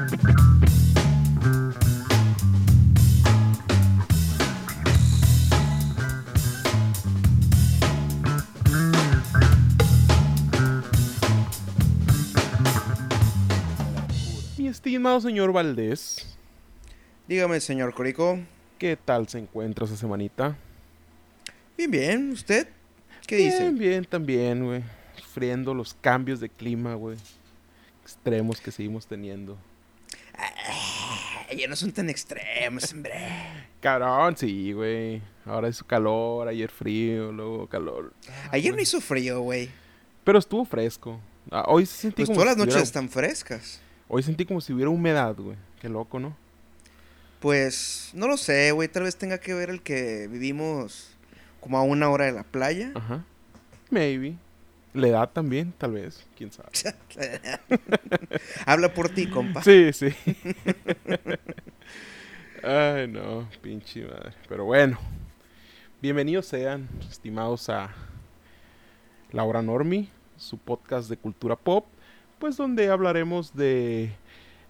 [0.00, 0.06] Mi
[14.68, 16.38] estimado señor Valdés,
[17.26, 18.38] Dígame, señor Corico.
[18.78, 20.56] ¿qué tal se encuentra esa semanita?
[21.76, 22.30] Bien, bien.
[22.30, 22.68] ¿Usted?
[23.26, 23.70] ¿Qué bien, dice?
[23.72, 24.84] Bien, también, güey.
[25.16, 27.16] Sufriendo los cambios de clima, güey.
[28.04, 29.58] Extremos que seguimos teniendo.
[30.38, 33.12] Ay, ya no son tan extremos, hombre.
[33.80, 35.22] Cabrón, sí, güey.
[35.44, 38.12] Ahora es calor, ayer frío, luego calor.
[38.28, 39.70] Ah, Ayer no hizo frío, güey.
[40.24, 41.20] Pero estuvo fresco.
[41.50, 43.80] Ah, hoy sentí Pues como todas las si noches hubiera- están frescas.
[44.08, 45.56] Hoy sentí como si hubiera humedad, güey.
[45.80, 46.36] Qué loco, ¿no?
[47.40, 48.88] Pues, no lo sé, güey.
[48.88, 51.10] Tal vez tenga que ver el que vivimos
[51.60, 52.90] como a una hora de la playa.
[52.94, 53.24] Ajá.
[53.90, 54.36] Maybe.
[54.94, 56.26] La edad también, tal vez.
[56.36, 56.70] Quién sabe.
[58.66, 59.62] Habla por ti, compa.
[59.62, 60.08] Sí, sí.
[62.62, 64.32] Ay, no, pinche madre.
[64.48, 64.98] Pero bueno,
[66.00, 67.94] bienvenidos sean, estimados a
[69.30, 71.86] La Hora Normi, su podcast de cultura pop,
[72.38, 74.12] pues donde hablaremos de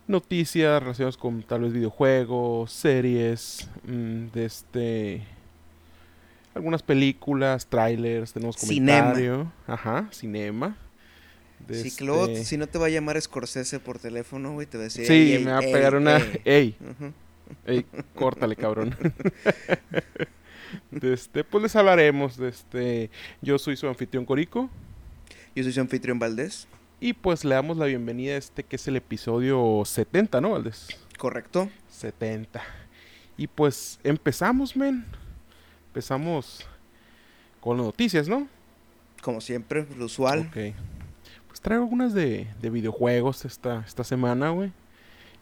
[0.07, 5.38] noticias relacionadas con tal vez videojuegos, series, mm, de este...
[6.59, 9.11] Algunas películas, trailers, tenemos Cinema.
[9.13, 9.53] comentario.
[9.69, 10.77] Ajá, cinema.
[11.67, 14.67] de Sí, que luego, este- si no te va a llamar Scorsese por teléfono, güey,
[14.67, 15.07] te va a decir...
[15.07, 16.17] Sí, "Ey, ey, me va a ey, pegar una...
[16.17, 16.41] ey".
[16.45, 16.77] ¡Ey!
[16.81, 17.13] Ujú.
[17.65, 17.87] Ey,
[18.17, 18.97] córtale, cabrón.
[20.91, 23.11] De este, pues les hablaremos de este.
[23.41, 24.69] Yo soy su anfitrión Corico.
[25.55, 26.67] Yo soy su anfitrión Valdés.
[27.01, 30.89] Y pues le damos la bienvenida a este que es el episodio 70, ¿no, Valdés?
[31.19, 31.71] Correcto.
[31.91, 32.61] 70.
[33.37, 35.05] Y pues empezamos, men.
[35.89, 36.67] Empezamos
[37.61, 38.49] con las noticias, ¿no?
[39.23, 40.49] Como siempre, lo usual.
[40.49, 40.75] Ok.
[41.49, 44.71] Pues traigo algunas de, de videojuegos esta, esta semana, güey.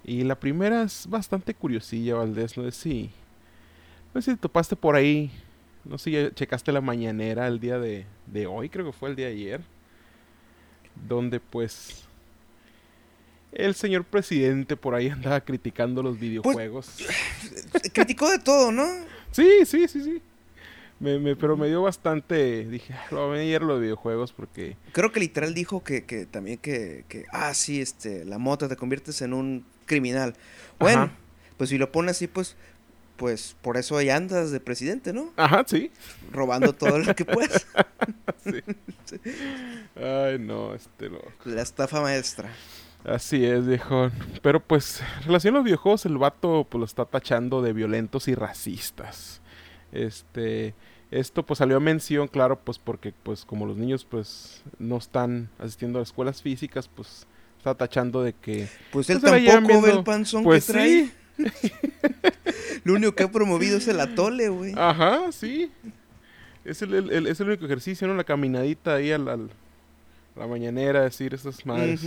[0.04, 2.56] Y la primera es bastante curiosilla, Valdés.
[2.56, 3.10] No sé si.
[4.14, 5.30] No sé si topaste por ahí.
[5.84, 9.10] No sé si ya checaste la mañanera el día de, de hoy, creo que fue
[9.10, 9.60] el día de ayer.
[11.08, 12.04] Donde pues.
[13.52, 16.98] El señor presidente por ahí andaba criticando los videojuegos.
[17.92, 18.86] Criticó de todo, ¿no?
[19.32, 20.22] Sí, sí, sí, sí.
[20.98, 22.64] Me, me- pero me dio bastante.
[22.66, 24.76] Dije, "Ah, lo voy a ayer los videojuegos porque.
[24.92, 28.76] Creo que literal dijo que, que también que, que, ah, sí, este, la mota te
[28.76, 30.34] conviertes en un criminal.
[30.78, 31.12] Bueno, Ajá.
[31.58, 32.56] pues si lo pone así, pues,
[33.16, 35.32] pues por eso ahí andas de presidente, ¿no?
[35.36, 35.90] Ajá, sí.
[36.32, 37.66] Robando todo lo que puedes.
[39.96, 41.32] Ay, no, este loco.
[41.44, 42.48] La estafa maestra.
[43.04, 44.10] Así es, viejo.
[44.42, 48.28] Pero pues, en relación a los videojuegos, el vato pues lo está tachando de violentos
[48.28, 49.40] y racistas.
[49.92, 50.74] Este,
[51.10, 55.48] esto pues salió a mención, claro, pues porque pues como los niños pues no están
[55.58, 57.26] asistiendo a escuelas físicas, pues
[57.58, 59.98] está tachando de que Pues él Pues llevan tampoco ve viendo.
[60.00, 60.88] el panzón pues que trae.
[60.88, 61.12] sí,
[62.84, 64.72] Lo único que ha promovido es el atole, güey.
[64.76, 65.70] ajá, sí.
[66.64, 68.14] Es el, el- el- es el único ejercicio, ¿no?
[68.14, 72.02] La caminadita ahí al, la mañanera, decir esas madres.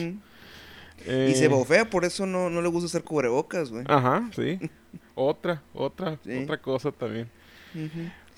[1.06, 3.86] Eh, Y se bofea, por eso no, no le gusta usar cubrebocas, güey.
[3.88, 4.60] Ajá, sí.
[5.16, 6.38] otra, otra, Sí.
[6.44, 7.30] otra cosa también.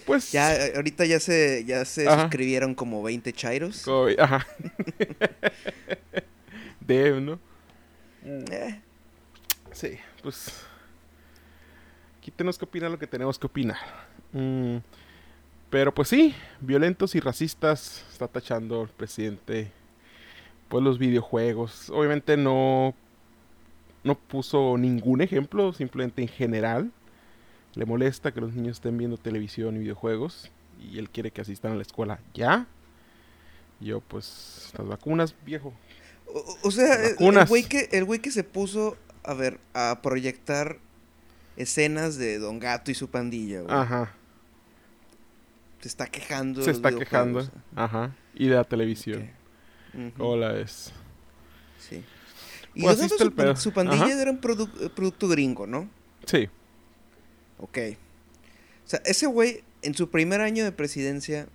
[0.05, 2.21] Pues Ya, eh, ahorita ya se, ya se Ajá.
[2.21, 3.85] suscribieron como 20 chairos.
[4.19, 4.45] Ajá.
[6.79, 7.39] Debe, ¿no?
[8.25, 8.79] Eh,
[9.71, 10.51] Sí, pues.
[12.19, 13.77] Aquí tenemos que opinar lo que tenemos que opinar.
[14.33, 14.77] Mm,
[15.69, 19.71] pero pues sí, violentos y racistas está tachando el presidente.
[20.67, 21.89] Pues los videojuegos.
[21.89, 22.93] Obviamente no.
[24.03, 26.91] No puso ningún ejemplo, simplemente en general.
[27.75, 30.51] Le molesta que los niños estén viendo televisión y videojuegos.
[30.79, 32.67] Y él quiere que asistan a la escuela ya.
[33.79, 35.73] Yo, pues, las vacunas, viejo.
[36.27, 37.15] O, o sea, el-
[37.47, 40.77] güey que, el güey que se puso, a ver, a proyectar
[41.57, 43.73] escenas de Don Gato y su pandilla, güey.
[43.75, 44.13] Ajá.
[45.81, 46.61] Se está quejando.
[46.63, 47.47] Se está quejando.
[47.75, 48.15] Ajá.
[48.35, 49.23] Y de la televisión.
[49.93, 49.99] Ok.
[49.99, 50.93] Ujú, ¿Cómo la ves?
[51.79, 52.03] Sí.
[52.75, 54.21] Y Pues Don Gato, su, su pandilla Ajá.
[54.21, 55.90] era un produ- producto gringo, ¿no?
[56.25, 56.47] Sí.
[57.61, 57.78] Ok.
[58.85, 61.47] O sea, ese güey, en su primer año de presidencia,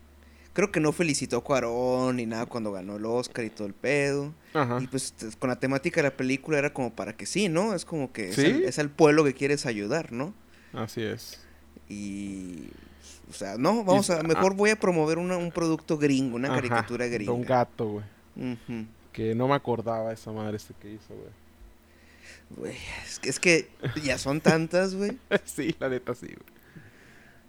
[0.53, 3.75] creo que no felicitó a Cuarón ni nada cuando ganó el Oscar y todo el
[3.75, 4.33] pedo.
[4.55, 4.79] Ajá.
[4.81, 7.75] Y pues t- con la temática de la película era como para que sí, ¿no?
[7.75, 10.33] Es como que es, al, es al pueblo que quieres ayudar, ¿no?
[10.73, 11.41] Así es.
[11.89, 12.69] Y...
[13.29, 14.21] O sea, no, vamos a...
[14.21, 14.23] ah.
[14.23, 17.33] Mejor voy a promover una- un producto gringo, una Ajá, caricatura gringa.
[17.33, 18.05] Don Gato, güey.
[18.37, 18.87] Ujú.
[19.13, 21.29] Que no me acordaba esa madre este que hizo, güey.
[22.51, 23.29] Güey, es que,
[23.83, 25.19] es que ya son tantas, güey.
[25.45, 26.39] sí, la neta sí, güey.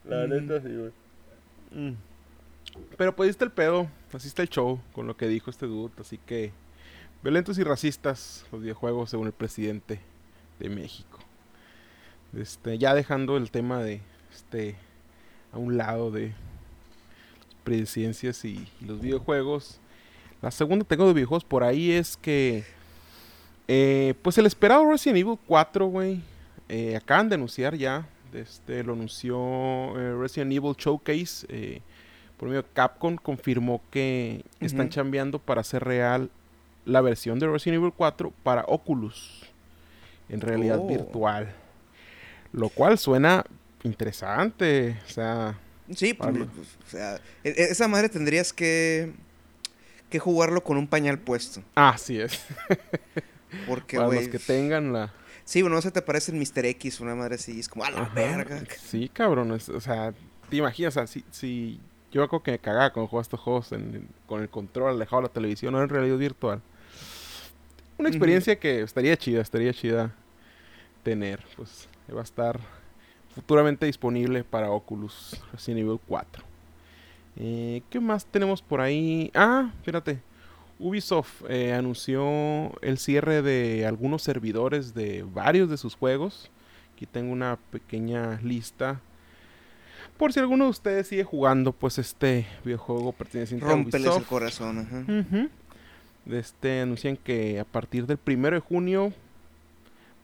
[0.06, 0.29] La Mm.
[0.29, 0.91] neta sí, güey.
[1.71, 1.95] Mm.
[2.97, 3.89] Pero pues está el pedo.
[4.13, 5.94] Así está el show con lo que dijo este dude.
[6.00, 6.51] Así que.
[7.24, 10.00] Violentos y racistas los videojuegos según el presidente.
[10.59, 11.19] de México.
[12.35, 14.01] Este, ya dejando el tema de
[14.33, 14.75] este
[15.51, 16.33] a un lado de
[17.63, 19.80] presidencias y, y los videojuegos.
[20.41, 22.63] La segunda tengo de videojuegos por ahí es que
[23.68, 26.22] eh, pues el esperado Resident Evil 4, güey.
[26.69, 28.08] Eh, acaban de anunciar ya.
[28.34, 29.38] Este, lo anunció
[30.00, 31.46] eh, Resident Evil Showcase.
[31.50, 31.81] eh,
[32.38, 36.30] por medio de Capcom confirmó que están chambeando para hacer real
[36.86, 39.44] la versión de Resident Evil 4 para Oculus.
[40.30, 40.88] En realidad Oh.
[40.88, 41.52] virtual.
[42.52, 43.44] Lo cual suena
[43.84, 44.98] interesante.
[45.08, 45.58] O sea,
[45.96, 46.50] Sí, pues, pues,
[46.86, 49.14] o sea, e- e- esa madre tendrías que,
[50.10, 51.64] que jugarlo con un pañal puesto.
[51.75, 52.46] así es.
[53.65, 55.13] Porque, para los que tengan la...
[55.45, 56.65] Sí, bueno, no se te parece el Mr.
[56.65, 57.59] X, una madre así.
[57.59, 58.61] Es como, a la Ajá, verga.
[58.77, 59.53] Sí, cabrón.
[59.53, 60.13] es- o sea,
[60.49, 61.79] te imaginas, o sea, si, si
[62.11, 64.89] yo me acuerdo que me cagaba cuando jugaba estos juegos en- en- con el control
[64.95, 66.61] alejado de la televisión o en realidad virtual.
[67.97, 70.13] Una experiencia que estaría chida, estaría chida
[71.03, 71.44] tener.
[71.55, 72.59] Pues va a estar
[73.33, 76.44] futuramente disponible para Oculus Resident Evil 4.
[77.38, 79.31] Eh, ¿Qué más tenemos por ahí?
[79.33, 80.19] Ah, fíjate.
[80.79, 86.51] Ubisoft eh, anunció el cierre de algunos servidores de varios de sus juegos.
[86.95, 89.00] Aquí tengo una pequeña lista.
[90.18, 94.27] Por si alguno de ustedes sigue jugando, pues este videojuego perteneciente a Rómpeles el Ubisoft.
[94.27, 95.47] corazón, ajá.
[96.25, 99.13] De Este, anuncian que a partir del primero de junio,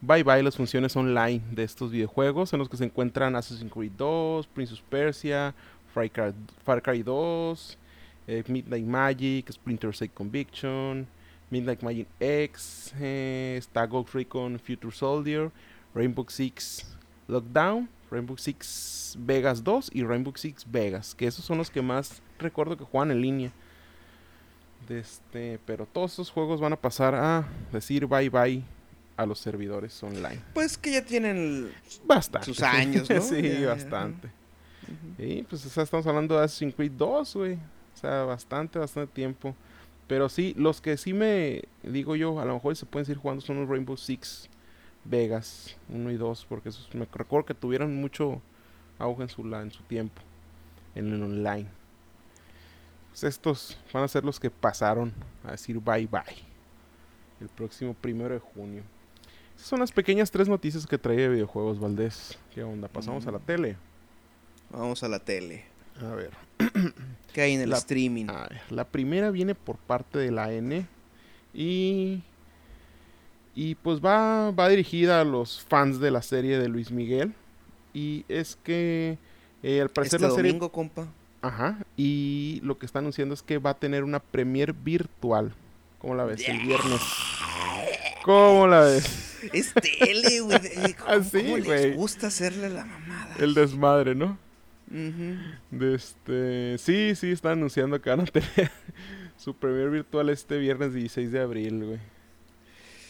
[0.00, 3.92] bye bye las funciones online de estos videojuegos, en los que se encuentran Assassin's Creed
[3.96, 5.54] 2, Prince of Persia,
[5.94, 6.34] Far Cry,
[6.64, 7.78] Far Cry 2,
[8.26, 11.06] eh, Midnight Magic, Splinter Cell Conviction,
[11.50, 15.50] Midnight Magic X, eh, está Ghost Recon Future Soldier,
[15.94, 16.86] Rainbow Six
[17.28, 22.22] Lockdown, Rainbow Six Vegas 2 y Rainbow Six Vegas, que esos son los que más
[22.38, 23.52] recuerdo que juegan en línea.
[24.88, 28.62] De este, pero todos esos juegos van a pasar a decir bye bye
[29.16, 30.40] a los servidores online.
[30.52, 31.70] Pues que ya tienen.
[32.04, 32.46] Bastante.
[32.46, 33.20] Sus años, ¿no?
[33.22, 34.28] sí, bastante.
[35.18, 37.58] Y pues o sea, estamos hablando de Assassin's Creed 2, güey.
[37.94, 39.54] O sea, bastante, bastante tiempo.
[40.06, 43.40] Pero sí, los que sí me digo yo, a lo mejor se pueden seguir jugando
[43.40, 44.48] son los Rainbow Six
[45.04, 48.40] Vegas 1 y 2, porque esos me recuerdo que tuvieron mucho
[48.98, 50.20] auge en su, en su tiempo
[50.94, 51.66] en el online.
[53.10, 55.12] Pues estos van a ser los que pasaron
[55.44, 56.22] a decir bye bye
[57.40, 58.82] el próximo primero de junio.
[59.56, 62.38] Esas son las pequeñas tres noticias que traía de videojuegos, Valdés.
[62.54, 62.88] ¿Qué onda?
[62.88, 63.42] Pasamos a la Mm.
[63.42, 63.76] tele.
[64.70, 65.64] Vamos a la tele.
[66.00, 66.30] A ver.
[67.32, 68.26] ¿Qué hay en el La- streaming?
[68.28, 70.86] A ver, la primera viene por parte de la N
[71.52, 72.22] y
[73.56, 77.32] y pues va va dirigida a los fans de la serie de Luis Miguel
[77.92, 79.16] y es que
[79.62, 81.06] eh, al parecer este la serie domingo, compa.
[81.42, 85.52] ajá y lo que está anunciando es que va a tener una premier virtual
[86.00, 86.48] ¿cómo la ves?
[86.48, 87.00] el viernes
[88.24, 89.30] ¿cómo la ves?
[89.52, 90.56] Es tele, güey.
[90.64, 93.36] Eh, ¿Cómo, Ah, les gusta hacerle la mamada?
[93.38, 94.38] el desmadre ¿no?
[95.70, 98.70] De este, sí, sí, están anunciando que van a tener
[99.36, 101.98] su premier virtual este viernes 16 de abril, güey.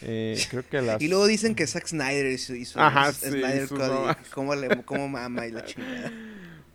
[0.03, 1.01] Eh, creo que las...
[1.01, 4.17] Y luego dicen que Zack Snyder hizo, hizo Ajá, sí, Snyder sus Cut y mamás.
[4.33, 6.13] cómo, le, cómo mama y la chingada.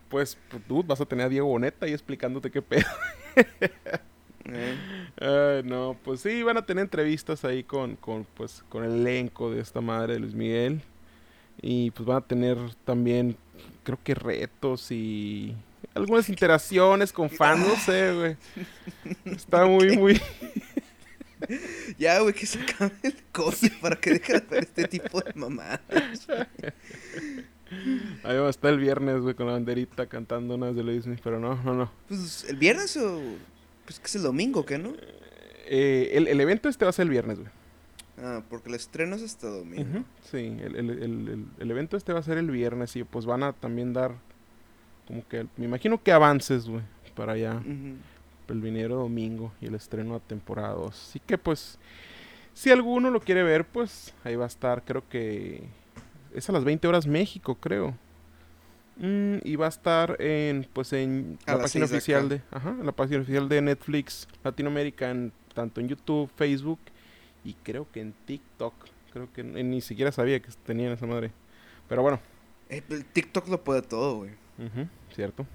[0.08, 2.86] Pues, pues, tú vas a tener a Diego Boneta ahí explicándote qué pedo.
[5.22, 9.50] Eh, no, pues sí, van a tener entrevistas ahí con, con, pues, con el elenco
[9.50, 10.82] de esta madre de Luis Miguel.
[11.62, 13.36] Y pues van a tener también,
[13.82, 15.54] creo que retos y
[15.94, 18.36] algunas interacciones con fans, no sé, güey.
[19.24, 20.20] Está muy, muy...
[21.98, 25.32] Ya, güey, que se acabe el coche para que deje de hacer este tipo de
[25.34, 25.80] mamadas.
[28.22, 31.40] Ahí va a estar el viernes, güey, con la banderita cantando unas de Miguel, pero
[31.40, 31.92] no, no, no.
[32.08, 33.20] Pues, ¿el viernes o...?
[33.86, 34.92] Pues que es el domingo, ¿qué no?
[35.66, 37.50] Eh, el, el evento este va a ser el viernes, güey.
[38.22, 40.04] Ah, porque el estreno es hasta domingo.
[40.30, 43.42] Sí, el, el- el- el- evento este va a ser el viernes y pues van
[43.42, 44.12] a también dar
[45.06, 46.82] como que, me imagino que avances, güey,
[47.16, 47.60] para allá,
[48.48, 50.88] el viniero domingo y el estreno a temporada 2.
[51.08, 51.78] Así que pues,
[52.54, 55.62] si alguno lo quiere ver, pues ahí va a estar, creo que
[56.34, 57.94] es a las 20 horas México, creo.
[58.98, 62.34] Mm, y va a estar en, pues en A la página oficial acá.
[62.34, 66.78] de, ajá, en la página oficial de Netflix Latinoamérica, en- tanto en YouTube, Facebook
[67.44, 68.74] y creo que en TikTok.
[69.12, 71.32] Creo que ni siquiera sabía que tenían esa madre.
[71.88, 72.20] Pero bueno,
[72.68, 74.30] Eh, el TikTok lo puede todo, güey.
[75.14, 75.46] cierto.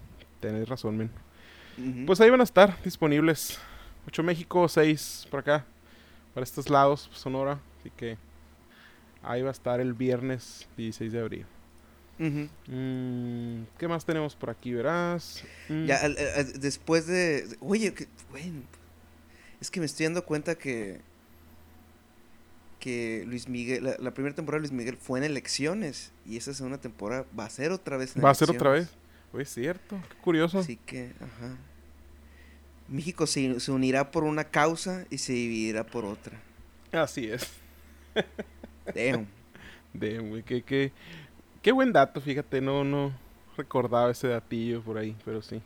[0.41, 2.05] Tenés razón, men.
[2.05, 3.59] Pues ahí van a estar disponibles.
[4.07, 5.65] 8 México, 6 por acá.
[6.33, 7.59] Para estos lados, Sonora.
[7.79, 8.17] Así que
[9.23, 11.45] ahí va a estar el viernes 16 de abril.
[12.67, 15.43] Mm, ¿Qué más tenemos por aquí, verás?
[15.69, 17.45] Mm, Ya, al- al- después de...
[17.59, 18.51] Oye, que, güey,
[19.61, 21.01] es que me estoy dando cuenta que...
[22.85, 26.53] que Luis Miguel, la, la primera temporada de Luis Miguel fue en elecciones y esa
[26.53, 28.91] segunda temporada va a ser otra vez en ¿Va a ser otra vez?
[29.33, 30.59] Oye, es cierto, qué curioso.
[30.59, 31.57] Así que, ajá.
[32.87, 36.39] México se, se unirá por una causa y se dividirá por otra.
[36.91, 37.49] Así es.
[38.93, 39.25] Damn.
[39.93, 40.91] De, güey, qué, qué,
[41.63, 43.17] qué buen dato, fíjate, no, no
[43.57, 45.59] recordaba ese datillo por ahí, pero sí.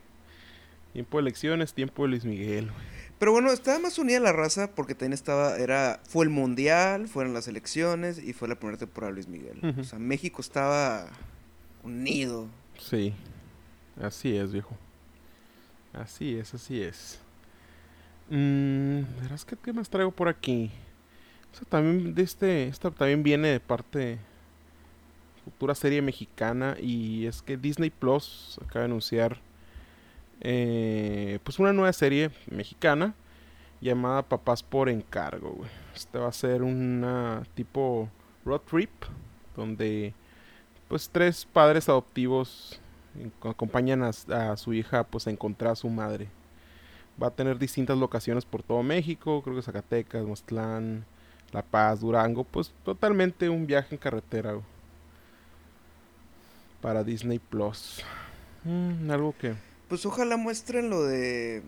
[0.94, 2.99] Tiempo de elecciones, tiempo de Luis Miguel, güey.
[3.20, 7.34] Pero bueno, estaba más unida la raza porque también estaba, era, fue el mundial, fueron
[7.34, 9.60] las elecciones y fue la primera temporada de Luis Miguel.
[9.78, 11.06] O sea, México estaba
[11.84, 12.46] unido.
[12.78, 13.12] Sí,
[14.02, 14.74] así es, viejo.
[15.92, 17.20] Así es, así es.
[18.30, 20.70] Mm, verás que qué más traigo por aquí.
[21.52, 24.18] O sea, también de este, esta también viene de parte
[25.44, 29.42] futura serie mexicana y es que Disney Plus acaba de anunciar
[30.40, 33.14] eh, pues una nueva serie mexicana
[33.80, 35.64] llamada Papás por encargo.
[35.94, 38.08] Este va a ser una tipo
[38.44, 38.90] road trip
[39.56, 40.14] donde
[40.88, 42.80] pues tres padres adoptivos
[43.42, 46.28] acompañan a, su hija pues a encontrar a su madre.
[47.22, 51.04] Va a tener distintas locaciones por todo México, creo que Zacatecas, Moztlán,
[51.52, 54.54] La Paz, Durango, pues totalmente un viaje en carretera
[56.80, 58.02] para Disney Plus.
[58.64, 59.54] Mm, algo que
[59.90, 61.62] Pues ojalá muestren lo de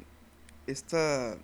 [0.66, 1.36] esta,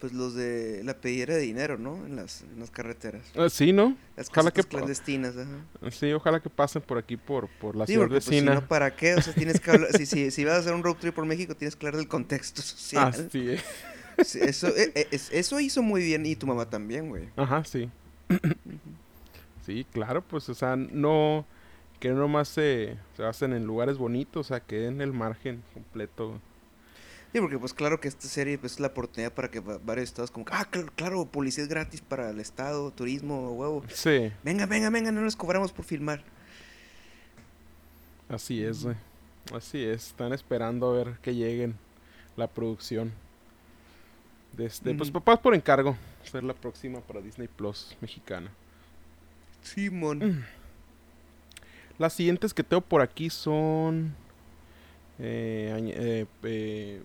[0.00, 1.94] pues los de la pedidera de dinero, ¿no?
[2.06, 3.22] En las, en las carreteras.
[3.36, 3.96] Ah, sí, ¿no?
[4.16, 5.90] Las Ojalá que pa- clandestinas, ajá.
[5.92, 8.54] Sí, ojalá que pasen por aquí por, por la Sí, ciudad porque pues, si vecina.
[8.56, 9.14] no, ¿para qué?
[9.14, 11.24] O sea, tienes que hablar, si, si, si vas a hacer un road trip por
[11.24, 13.08] México, tienes que hablar del contexto social.
[13.08, 13.64] Así es.
[14.26, 17.28] Sí, eso, eh, eh, es- eso hizo muy bien y tu mamá también, güey.
[17.36, 17.88] Ajá, sí.
[19.64, 21.46] sí, claro, pues, o sea, no,
[22.00, 25.62] que no nomás se, se hacen en lugares bonitos, o sea, que en el margen
[25.74, 26.40] completo.
[27.32, 30.08] Sí, porque pues claro que esta serie pues, es la oportunidad para que va- varios
[30.08, 33.84] estados como, ah, cl- claro, publicidad gratis para el estado, turismo, huevo.
[33.88, 36.24] Sí, Venga, venga, venga, no nos cobramos por filmar.
[38.28, 38.96] así es, güey.
[39.54, 41.76] Así es, están esperando a ver que lleguen
[42.36, 43.12] la producción.
[44.52, 45.20] De este, pues Ujú.
[45.20, 48.50] papás por encargo, ser la próxima para Disney Plus mexicana.
[49.62, 50.44] Simón.
[52.00, 54.14] Las siguientes que tengo por aquí son
[55.18, 57.02] eh, eh, eh,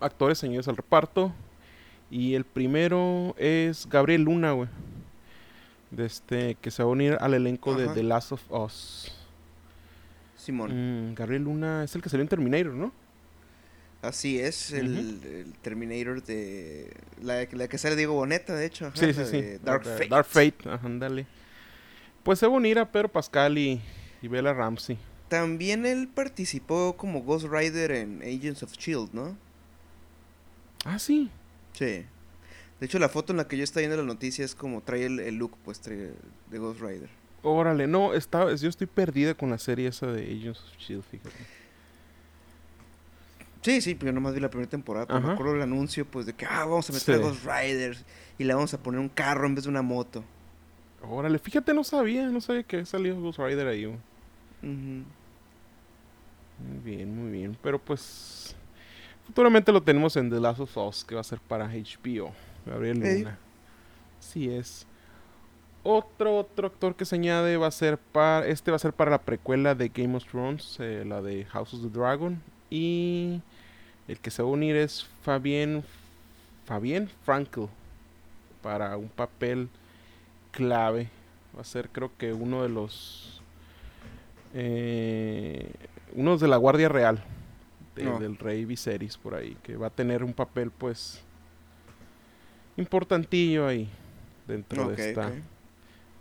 [0.00, 1.32] actores señores al reparto.
[2.10, 4.68] Y el primero es Gabriel Luna, güey.
[5.90, 7.88] De este, que se va a unir al elenco de.
[7.88, 9.10] The Last of Us.
[10.36, 11.12] Simón.
[11.12, 12.92] Mm, Gabriel Luna es el que salió en Terminator, ¿no?
[14.02, 16.92] Así es, el, el Terminator de...
[17.22, 18.88] La, la que sale Diego Boneta, de hecho.
[18.88, 19.42] ajá, sí, sí, sí.
[19.64, 20.08] Dark Fate.
[20.08, 21.26] Dark Fate, ajá, ándale.
[22.22, 23.80] Pues se va a unir a Pedro Pascal y,
[24.22, 24.98] y Bella Ramsey.
[25.28, 29.36] También él participó como Ghost Rider en Agents of S.H.I.E.L.D., ¿no?
[30.84, 31.30] Ah, sí.
[31.72, 32.04] Sí.
[32.80, 35.04] De hecho, la foto en la que yo estoy viendo la noticia es como trae
[35.04, 36.12] el, el look, pues, trae
[36.50, 37.10] de Ghost Rider.
[37.42, 41.58] Órale, no, está, yo estoy perdida con la serie esa de Agents of S.H.I.E.L.D., fíjate.
[43.60, 46.26] Sí, sí, pero yo nomás vi la primera temporada, pero me acuerdo el anuncio, pues,
[46.26, 47.18] de que, ah, vamos a meter a.
[47.18, 48.04] Ghost Riders
[48.38, 50.24] y le vamos a poner un carro en vez de una moto.
[51.02, 53.94] Órale, fíjate, no sabía, no sabía que salió Ghost Rider ahí.
[54.62, 55.04] Muy
[56.84, 57.56] bien, muy bien.
[57.62, 58.54] Pero pues,
[59.26, 62.32] futuramente lo tenemos en The Last of Us, que va a ser para HBO.
[62.66, 62.98] Gabriel.
[62.98, 63.38] Luna.
[64.18, 64.86] Así es.
[65.84, 69.10] Otro, otro actor que se añade va a ser para, este va a ser para
[69.12, 72.42] la precuela de Game of Thrones, eh, la de House of the Dragon.
[72.68, 73.40] Y
[74.08, 75.84] el que se va a unir es Fabien,
[76.66, 77.68] Fabien Frankel,
[78.62, 79.68] para un papel
[80.50, 81.08] clave.
[81.56, 83.37] Va a ser creo que uno de los...
[84.60, 85.70] Eh,
[86.14, 87.22] unos de la Guardia Real
[87.94, 88.18] de- No.
[88.18, 91.22] del rey Viserys por ahí, que va a tener un papel pues
[92.76, 93.88] importantillo ahí
[94.48, 95.30] dentro de esta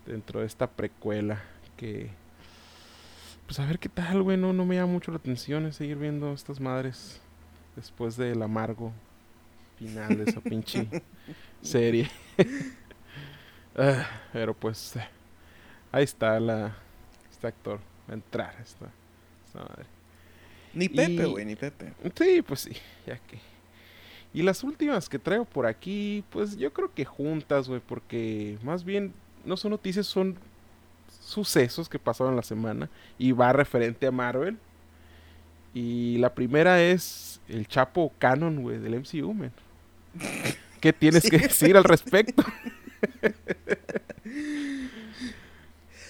[0.06, 1.42] dentro de esta precuela
[1.78, 2.10] que
[3.48, 5.98] pues a ver qué tal, güey, no, no me llama mucho la atención es seguir
[5.98, 7.20] viendo estas madres
[7.76, 8.92] después del amargo
[9.80, 10.88] final de esa pinche
[11.62, 12.10] serie.
[13.80, 14.96] Ah, pero pues
[15.92, 16.76] ahí está la
[17.30, 17.80] este actor
[18.10, 18.88] a entrar esta,
[19.46, 19.86] esta madre.
[20.74, 21.94] Ni Pepe, güey, ni Pepe.
[22.16, 22.72] Sí, pues sí,
[23.06, 23.40] ya que.
[24.34, 28.84] Y las últimas que traigo por aquí, pues yo creo que juntas, güey, porque más
[28.84, 29.14] bien
[29.46, 30.38] no son noticias, son
[31.22, 34.58] sucesos que pasaron la semana y va referente a Marvel.
[35.74, 39.52] Y la primera es el Chapo Canon, güey, del MCU, man.
[40.82, 41.30] ¿Qué tienes Sí.
[41.32, 42.44] que decir al respecto?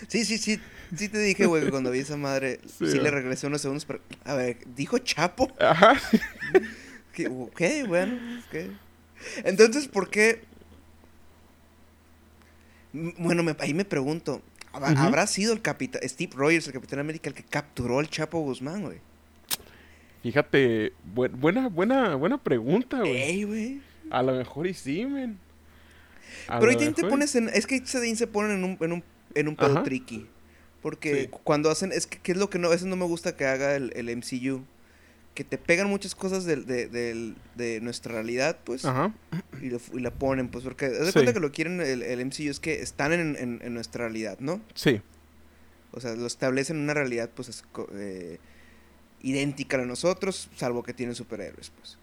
[0.07, 0.59] Sí, sí, sí.
[0.95, 3.85] Sí te dije, güey, que cuando vi esa madre, Sí, sí, le regresé unos segundos,
[3.85, 3.99] pero...
[4.23, 5.51] A ver, ¿dijo Chapo?
[5.59, 5.93] Ajá.
[7.13, 7.27] ¿Qué?
[7.27, 8.17] Ok, bueno,
[8.47, 8.71] ok.
[9.43, 10.41] Entonces, ¿por qué?
[12.93, 14.41] Bueno, me- ahí me pregunto,
[14.73, 15.01] ¿hab- Ujú.
[15.01, 18.83] ¿habrá sido el capitán, Steve Rogers, el Capitán América, el que capturó al Chapo Guzmán,
[18.83, 18.99] güey?
[20.23, 23.15] Fíjate, bu- buena, buena, buena pregunta, güey.
[23.17, 23.81] Ey, güey.
[24.09, 25.37] A lo mejor y sí, men.
[26.47, 27.49] A Pero ahí te pones en...
[27.49, 29.03] Es que se, se ponen en un, en un,
[29.35, 29.83] en un pedo Ajá.
[29.83, 30.27] tricky.
[30.89, 31.29] Porque Sí.
[31.43, 31.91] cuando hacen...
[31.91, 32.71] Es que, ¿qué es lo que no...
[32.71, 34.63] Eso no me gusta que haga el, el MCU.
[35.35, 38.85] Que te pegan muchas cosas de, de nuestra realidad, pues.
[38.85, 39.13] Ajá.
[39.61, 40.63] Y, lo- y la ponen, pues.
[40.63, 40.85] Porque...
[40.85, 41.11] Haz de Sí.
[41.11, 44.37] cuenta que lo quieren el, el MCU es que están en, en- en nuestra realidad,
[44.39, 44.61] ¿no?
[44.75, 45.01] Sí.
[45.91, 48.37] O sea, lo establecen en una realidad, pues, es eh,
[49.21, 51.97] idéntica a la de nosotros, salvo que tienen superhéroes, pues.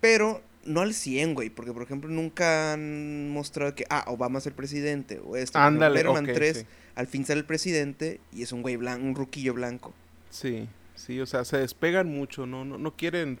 [0.00, 4.46] Pero no al 100, güey, porque, por ejemplo, nunca han mostrado que, ah, Obama es
[4.46, 5.58] el presidente, o esto.
[5.58, 6.66] Ándale, Iron Man ok, 3, sí.
[6.94, 9.94] al fin sale el presidente y es un güey blanco, un ruquillo blanco.
[10.30, 13.38] Sí, sí, o sea, se despegan mucho, no, no, no quieren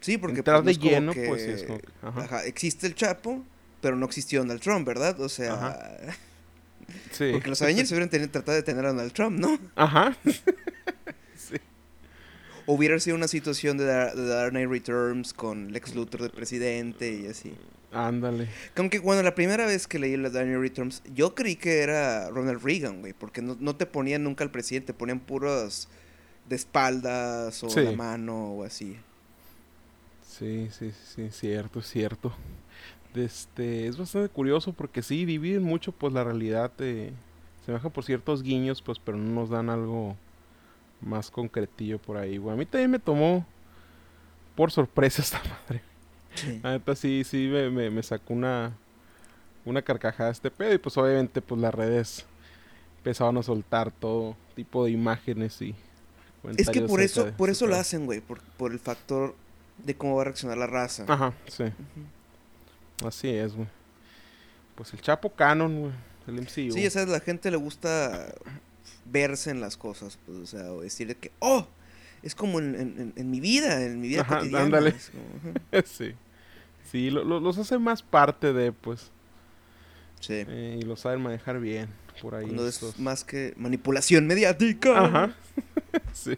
[0.00, 2.20] Sí, porque entrar pues, de lleno, que- pues sí, es como que, ajá.
[2.24, 3.42] ajá, existe el Chapo,
[3.80, 5.18] pero no existió Donald Trump, ¿verdad?
[5.20, 5.88] O sea, Ajá.
[7.12, 7.30] Sí.
[7.32, 9.58] porque los Avengers hubieran tenido, tratado de tener a Donald Trump, ¿no?
[9.76, 10.14] Ajá.
[12.66, 17.12] Hubiera sido una situación de, Dar- de Dark Knight Returns con Lex Luthor de presidente
[17.12, 17.52] y así.
[17.92, 18.48] Ándale.
[18.76, 22.28] Aunque bueno, la primera vez que leí la Dark Knight Returns, yo creí que era
[22.30, 25.88] Ronald Reagan, güey, porque no, no te ponían nunca al presidente, ponían puros
[26.48, 27.80] de espaldas o Sí.
[27.82, 28.96] la mano o así.
[30.26, 32.32] Sí, sí, sí, cierto, cierto.
[33.14, 37.12] Este, es bastante curioso porque sí, dividen mucho pues la realidad de...
[37.64, 40.16] Se baja por ciertos guiños, pues, pero no nos dan algo
[41.00, 42.54] más concretillo por ahí, güey.
[42.54, 43.46] A mí también me tomó
[44.54, 45.82] por sorpresa esta madre.
[46.34, 46.60] Sí.
[46.62, 48.72] La neta sí, sí me, me, me sacó una,
[49.64, 52.24] una carcajada este pedo y pues obviamente pues las redes
[52.98, 55.74] empezaban a soltar todo tipo de imágenes y
[56.56, 59.34] Es que por eso, de por eso lo hacen, güey, por, por el factor
[59.78, 61.04] de cómo va a reaccionar la raza.
[61.06, 61.64] Ajá, sí,
[63.06, 63.68] así es, güey.
[64.74, 65.92] Pues el Chapo Canon, güey,
[66.26, 66.72] el MCU.
[66.72, 68.34] Sí, ya sabes, la gente le gusta
[69.06, 71.66] verse en las cosas, pues, o sea, o decir de que, oh,
[72.22, 74.64] es como en, en- en- en mi vida, en mi vida Ajá, cotidiana.
[74.64, 74.90] ándale.
[74.90, 75.24] es como,
[75.72, 75.82] ajá.
[75.86, 76.14] sí.
[76.90, 79.10] Sí, lo- lo- los hace más parte de, pues,
[80.20, 80.44] Sí.
[80.46, 81.88] eh, y lo saben manejar bien
[82.22, 82.44] por ahí.
[82.44, 85.04] Cuando estos- es más que manipulación mediática.
[85.04, 85.34] Ajá.
[86.14, 86.36] sí.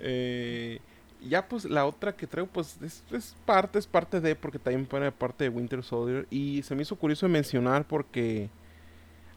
[0.00, 0.78] Eh,
[1.22, 4.86] ya pues la otra que traigo pues es, es parte, es parte de, porque también
[4.86, 6.26] pone parte de Winter Soldier.
[6.30, 8.48] Y se me hizo curioso mencionar porque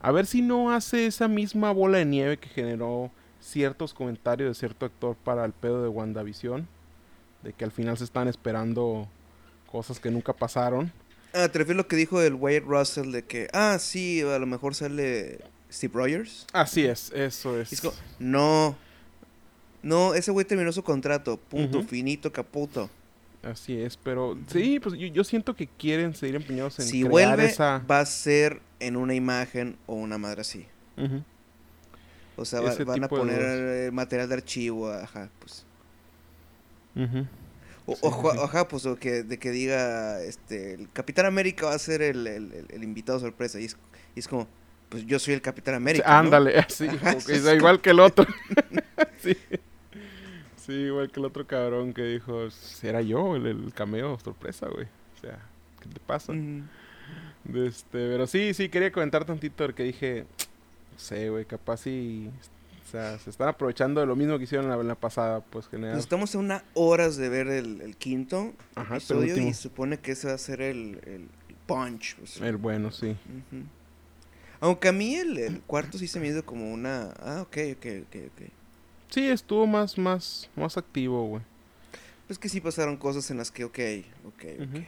[0.04, 4.54] a ver si no hace esa misma bola de nieve que generó ciertos comentarios de
[4.54, 6.68] cierto actor para el pedo de WandaVision.
[7.42, 9.08] De que al final se están esperando
[9.72, 10.92] cosas que nunca pasaron.
[11.34, 14.38] Ah, te refieres a lo que dijo el Wyatt Russell de que, ah, sí, a
[14.40, 15.40] lo mejor sale
[15.72, 16.48] Steve Rogers.
[16.52, 17.82] Así es, eso es.
[18.20, 18.76] No.
[19.82, 21.38] No, ese güey terminó su contrato.
[21.38, 22.90] Punto, finito, caputo.
[23.44, 27.12] Así es, pero sí, pues yo, yo siento que quieren seguir empeñados en Si crear
[27.12, 27.80] vuelve, esa...
[27.80, 30.66] va a ser en una imagen o una madre así.
[32.38, 35.66] O sea, va- van a poner material de archivo, ajá, pues.
[36.96, 37.28] Ujú.
[37.86, 38.38] O, Sí, o sí, jo- sí.
[38.42, 42.26] Ajá, pues, o que, de que diga, este, el Capitán América va a ser el,
[42.26, 43.60] el- el- el invitado sorpresa.
[43.60, 43.76] Y es,
[44.16, 44.48] y es como,
[44.90, 46.08] pues yo soy el Capitán Sí, América.
[46.10, 46.16] ¿no?
[46.20, 47.18] ándale, así, Ajá,
[47.58, 48.26] igual que el otro.
[49.22, 49.36] sí.
[50.66, 52.48] Sí, igual que el otro cabrón que dijo,
[52.82, 54.86] era yo el, el cameo sorpresa, güey.
[54.86, 55.38] O sea,
[55.82, 56.32] ¿qué te pasa?
[56.32, 56.70] Mm.
[57.54, 60.26] Este, pero sí, sí, quería comentar tantito porque dije,
[60.94, 62.30] no sé, güey, capaz sí,
[62.88, 65.96] o sea, se están aprovechando de lo mismo que hicieron la, la pasada, pues general.
[65.96, 70.14] Pues estamos a unas horas de ver el, el quinto Ajá, episodio y supone que
[70.14, 71.28] ese va a ser el, el
[71.66, 72.16] punch.
[72.42, 73.18] El bueno, sí.
[74.62, 77.12] Aunque a mí el, el cuarto sí se me hizo como una...
[77.20, 78.50] Ah, ok, ok, ok, ok.
[79.14, 81.44] Sí, estuvo más, más, más activo, güey.
[82.26, 83.80] Pues que sí pasaron cosas en las que, ok,
[84.26, 84.62] ok, ok.
[84.62, 84.86] Ujú.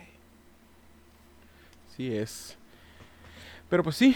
[1.95, 2.57] Sí es.
[3.69, 4.15] Pero pues sí,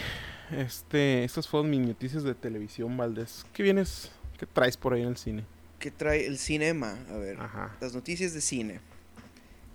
[0.50, 3.46] este, estas fueron mis noticias de televisión, Valdés.
[3.54, 5.44] ¿Qué vienes, qué traes por ahí en el cine?
[5.78, 6.98] ¿Qué trae el cinema?
[7.12, 7.76] A ver, Ajá.
[7.80, 8.80] las noticias de cine.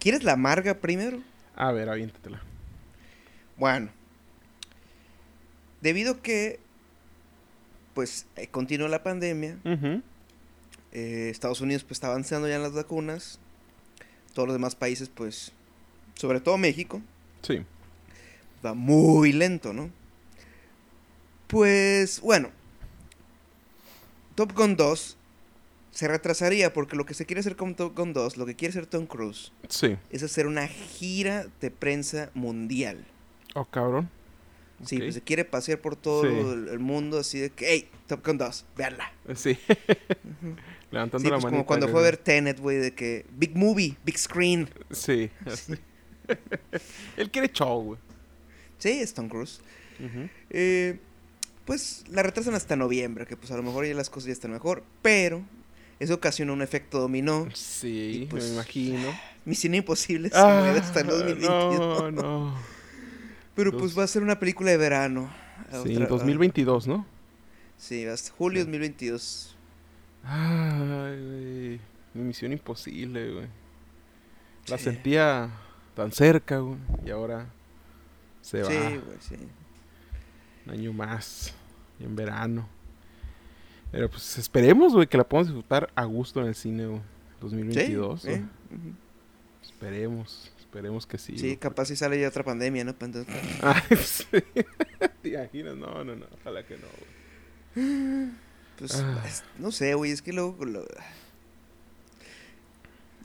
[0.01, 1.21] ¿Quieres la amarga primero?
[1.55, 2.43] A ver, aviéntatela.
[3.57, 3.89] Bueno.
[5.81, 6.59] Debido que,
[7.95, 10.03] pues, eh, continuó la pandemia, Ujú.
[10.95, 13.39] Eh, Estados Unidos pues está avanzando ya en las vacunas,
[14.33, 15.53] todos los demás países pues,
[16.15, 17.03] sobre todo México,
[17.43, 17.63] Sí.
[18.65, 19.91] va muy lento, ¿no?
[21.47, 22.51] Pues bueno,
[24.35, 25.17] Top Gun 2
[25.93, 28.71] se retrasaría porque lo que se quiere hacer con Top Gun 2, lo que quiere
[28.71, 29.97] hacer Tom Cruise, Sí.
[30.11, 33.05] es hacer una gira de prensa mundial.
[33.55, 34.11] Oh, cabrón.
[34.85, 35.03] Sí, Ok.
[35.03, 36.29] pues se quiere pasear por todo Sí.
[36.73, 39.13] el, mundo así de que, hey, Top Gun 2, véanla.
[39.29, 39.59] Eh, Sí.
[40.91, 43.97] Levantando Sí, la pues como cuando fue a ver Tenet, güey, de que, big movie,
[44.05, 44.69] big screen.
[44.91, 45.31] Sí.
[45.47, 45.75] así.
[47.17, 48.01] Él quiere show, güey.
[48.79, 49.61] Sí, es Tom Cruise.
[49.99, 50.29] Ujú.
[50.51, 50.99] Eh,
[51.65, 54.53] pues la retrasan hasta noviembre, que pues a lo mejor ya las cosas ya están
[54.53, 55.43] mejor, pero
[55.99, 57.49] eso ocasiona un efecto dominó.
[57.55, 59.19] Sí, Y, pues, me imagino.
[59.45, 62.13] Misión Imposible se mueve hasta el Ah, 2022.
[62.13, 62.59] No, no.
[63.55, 65.31] Pero dos- pues va a ser una película de verano.
[65.85, 67.07] Sí, Otra- 2022, ¿no?
[67.77, 69.57] Sí, hasta julio 2022.
[70.25, 71.81] Ay, güey.
[72.15, 73.47] Mi misión imposible, güey.
[74.69, 74.85] La Sí.
[74.85, 75.51] sentía
[75.95, 76.79] tan cerca, güey.
[77.05, 77.47] Y ahora
[78.41, 79.37] se va Sí, güey, sí.
[80.67, 81.55] un año más.
[82.01, 82.69] Y en verano.
[83.93, 87.01] Pero pues esperemos, güey, que la podamos disfrutar a gusto en el cine, güey.
[87.41, 88.23] 2022.
[88.23, 88.45] Sí, eh.
[89.63, 91.39] Esperemos, esperemos que sí.
[91.39, 91.57] Sí, güey.
[91.57, 92.91] capaz si sale ya otra pandemia, ¿no?
[92.91, 93.27] Entonces-
[93.63, 94.27] Ay, sí.
[95.23, 95.77] ¿Te imaginas?
[95.77, 96.27] No, no, no.
[96.41, 96.87] Ojalá que no,
[97.77, 98.31] güey.
[98.79, 99.23] Pues, Ah.
[99.59, 100.65] no sé, güey, es que luego...
[100.65, 100.85] lo-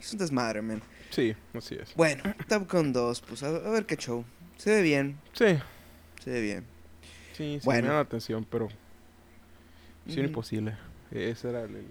[0.00, 0.80] Es un desmadre, man.
[1.10, 1.92] Sí, así es.
[1.96, 4.24] Bueno, Top Gun 2, pues a, ver qué show.
[4.56, 5.58] Se ve bien, Sí,
[6.22, 6.64] se ve bien.
[7.32, 7.64] sí, sí.
[7.64, 7.82] Bueno.
[7.82, 8.68] Me llama la atención, pero.
[10.06, 10.30] Misión Ujú.
[10.30, 10.76] imposible.
[11.10, 11.84] Ese era el.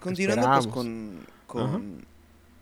[0.00, 2.04] Continuando pues con, con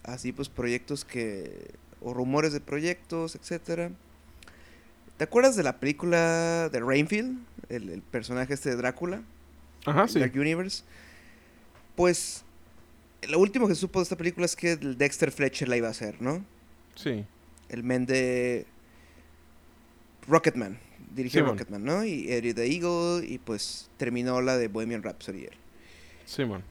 [0.04, 3.90] así pues proyectos que o rumores de proyectos, etcétera.
[5.16, 9.22] ¿Te acuerdas de la película de Rainfield, el, el personaje este de Drácula,
[9.86, 10.18] Ajá, sí.
[10.20, 10.84] Dark Universe?
[11.94, 12.44] Pues
[13.28, 15.92] lo último que se supo de esta película es que Dexter Fletcher la iba a
[15.92, 16.44] hacer, ¿no?
[16.94, 17.24] Sí.
[17.70, 18.66] El men de
[20.28, 20.78] Rocketman,
[21.14, 21.44] dirigió.
[21.46, 22.04] Rocketman, ¿no?
[22.04, 25.44] Y Eddie the Eagle y pues terminó la de Bohemian Rhapsody.
[25.44, 25.54] él.
[26.26, 26.62] Simón.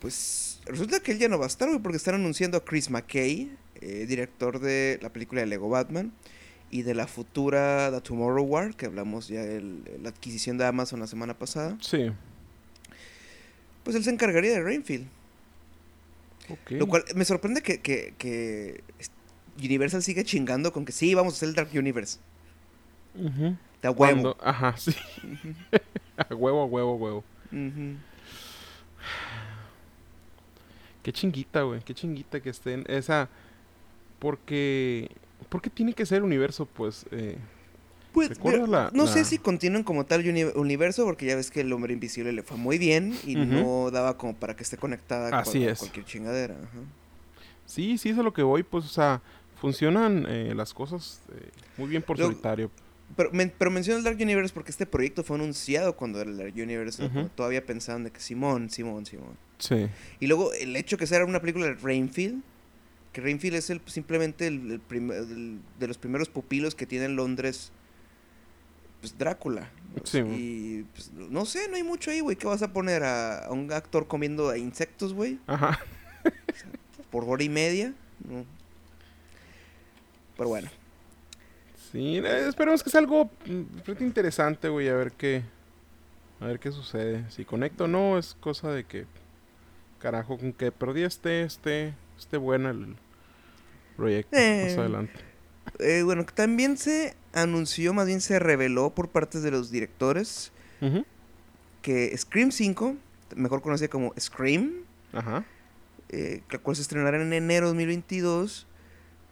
[0.00, 2.90] Pues resulta que él ya no va a estar, güey, porque están anunciando a Chris
[2.90, 6.12] McKay, eh, director de la película de Lego Batman
[6.70, 9.60] y de la futura The Tomorrow War, que hablamos ya de
[10.02, 11.76] la adquisición de Amazon la semana pasada.
[11.80, 12.10] Sí.
[13.84, 15.06] Pues él se encargaría de Rainfield.
[16.48, 16.70] Ok.
[16.72, 18.82] Lo cual me sorprende que, que, que
[19.58, 22.18] Universal sigue chingando con que sí, vamos a hacer el Dark Universe.
[23.14, 23.56] Ujú.
[23.82, 23.96] Da huevo.
[23.96, 24.94] Cuando- Ajá, sí.
[26.16, 27.24] A huevo, a huevo, a huevo.
[27.50, 27.96] ujú.
[31.02, 31.80] Qué chinguita, güey.
[31.82, 32.84] Qué chinguita que estén.
[32.86, 33.28] Esa.
[34.22, 35.10] Porque.
[35.48, 37.04] Porque tiene que ser universo, pues.
[37.10, 37.36] Eh,
[38.12, 41.34] Pues, ¿Recuerdas mira, la- no la- sé si continúan como tal uni- universo, porque ya
[41.34, 44.62] ves que el hombre invisible le fue muy bien y no daba como para que
[44.62, 45.78] esté conectada Así con es.
[45.80, 46.54] cualquier chingadera.
[46.54, 46.78] ajá.
[47.66, 49.20] sí, sí, es a lo que voy, pues, o sea.
[49.60, 52.68] Funcionan eh, las cosas eh, muy bien por solitario.
[53.16, 56.36] Pero, men- pero menciono el Dark Universe porque este proyecto fue anunciado cuando era el
[56.36, 59.36] Dark Universe, todavía pensaban de que Simón, Simón, Simón.
[59.58, 59.86] Sí.
[60.18, 62.42] Y luego el hecho que sea una película de Rainfield,
[63.12, 67.04] que Rainfield es el, simplemente el, el prim- el- de los primeros pupilos que tiene
[67.06, 67.70] en Londres,
[69.00, 69.70] pues Drácula.
[70.04, 72.36] Sí, y pues, no sé, no hay mucho ahí, güey.
[72.36, 75.38] ¿Qué vas a poner a, a un actor comiendo insectos, güey?
[75.46, 75.78] Ajá.
[77.10, 77.92] Por hora y media.
[78.26, 78.44] No.
[80.36, 80.70] Pero bueno.
[81.90, 85.42] Sí, eh, esperemos que sea algo mm, interesante, güey, a ver qué
[86.40, 87.30] a ver qué sucede.
[87.30, 89.04] Si conecto o no, es cosa de que
[90.00, 92.96] carajo, con que perdí esté, esté, esté buena el
[93.96, 94.64] proyecto Eh.
[94.68, 95.12] más adelante.
[95.78, 100.52] Eh, bueno, también se anunció, más bien se reveló por parte de los directores
[101.82, 102.96] que Scream 5,
[103.36, 104.82] mejor conocida como Scream,
[105.12, 105.44] Ajá.
[106.08, 108.66] eh, la cual se estrenará en enero de 2022,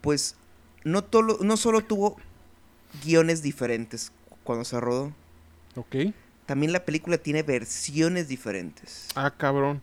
[0.00, 0.36] pues
[0.84, 2.16] no, tolo- no solo tuvo
[3.04, 4.12] guiones diferentes
[4.44, 5.12] cuando se rodó,
[5.76, 5.96] Ok.
[6.46, 9.08] también la película tiene versiones diferentes.
[9.14, 9.82] Ah, cabrón.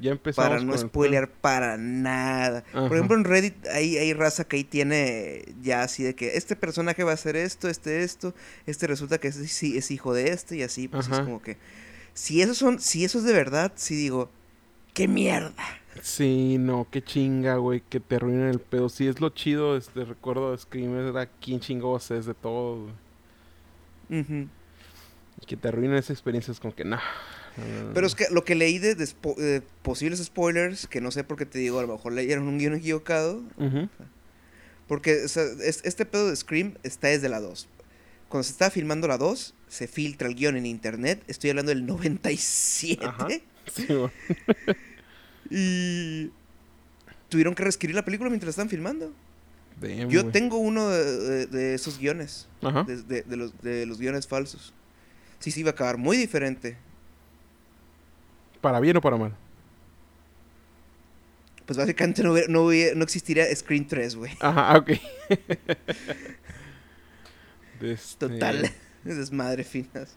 [0.00, 2.64] Ya empezamos Para no spoilear para nada.
[2.72, 2.88] Ajá.
[2.88, 6.56] Por ejemplo, en Reddit hay, hay raza que ahí tiene ya así de que este
[6.56, 8.34] personaje va a hacer esto, este esto,
[8.66, 11.56] este resulta que es, sí, es hijo de este y así, pues es como que
[12.14, 14.30] si eso son, si eso es de verdad, sí digo,
[14.92, 15.54] qué mierda.
[16.02, 18.88] Sí, no, qué chinga, güey, que te arruinen el pedo.
[18.88, 22.88] Sí, es lo chido, este recuerdo de Scream, era quién chingos es de todo,
[24.08, 24.48] güey.
[25.46, 26.98] Que te arruinen esa experiencia es como que, nah.
[27.58, 31.10] No, Pero es que lo que leí de, de spo- de posibles spoilers, que no
[31.10, 33.88] sé por qué te digo, a lo mejor leyeron un guion equivocado, Ujú.
[34.86, 37.68] porque o sea, es- este pedo de Scream está desde la 2.
[38.28, 41.86] Cuando se estaba filmando la 2, se filtra el guion en internet, estoy hablando del
[41.86, 43.04] 97.
[43.06, 43.28] Ajá.
[43.74, 44.10] Sí, güey.
[45.50, 46.30] Y
[47.28, 49.12] tuvieron que reescribir la película mientras la estaban filmando.
[49.80, 50.32] Damn, Yo güey.
[50.32, 52.84] tengo uno de, de- de esos guiones, Ajá.
[52.84, 54.72] de los, de los guiones falsos.
[55.38, 56.76] Sí, sí, iba a acabar muy diferente.
[58.60, 59.34] ¿Para bien o para mal?
[61.66, 64.32] Pues básicamente no, hubiera- no, hubiera- no existiría Screen 3, güey.
[64.40, 64.88] Ajá, ok.
[67.80, 68.70] De este, Total.
[69.04, 70.16] Desmadre finas.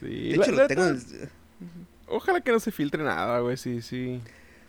[0.00, 0.06] Sí.
[0.30, 0.84] De hecho, la lo tengo.
[2.06, 4.20] Ojalá que no se filtre nada, güey, sí, sí.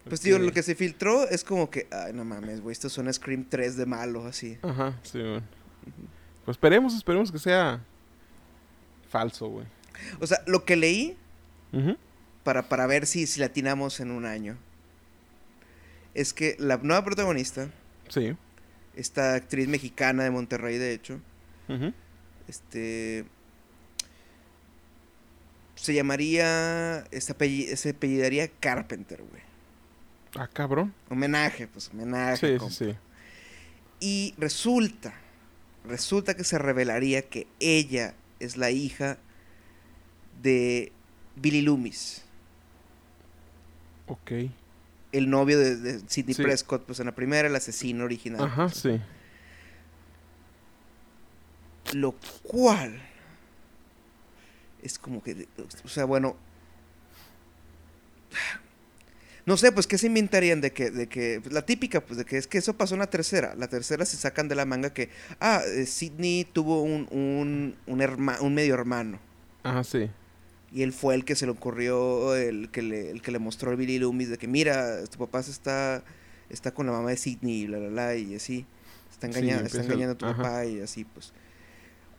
[0.08, 2.90] Pues digo, Porque- lo que se filtró es como que, ay, no mames, güey, esto
[2.90, 4.58] suena Scream 3 de malo, así.
[4.62, 5.42] Ajá, sí, güey.
[6.46, 7.82] Pues esperemos, esperemos que sea
[9.10, 9.66] falso, güey.
[10.20, 11.16] O sea, lo que leí
[11.72, 11.96] Ujú.
[12.44, 14.58] Para, para ver si, si latinamos en un año
[16.14, 17.70] es que la nueva protagonista,
[18.10, 18.36] Sí.
[18.96, 21.20] esta actriz mexicana de Monterrey, de hecho,
[22.48, 23.26] este.
[25.76, 27.06] Se llamaría.
[27.12, 29.42] Se, apelli- se apellidaría Carpenter, güey.
[30.36, 30.94] Ah, cabrón.
[31.10, 32.54] Homenaje, pues homenaje.
[32.54, 32.74] Sí, compa.
[32.74, 32.98] sí, sí.
[34.00, 35.14] Y resulta,
[35.86, 39.18] resulta que se revelaría que ella es la hija
[40.42, 40.92] de
[41.36, 42.23] Billy Loomis,
[44.08, 44.32] Ok.
[45.12, 46.42] el novio de, de Sidney Sí.
[46.44, 48.44] Prescott, pues en la primera, el asesino original.
[48.44, 49.00] Ajá, sí.
[51.94, 52.14] Lo
[52.44, 53.00] cual
[54.82, 55.48] es como que,
[55.84, 56.36] o sea, bueno,
[59.46, 62.38] no sé, pues qué se inventarían de que, de que, la típica, pues de que
[62.38, 63.56] es que eso pasó en la tercera.
[63.56, 65.10] La tercera se sacan de la manga que,
[65.42, 69.20] ah, eh, Sidney tuvo un, un, un, herma- un medio hermano.
[69.64, 70.10] Ajá, sí.
[70.74, 73.70] Y él fue el que se le ocurrió, el que le, el que le mostró
[73.70, 76.04] al Billy Loomis de que, mira, tu papá se está,
[76.50, 78.66] está con la mamá de Sidney y bla, bla, bla, y así.
[79.12, 80.38] Está Sí, engañando, está engañando a tu ajá.
[80.38, 81.32] papá y así, pues.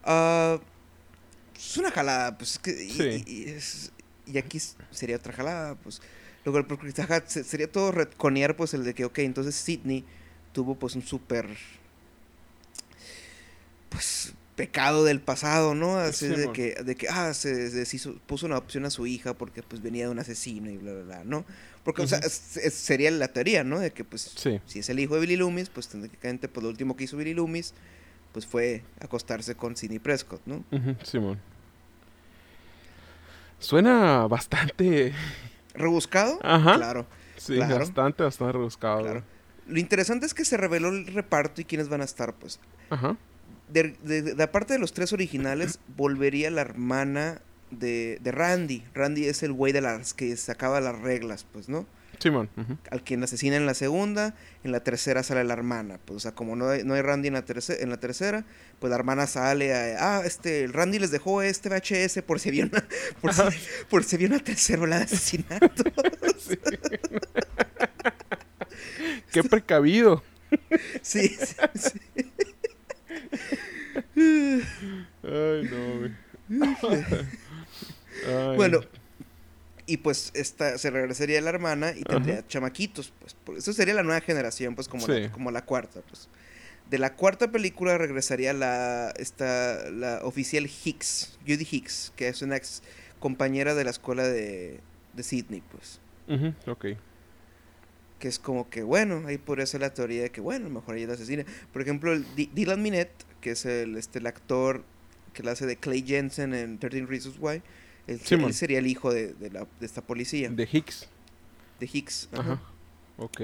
[0.05, 0.61] Ah,
[1.57, 3.25] es una jalada, pues, es que, y, Sí.
[3.27, 3.93] y- y es-
[4.27, 4.61] y aquí
[4.93, 6.01] sería otra jalada, pues.
[6.45, 10.05] Luego, porque, ajá, se- sería todo retconear, pues, el de que, ok, entonces Sidney
[10.53, 11.49] tuvo, pues, un súper,
[13.89, 15.97] pues, pecado del pasado, ¿no?
[15.99, 19.63] Así de que, de que, ah, se deshizo, puso una opción a su hija porque,
[19.63, 21.45] pues, venía de un asesino y bla, bla, bla, ¿no?
[21.83, 22.27] Porque, o sea, Ujú.
[22.29, 23.81] es- es- sería la teoría, ¿no?
[23.81, 24.61] De que, pues, Sí.
[24.67, 27.35] si es el hijo de Billy Loomis, pues, técnicamente, pues, lo último que hizo Billy
[27.35, 27.75] Loomis,
[28.33, 30.65] pues, fue acostarse con Sidney Prescott, ¿no?
[30.71, 31.41] Ujú, Simón.
[33.59, 35.13] Suena bastante.
[35.75, 36.39] ¿Rebuscado?
[36.43, 36.77] Ajá.
[36.77, 37.79] Claro, Sí, Claro.
[37.81, 39.01] bastante, bastante rebuscado.
[39.03, 39.23] claro.
[39.67, 42.61] Lo interesante es que se reveló el reparto y quiénes van a estar, pues.
[42.91, 43.17] Ajá.
[43.75, 48.85] De, de, de aparte de los tres originales, volvería la hermana de, de Randy.
[48.95, 51.87] Randy es el güey de las que sacaba las reglas, pues, ¿no?
[52.21, 52.49] Simón.
[52.91, 55.99] Al quien asesina en la segunda, en la tercera sale la hermana.
[56.05, 58.45] Pues, o sea, como no hay, no hay Randy en la, terce- en la tercera,
[58.79, 62.49] pues la hermana sale a, ah, este, el Randy les dejó este VHS por si
[62.51, 62.83] había una,
[63.21, 63.43] por si,
[63.91, 65.85] por si había una tercera ola de asesinato.
[66.39, 66.59] Sí.
[69.33, 70.23] Qué precavido.
[71.03, 72.01] sí, sí, sí.
[75.23, 76.13] Ay, no, güey.
[78.27, 78.57] Ay.
[78.57, 78.81] Bueno,
[79.87, 83.13] y pues esta se regresaría la hermana y tendría chamaquitos,
[83.45, 85.13] pues eso sería la nueva generación, pues como, Sí.
[85.23, 86.29] la, como la cuarta, pues.
[86.89, 92.57] De la cuarta película regresaría la esta la oficial Hicks, Judy Hicks, que es una
[92.57, 92.83] ex
[93.21, 94.81] compañera de la escuela de,
[95.15, 95.99] de Sydney, pues.
[96.29, 96.87] Ujú, ok.
[98.25, 101.03] Que es como que, bueno, ahí podría ser la teoría de que, bueno, mejor ella
[101.03, 101.45] es la asesina.
[101.75, 104.83] Por ejemplo, el Dylan Minette, que es el, este, el actor
[105.35, 107.61] que la hace de Clay Jensen en 13 Reasons Why,
[108.07, 111.07] él, él sería el hijo de, de, la, de esta policía, de, De Hicks.
[111.83, 112.31] Hicks.
[112.33, 112.53] Ajá.
[112.53, 112.63] ajá.
[113.19, 113.43] Ok.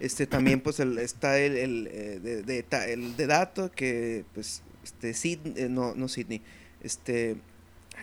[0.00, 5.14] Este también, pues, el, está el, el, eh, de, el de dato que, pues, este,
[5.14, 6.42] Sid, eh, no, no Sidney,
[6.82, 7.38] este,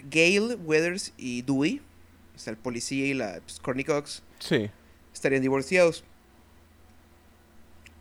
[0.10, 1.80] Gail, Weathers y Dewey,
[2.36, 4.72] o sea, el policía y la, pues, Courtney Cox, Sí.
[5.18, 6.04] Estarían divorciados.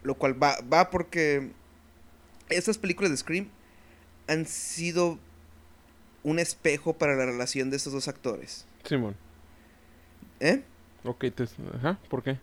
[0.02, 1.50] Lo cual va, va porque
[2.48, 3.48] estas películas de Scream
[4.29, 5.18] han sido
[6.22, 8.66] un espejo para la relación de estos dos actores.
[8.85, 9.16] Simón.
[10.40, 10.62] ¿Eh?
[11.05, 11.44] Ok, te...
[11.74, 11.98] Ajá.
[12.09, 12.38] ¿Por qué?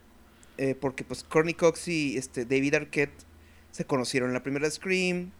[0.57, 3.25] Eh, porque pues Courtney Cox y este, David Arquette
[3.71, 5.31] se conocieron en la primera Scream,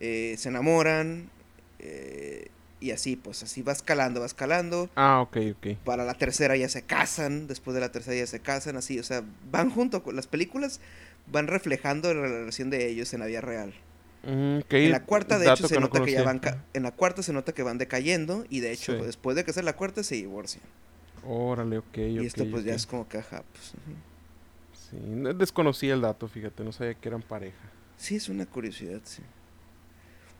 [0.00, 1.30] eh, se enamoran,
[1.78, 2.48] eh,
[2.80, 4.88] y así, pues así va escalando, va escalando.
[4.96, 5.66] Ah, ok, ok.
[5.84, 9.02] Para la tercera ya se casan, después de la tercera ya se casan, así, o
[9.02, 10.80] sea, van junto con las películas,
[11.26, 13.74] van reflejando la relación de ellos en la vida real.
[14.22, 16.64] Mm, ok, En la cuarta, de dato hecho, se no nota que ya van, ca-
[16.74, 19.04] en la cuarta se nota que van decayendo, y de hecho, Sí.
[19.06, 20.62] después de que sea la cuarta, se divorcian.
[21.26, 23.72] Órale, ok, y esto pues ya es como que, ajá, pues...
[24.90, 27.58] Sí, no- desconocía el dato, fíjate, no sabía que eran pareja.
[27.96, 29.22] Sí, es una curiosidad, sí.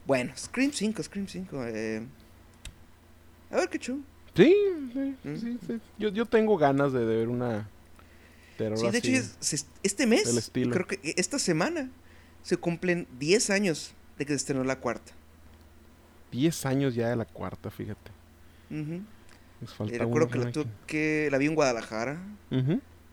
[0.07, 1.64] Bueno, Scream 5, Scream 5.
[1.66, 2.03] Eh...
[3.50, 4.02] A ver qué chulo.
[4.34, 4.54] Sí,
[4.92, 5.36] sí, Mm.
[5.36, 5.80] sí, sí.
[5.98, 7.68] Yo, yo tengo ganas de, de ver una
[8.56, 9.10] terror Sí, de hecho,
[9.40, 9.56] así.
[9.56, 11.90] es- este mes, creo que esta semana,
[12.42, 15.12] se cumplen 10 años de que se estrenó la cuarta.
[16.32, 18.10] 10 años ya de la cuarta, fíjate.
[18.70, 19.00] Ujú.
[19.60, 20.52] Nos Eh, falta recuerdo que la,
[20.86, 22.22] que la vi en Guadalajara.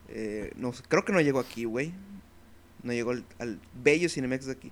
[0.09, 1.91] Eh, no, creo que no llegó aquí, güey.
[2.83, 4.71] No llegó al, al bello Cinemex de aquí.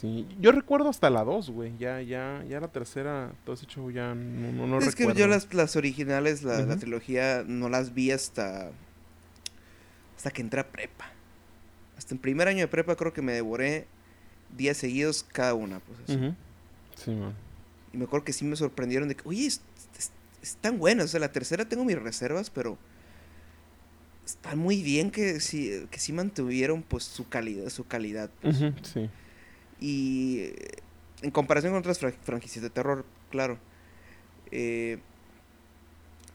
[0.00, 1.72] Sí, yo recuerdo hasta la 2, güey.
[1.78, 5.12] Ya, ya, ya la tercera, todo ese show ya no, no, no es recuerdo.
[5.14, 8.70] que yo las, las originales, la, trilogía, no las vi hasta.
[10.16, 11.10] hasta que entré a prepa.
[11.98, 13.86] Hasta en primer año de prepa creo que me devoré
[14.56, 16.34] días seguidos cada una, pues así.
[16.96, 17.34] Sí, man.
[17.92, 19.60] Y me acuerdo que sí me sorprendieron de que, oye, es-
[19.98, 21.06] es- están buenas.
[21.06, 22.78] O sea, la tercera tengo mis reservas, pero
[24.24, 28.30] están muy bien que sí, que sí mantuvieron pues su calidad, su calidad.
[28.40, 28.56] pues.
[28.82, 29.10] Sí.
[29.80, 30.52] Y
[31.22, 33.58] en comparación con otras fra- franquicias de terror, claro.
[34.50, 34.98] eh,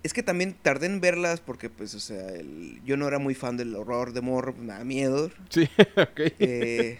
[0.04, 3.34] es que también tardé en verlas porque, pues, o sea, el- yo no era muy
[3.34, 5.32] fan del horror de morro, me da miedo.
[5.50, 6.20] Sí, ok.
[6.40, 7.00] eh,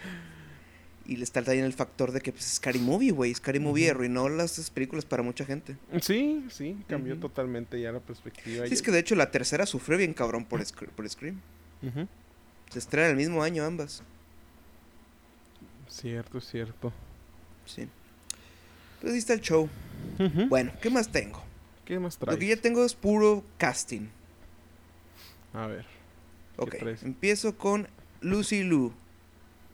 [1.06, 3.32] y le está también el factor de que, pues, Scary Movie, güey.
[3.32, 3.92] Scary Movie Ujú.
[3.92, 5.76] arruinó las películas para mucha gente.
[6.00, 8.66] Sí, sí, cambió totalmente ya la perspectiva.
[8.66, 11.40] Sí, es que de hecho la tercera sufrió bien cabrón por, Scr- por Scream.
[12.72, 14.02] Se estrenan el mismo año ambas.
[16.00, 16.92] Cierto, cierto.
[17.64, 17.88] Sí.
[19.00, 19.68] Pues ahí está el show.
[20.48, 21.42] Bueno, ¿qué más tengo?
[21.84, 22.38] ¿Qué más Lo traes?
[22.40, 24.08] que ya tengo es puro casting.
[25.52, 25.84] A ver.
[26.56, 27.02] ¿Qué Ok, traes?
[27.02, 27.88] empiezo con
[28.20, 28.92] Lucy Liu.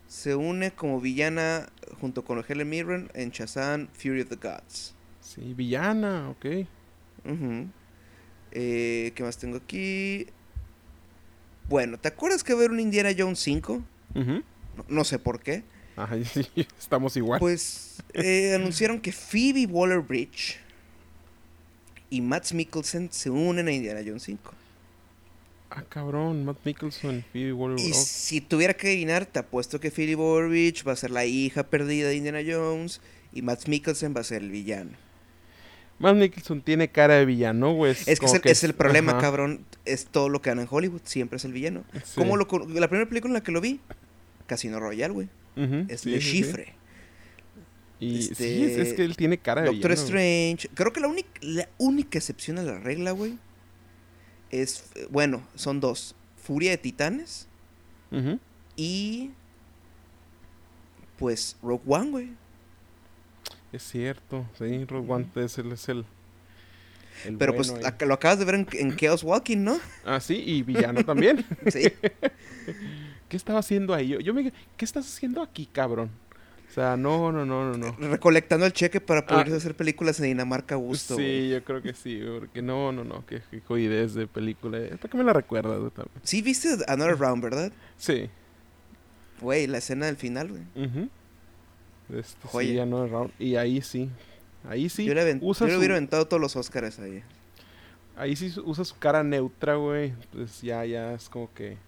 [0.09, 1.69] Se une como villana
[2.01, 4.95] junto con Helen Mirren en Shazam Fury of the Gods.
[5.21, 6.47] Sí, villana, ok.
[8.55, 10.27] Eh, ¿Qué más tengo aquí?
[11.69, 13.83] Bueno, ¿te acuerdas que va a haber un Indiana Jones 5?
[14.15, 14.23] Ujú.
[14.77, 15.65] No, no sé por qué.
[15.97, 16.47] Ajá, sí,
[16.79, 17.39] estamos igual.
[17.39, 20.59] Pues eh, anunciaron que Phoebe Waller-Bridge
[22.11, 24.55] y Matt Mikkelsen se unen a Indiana Jones 5.
[25.75, 27.81] Ah, cabrón, Matt Mickelson, Phoebe Waller.
[27.81, 31.25] Y oh, si tuviera que adivinar, te apuesto que Phoebe Waller-Bridge va a ser la
[31.25, 33.01] hija perdida de Indiana Jones
[33.33, 34.91] y Matt Mikkelsen va a ser el villano.
[35.99, 37.93] Matt Mickelson tiene cara de villano, güey.
[37.93, 39.65] Es que es el, es el problema, ajá, cabrón.
[39.87, 41.01] Es todo lo que dan en Hollywood.
[41.05, 41.85] Siempre es el villano.
[42.05, 42.21] sí.
[42.21, 43.81] Como lo, la primera película en la que lo vi,
[44.47, 45.29] Casino Royale, güey.
[45.57, 46.33] Es sí, Le sí, sí.
[46.33, 46.75] Chiffre.
[48.01, 50.07] Y Este, sí, es, es que él tiene cara de Doctor villano.
[50.07, 50.69] Strange.
[50.75, 53.39] Creo que la, única la única excepción a la regla, güey,
[54.51, 56.17] es, eh, bueno, son dos.
[56.37, 57.47] Furia de Titanes
[58.77, 59.31] y,
[61.19, 62.29] pues, Rogue One, güey.
[63.73, 66.05] Es cierto, sí, Rogue One es el, es el,
[67.25, 69.79] el Pero bueno pues lo acabas de ver en, en Chaos Walking, ¿no?
[70.05, 71.45] Ah, sí, y villano también.
[71.71, 71.85] Sí.
[73.33, 74.09] ¿Qué estaba haciendo ahí?
[74.09, 74.53] Yo, yo me...
[74.77, 76.11] ¿Qué estás haciendo aquí, cabrón?
[76.71, 78.09] O sea, no, no, no, no, no.
[78.11, 79.57] Recolectando el cheque para poder Ah.
[79.57, 83.25] hacer películas en Dinamarca a gusto, sí, yo creo que sí, porque no, no, no,
[83.25, 84.79] qué, qué jodidez de película.
[84.99, 86.11] ¿Para qué me la recuerdas también?
[86.23, 87.73] Sí, viste Another Round, ¿verdad?
[87.97, 88.29] Sí.
[89.41, 90.63] Güey, la escena del final, güey.
[90.87, 91.09] ujú.
[92.15, 93.31] Este, sí, no round.
[93.39, 94.11] Y ahí sí.
[94.69, 95.07] Ahí sí.
[95.07, 97.23] yo le, usa yo le su- hubiera aventado todos los Oscars ahí.
[98.15, 100.13] Ahí sí usa su cara neutra, güey.
[100.33, 101.79] Pues ya, ya es como que.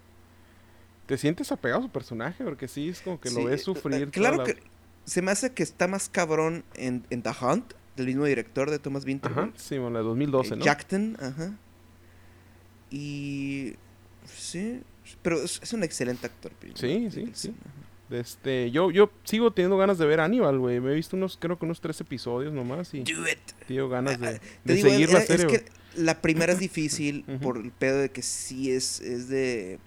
[1.06, 3.64] Te sientes apegado a su personaje, porque sí, es como que Sí, lo ves eh,
[3.64, 4.10] sufrir.
[4.10, 4.56] Claro la- que
[5.04, 8.78] se me hace que está más cabrón en, en The Hunt, del mismo director de
[8.78, 9.52] Thomas Ajá, Winterberg.
[9.56, 10.64] sí, bueno, de 2012, eh, ¿no?
[10.64, 11.52] Jackton, ajá.
[12.90, 13.74] Y.
[14.26, 14.80] Sí,
[15.22, 16.52] pero es, es un excelente actor.
[16.74, 17.48] Sí, sí, sí.
[17.60, 17.70] ajá.
[18.10, 20.78] Este, yo, yo sigo teniendo ganas de ver Aníbal, güey.
[20.80, 23.38] Me he visto unos, creo que unos tres episodios nomás y Do it.
[23.66, 25.46] tengo ganas de, Ah, de digo, seguir la serie.
[25.46, 25.64] es que
[25.96, 29.78] la primera es difícil por el pedo de que sí es, es de.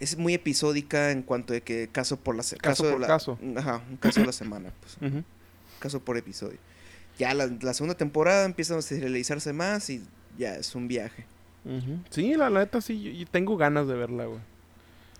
[0.00, 3.38] Es muy episódica en cuanto de que caso por la se- Caso por la- caso.
[3.56, 5.12] Ajá, un caso a la semana, pues,
[5.78, 6.58] caso por episodio.
[7.18, 10.02] Ya la, la segunda temporada empieza a serializarse más y
[10.38, 11.26] ya es un viaje.
[12.10, 14.40] Sí, la, la neta sí, yo- tengo ganas de verla, güey.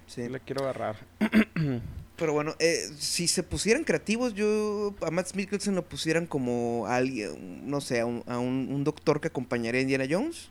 [0.07, 0.29] Sí.
[0.29, 0.97] La quiero agarrar.
[2.17, 6.97] Pero bueno, eh, si se pusieran creativos, yo a Matt Mikkelsen lo pusieran como a
[6.97, 10.49] alguien, no sé, a un, a un- un doctor que acompañaría a Indiana Jones,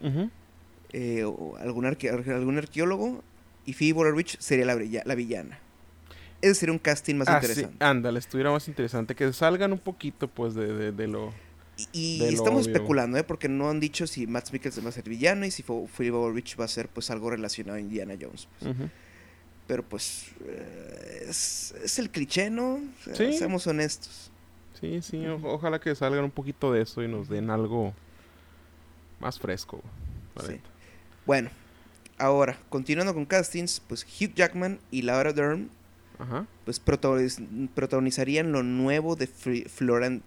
[0.00, 0.30] Ujú.
[0.92, 3.22] Eh, o algún, arque- algún arqueólogo,
[3.66, 5.58] y Phoebe Waller-Bridge sería la, villana.
[6.40, 7.84] Ese sería un casting más Ah, sí, interesante.
[7.84, 9.14] ándale, estuviera más interesante.
[9.14, 11.32] Que salgan un poquito, pues, de, de, de lo...
[11.92, 12.74] Y, estamos obvio.
[12.74, 13.24] especulando, ¿eh?
[13.24, 16.10] Porque no han dicho si Matt Mikkelsen va a ser villano y si Pho- Phoebe
[16.16, 18.48] Waller-Bridge va a ser pues algo relacionado a Indiana Jones.
[18.58, 18.74] pues.
[19.68, 22.76] Pero pues eh, es, es el cliché, ¿no?
[22.76, 23.32] O sea, Sí.
[23.36, 24.30] Seamos honestos.
[24.80, 27.92] Sí, sí, o- ojalá que salgan un poquito de eso y nos den algo
[29.20, 29.82] más fresco.
[30.46, 30.60] Sí.
[31.28, 31.50] Bueno,
[32.16, 35.68] ahora, continuando con castings, pues Hugh Jackman y Laura Dern
[36.18, 36.46] Ajá.
[36.64, 40.22] pues protagoniz- protagonizarían lo nuevo de Fri- Florian,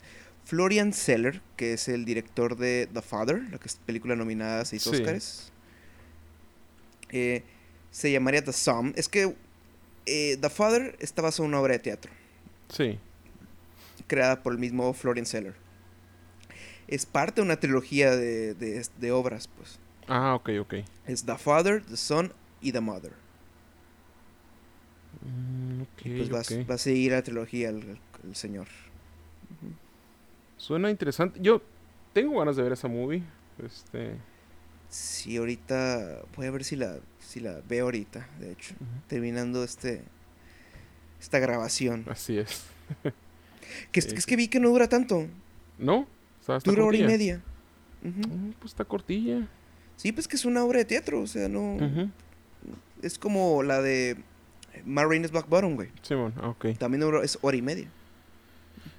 [0.46, 4.66] Florian Seller, que es el director de The Father, la que es película nominada a
[4.66, 4.90] seis Sí.
[4.92, 5.52] Oscars.
[7.10, 7.42] Eh,
[7.90, 8.94] se llamaría The Sum.
[8.96, 9.36] Es que
[10.06, 12.12] eh, The Father está basado en una obra de teatro,
[12.70, 13.00] Sí.
[14.06, 15.56] creada por el mismo Florian Seller.
[16.88, 19.80] Es parte de una trilogía de, de- de obras, pues.
[20.14, 20.74] Ah, ok, ok.
[21.06, 23.14] Es The Father, The Son y The Mother.
[25.26, 26.70] Mm, ok, Y pues va, a- ok.
[26.70, 28.68] va a seguir la trilogía el, el- el señor.
[30.58, 31.40] Suena interesante.
[31.42, 31.62] Yo
[32.14, 33.24] tengo ganas de ver esa movie.
[33.64, 34.16] Este...
[34.90, 38.86] Sí, ahorita voy a ver si la, si la veo ahorita, de hecho, ujú.
[39.08, 40.04] terminando este
[41.22, 42.04] esta grabación.
[42.10, 42.64] Así es.
[43.94, 45.28] Que, es- es que vi que no dura tanto.
[45.78, 46.00] ¿No?
[46.00, 47.08] O sea, Dura hora y cortilla.
[47.08, 47.42] media.
[48.04, 48.28] Ujú.
[48.28, 49.48] Mm, Pues está cortilla.
[50.02, 51.22] Sí, pues que es una obra de teatro.
[51.22, 51.78] O sea, no.
[53.04, 54.18] Es como la de
[54.86, 55.90] Marines Black Bottom, güey.
[56.02, 56.78] Simón, ah, ok.
[56.80, 57.88] También es hora y media.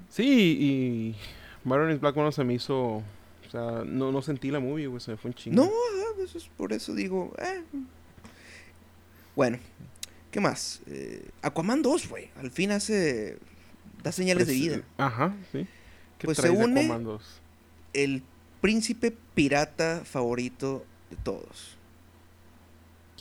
[0.08, 1.16] Sí, y
[1.64, 2.78] Maroon Black no se me hizo.
[2.78, 5.00] O sea, no, no sentí la movie, güey.
[5.00, 5.56] Se me fue un chingo.
[5.56, 7.34] No, ajá, pues es por eso digo.
[7.38, 7.62] eh.
[9.34, 9.58] Bueno,
[10.30, 10.82] ¿qué más?
[10.86, 12.30] Eh, Aquaman 2, güey.
[12.38, 13.38] Al fin hace.
[14.02, 14.82] Da señales de vida.
[14.98, 15.66] Ajá, sí.
[16.18, 17.40] ¿Qué Pues se une- Aquaman 2?
[17.94, 18.22] El
[18.60, 21.76] príncipe pirata favorito de todos.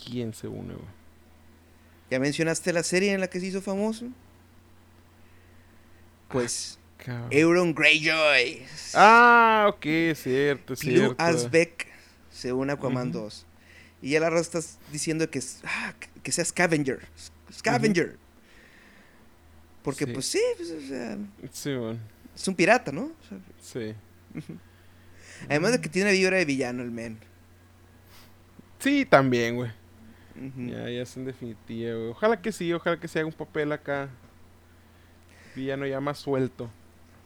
[0.04, 0.88] ¿Quién se une, güey?
[2.10, 4.08] ¿Ya mencionaste la serie en la que se hizo famoso?
[6.30, 7.28] Pues Cabrón.
[7.32, 8.64] Euron Greyjoy.
[8.94, 11.16] Ah, ok, es cierto, es cierto.
[11.18, 11.88] Asbeck
[12.32, 13.20] se une a Aquaman Ujú.
[13.20, 13.46] 2.
[14.02, 17.00] Y ya la raza estás diciendo que, es- ah, que- sea Scavenger.
[17.52, 18.18] Scavenger.
[19.84, 20.12] Porque Sí.
[20.14, 21.18] pues sí, pues, o sea,
[21.52, 21.98] Sí, güey.
[22.36, 23.04] es un pirata, ¿no?
[23.06, 23.96] O sea, Sí.
[25.50, 27.20] además de que tiene vibra de villano el men.
[28.82, 29.72] Sí, también, güey.
[30.58, 32.10] Ya, ya es en definitiva, güey.
[32.10, 34.10] Ojalá que sí, ojalá que se haga un papel acá.
[35.56, 36.70] Villano ya más suelto.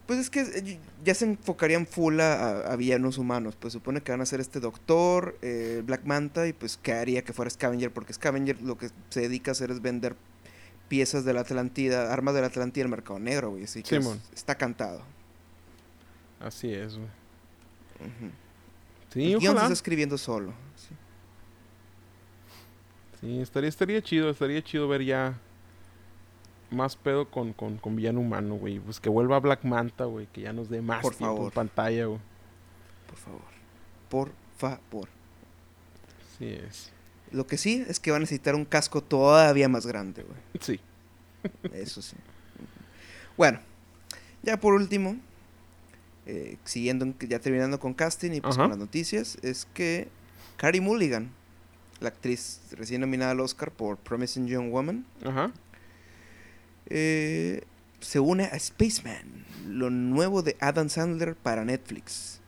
[0.06, 3.56] Pues es que eh, ya se enfocarían full a, villanos humanos.
[3.58, 7.22] Pues supone que van a ser este doctor, eh, Black Manta, y pues que haría
[7.22, 10.14] que fuera Scavenger, porque Scavenger lo que se dedica a hacer es vender
[10.88, 13.64] piezas de la Atlántida, armas de la Atlántida al mercado negro, güey.
[13.64, 15.02] Así que es- está cantado.
[16.40, 17.08] Así es, güey.
[19.12, 19.62] Sí, el guion se ojalá.
[19.62, 20.52] está escribiendo solo.
[23.20, 23.40] Sí.
[23.40, 25.38] Estaría, estaría chido, estaría chido ver ya
[26.70, 28.78] más pedo con, con, con villano humano, güey.
[28.80, 30.26] Pues que vuelva Black Manta, güey.
[30.32, 32.20] Que ya nos dé más Por tiempo en pantalla, güey.
[33.08, 33.42] Por favor.
[34.08, 35.08] Por favor.
[36.38, 36.90] Sí es.
[37.32, 40.38] Lo que sí es que va a necesitar un casco todavía más grande, güey.
[40.60, 40.80] Sí.
[41.72, 42.16] Eso sí.
[43.36, 43.60] Bueno,
[44.42, 45.16] ya por último,
[46.26, 48.62] eh, siguiendo, en- ya terminando con casting y pues Ajá.
[48.64, 50.08] con las noticias, es que
[50.56, 51.30] Carrie Mulligan,
[52.00, 55.52] la actriz recién nominada al Oscar por Promising Young Woman, Ajá.
[56.86, 57.62] eh,
[58.00, 62.40] se une a Spaceman, lo nuevo de Adam Sandler para Netflix,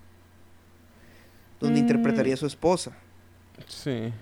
[1.61, 1.82] donde Mm.
[1.84, 2.92] interpretaría a su esposa.
[3.66, 4.12] Sí.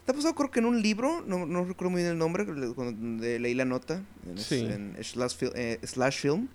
[0.00, 3.38] Está basado creo que en un libro, no, no recuerdo muy bien el nombre, donde
[3.38, 4.60] leí la nota en, es- Sí.
[4.66, 6.48] en Slash, Fil- eh, Slash Film.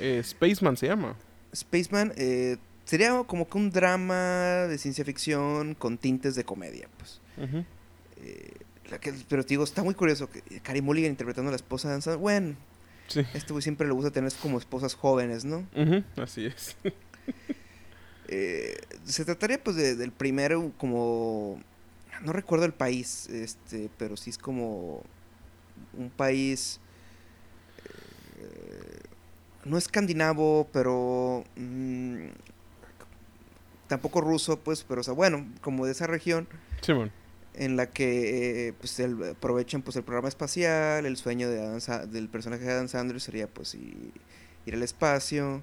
[0.00, 1.16] Eh, Spaceman se llama.
[1.54, 7.20] Spaceman eh, sería como que un drama de ciencia ficción con tintes de comedia, pues.
[8.16, 8.52] Eh,
[8.90, 11.88] la que- pero te digo, está muy curioso que Carey Mulligan interpretando a la esposa
[11.94, 12.18] de Sandler.
[12.20, 12.56] Bueno,
[13.08, 13.20] Sí.
[13.34, 15.66] este güey siempre le gusta tener como esposas jóvenes, ¿no?
[15.74, 16.76] Ujú, Así es.
[18.30, 18.76] Eh,
[19.06, 21.62] se trataría pues de- del primero como...
[22.22, 25.02] No recuerdo el país, este, pero sí es como
[25.94, 26.78] un país...
[28.38, 29.00] eh,
[29.64, 31.42] no escandinavo, pero...
[31.56, 32.26] mm,
[33.86, 36.46] tampoco ruso, pues, pero o sea, bueno, como de esa región
[36.82, 37.10] Simón.
[37.60, 41.80] En la que eh, pues el- aprovechan pues el programa espacial, el sueño de Adam
[41.80, 44.12] Sa- del personaje de Adam Sandler sería pues i-
[44.64, 45.62] ir al espacio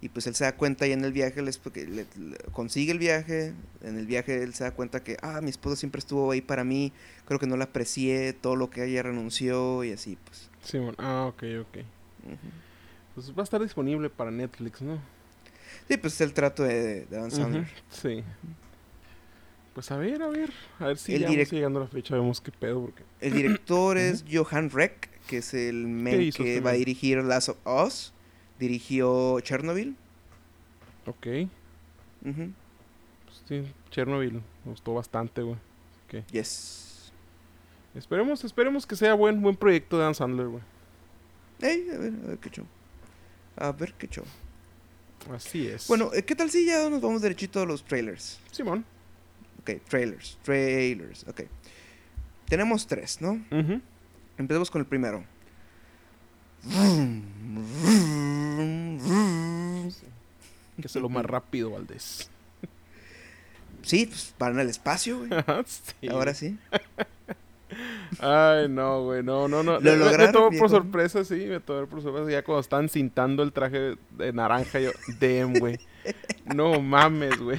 [0.00, 2.92] y pues él se da cuenta ya en el viaje, les- porque le- le- consigue
[2.92, 6.30] el viaje, en el viaje él se da cuenta que, ah, mi esposa siempre estuvo
[6.30, 6.92] ahí para mí,
[7.24, 10.50] creo que no la aprecié, todo lo que ella renunció y así pues.
[10.62, 10.94] Simón.
[10.98, 11.78] Ah, ok, ok.
[13.14, 14.98] Pues va a estar disponible para Netflix, ¿no?
[15.88, 17.62] Sí, pues es el trato de, de Adam Sandler.
[17.62, 18.24] Ujú, Sí.
[19.74, 20.52] Pues a ver, a ver.
[20.78, 23.02] A ver si El ya direct- llegando a la fecha, vemos qué pedo, porque...
[23.20, 27.48] El director es Johan Reck, que es el men que este va a dirigir Last
[27.48, 28.12] of Us,
[28.60, 29.96] dirigió Chernobyl.
[31.06, 31.26] Ok.
[32.24, 32.52] Ujú.
[33.24, 34.34] Pues sí, Chernobyl.
[34.34, 35.56] Me gustó bastante, güey.
[36.30, 37.10] Yes.
[37.96, 40.62] Esperemos, esperemos que sea buen, buen proyecto de Dan Sandler, güey.
[41.60, 42.66] Ey, a ver, a ver qué show.
[43.56, 44.24] A ver qué show.
[45.34, 45.88] Así es.
[45.88, 48.38] Bueno, eh, ¿qué tal si ya nos vamos derechito a los trailers?
[48.52, 48.84] Simón.
[49.64, 51.40] Ok, trailers, trailers, ok.
[52.46, 53.42] Tenemos tres, ¿no?
[54.36, 55.24] Empecemos con el primero.
[60.80, 62.30] Que sea lo más rápido, Valdés.
[63.82, 65.30] Sí, pues van al espacio, güey.
[65.66, 66.08] Sí.
[66.08, 66.58] Ahora sí.
[68.20, 69.80] Ay, no, güey, no, no, no.
[69.80, 70.62] Lo lograron, Me tomó viejo.
[70.62, 72.30] por sorpresa, sí, me tomó por sorpresa.
[72.30, 74.90] Ya cuando estaban cintando el traje de naranja, yo,
[75.20, 75.78] damn, güey.
[76.54, 77.58] No mames, güey.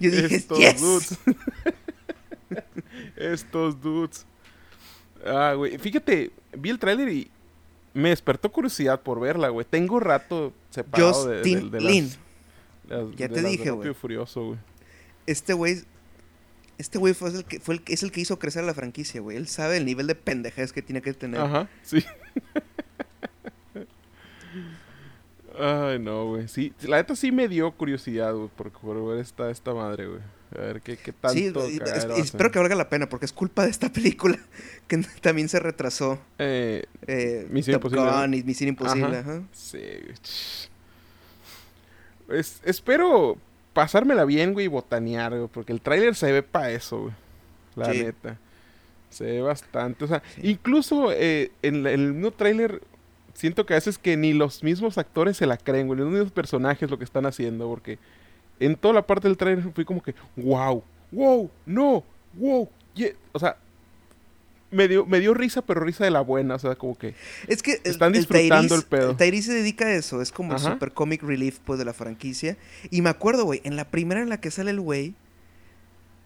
[0.00, 0.80] Yo dije, Estos yes.
[0.80, 1.18] dudes.
[3.16, 4.26] Estos dudes.
[5.24, 5.78] Ah, güey.
[5.78, 7.30] Fíjate, vi el tráiler y
[7.94, 9.66] me despertó curiosidad por verla, güey.
[9.68, 12.10] Tengo rato separado de, de, Justin de Lin.
[12.88, 13.94] las, las- Ya de te de dije, güey.
[13.94, 14.58] Furioso, güey.
[15.26, 15.82] Este güey.
[16.76, 19.36] Este güey fue el que fue el, es el que hizo crecer la franquicia, güey.
[19.36, 21.40] Él sabe el nivel de pendejez que tiene que tener.
[21.40, 22.04] Ajá, sí.
[25.58, 26.48] Ay, no, güey.
[26.48, 30.20] Sí, la neta sí me dio curiosidad, güey, por, por ver esta, esta madre, güey.
[30.56, 31.66] A ver qué, qué tanto.
[31.66, 31.80] Sí,
[32.16, 34.38] espero que valga la pena porque es culpa de esta película
[34.88, 36.18] que también se retrasó.
[36.38, 39.18] Eh, Eh, Misión Top Imposible, Gun y Misión Imposible.
[39.18, 39.30] Ajá.
[39.32, 39.42] ajá.
[39.52, 40.14] sí, güey.
[42.40, 43.36] Es- espero
[43.72, 47.12] pasármela bien, güey, y botanear, güey, porque el tráiler se ve para eso, güey.
[47.76, 48.02] La Sí.
[48.04, 48.38] neta.
[49.10, 50.04] Se ve bastante.
[50.04, 50.42] O sea, Sí.
[50.50, 52.80] incluso eh, en la- en el mismo tráiler
[53.34, 56.12] siento que a veces que ni los mismos actores se la creen, güey, ni los
[56.12, 57.98] mismos personajes lo que están haciendo, porque
[58.60, 60.82] en toda la parte del tráiler fui como que, wow,
[61.12, 62.04] wow, no,
[62.34, 63.16] wow, ye-".
[63.32, 63.56] o sea,
[64.70, 67.14] me dio, me dio risa, pero risa de la buena, o sea, como que,
[67.46, 69.14] Es que el- Están disfrutando el pedo.
[69.16, 72.56] Tyrese se dedica a eso, es como el super comic relief pues de la franquicia.
[72.90, 75.14] Y me acuerdo, güey, en la primera en la que sale el güey,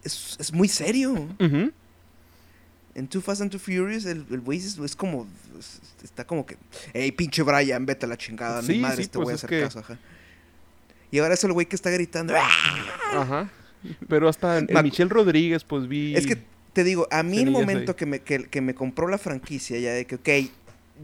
[0.03, 1.13] es, es muy serio.
[1.13, 1.73] ujú,
[2.95, 5.27] En Too Fast and Too Furious, el güey es, es como,
[5.59, 6.57] es- está como que,
[6.95, 9.51] hey, pinche Brian, vete a la chingada, Sí, mi madre, sí, te voy a hacer
[9.51, 9.99] que- caso, ajá.
[11.11, 12.35] Y ahora es el güey que está gritando.
[12.37, 13.21] ¡Ah!
[13.23, 13.51] ajá,
[14.09, 16.15] pero hasta acu- Michelle Rodríguez, pues vi...
[16.17, 16.39] Es que
[16.73, 17.97] te digo, a mí el momento ahí.
[17.97, 20.51] que me, que, que me compró la franquicia, ya de que, ok,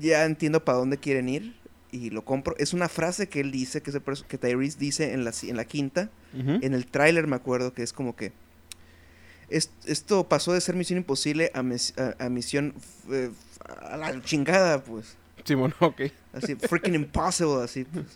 [0.00, 1.54] ya entiendo para dónde quieren ir
[1.92, 5.24] y lo compro, es una frase que él dice, que, perso- que Tyrese dice en
[5.24, 8.32] la, en la quinta, en el tráiler me acuerdo que es como que
[9.48, 12.74] esto pasó de ser Misión Imposible a, mis- a- a Misión
[13.10, 13.30] eh,
[13.82, 15.16] a la chingada, pues.
[15.44, 16.02] Simón, ok.
[16.32, 18.06] Así, freaking impossible, así, pues.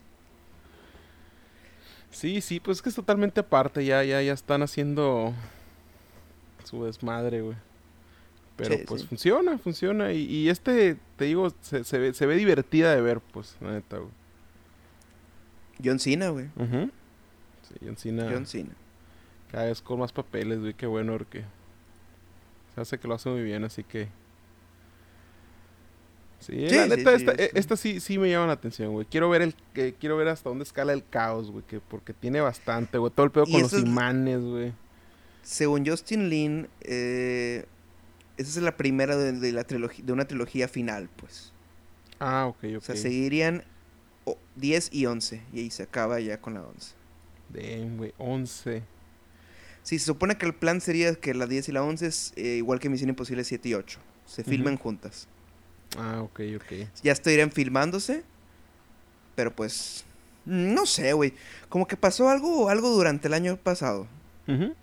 [2.10, 5.34] Sí, sí, pues es que es totalmente aparte, ya, ya, ya están haciendo
[6.64, 7.56] su desmadre, güey.
[8.56, 9.06] Pero Sí, pues sí.
[9.08, 10.12] funciona, funciona.
[10.12, 13.72] Y, y este, te digo, se, se ve, se ve divertida de ver, pues, la
[13.72, 14.10] neta, güey.
[15.84, 16.46] John Cena, güey.
[17.68, 18.70] Sí, John Cena John Cena.
[19.50, 21.44] Cada vez con más papeles, güey, qué bueno, porque
[22.74, 24.08] se hace que lo hace muy bien, así que...
[26.40, 27.42] Sí, Sí, la sí, neta, sí, esta, sí.
[27.42, 29.06] eh, esta sí, sí me llama la atención, güey.
[29.10, 32.40] Quiero ver el, que quiero ver hasta dónde escala el caos, güey, que porque tiene
[32.40, 33.12] bastante, güey.
[33.12, 34.72] Todo el pedo con los imanes, güey.
[35.42, 37.64] Según Justin Lin, eh,
[38.36, 41.52] esa es la primera de, de la trilogía, de una trilogía final, pues.
[42.20, 42.76] Ah, ok, ok.
[42.76, 43.64] O sea, seguirían
[44.24, 45.42] o- 10 y 11.
[45.52, 46.94] Y ahí se acaba ya con la 11.
[47.48, 48.82] Damn, güey, 11.
[49.88, 52.56] Sí, se supone que el plan sería que la 10 y la 11 es eh,
[52.56, 53.98] igual que Misión Imposible 7 y 8.
[54.26, 55.26] Se filmen juntas.
[55.96, 56.88] Ah, ok, ok.
[57.02, 58.22] Ya estarían filmándose.
[59.34, 60.04] Pero pues.
[60.44, 61.32] No sé, güey.
[61.70, 64.06] Como que pasó algo, algo durante el año pasado.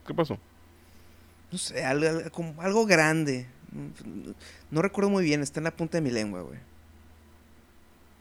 [0.07, 0.39] ¿Qué pasó?
[1.51, 3.45] No sé, algo, algo- como algo grande.
[4.71, 6.57] No recuerdo muy bien, está en la punta de mi lengua, güey.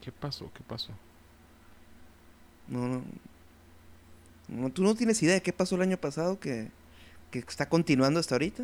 [0.01, 0.51] ¿Qué pasó?
[0.53, 0.91] ¿Qué pasó?
[2.67, 3.03] No, no.
[4.47, 6.69] No, ¿Tú no tienes idea de qué pasó el año pasado que,
[7.31, 8.63] que está continuando hasta ahorita?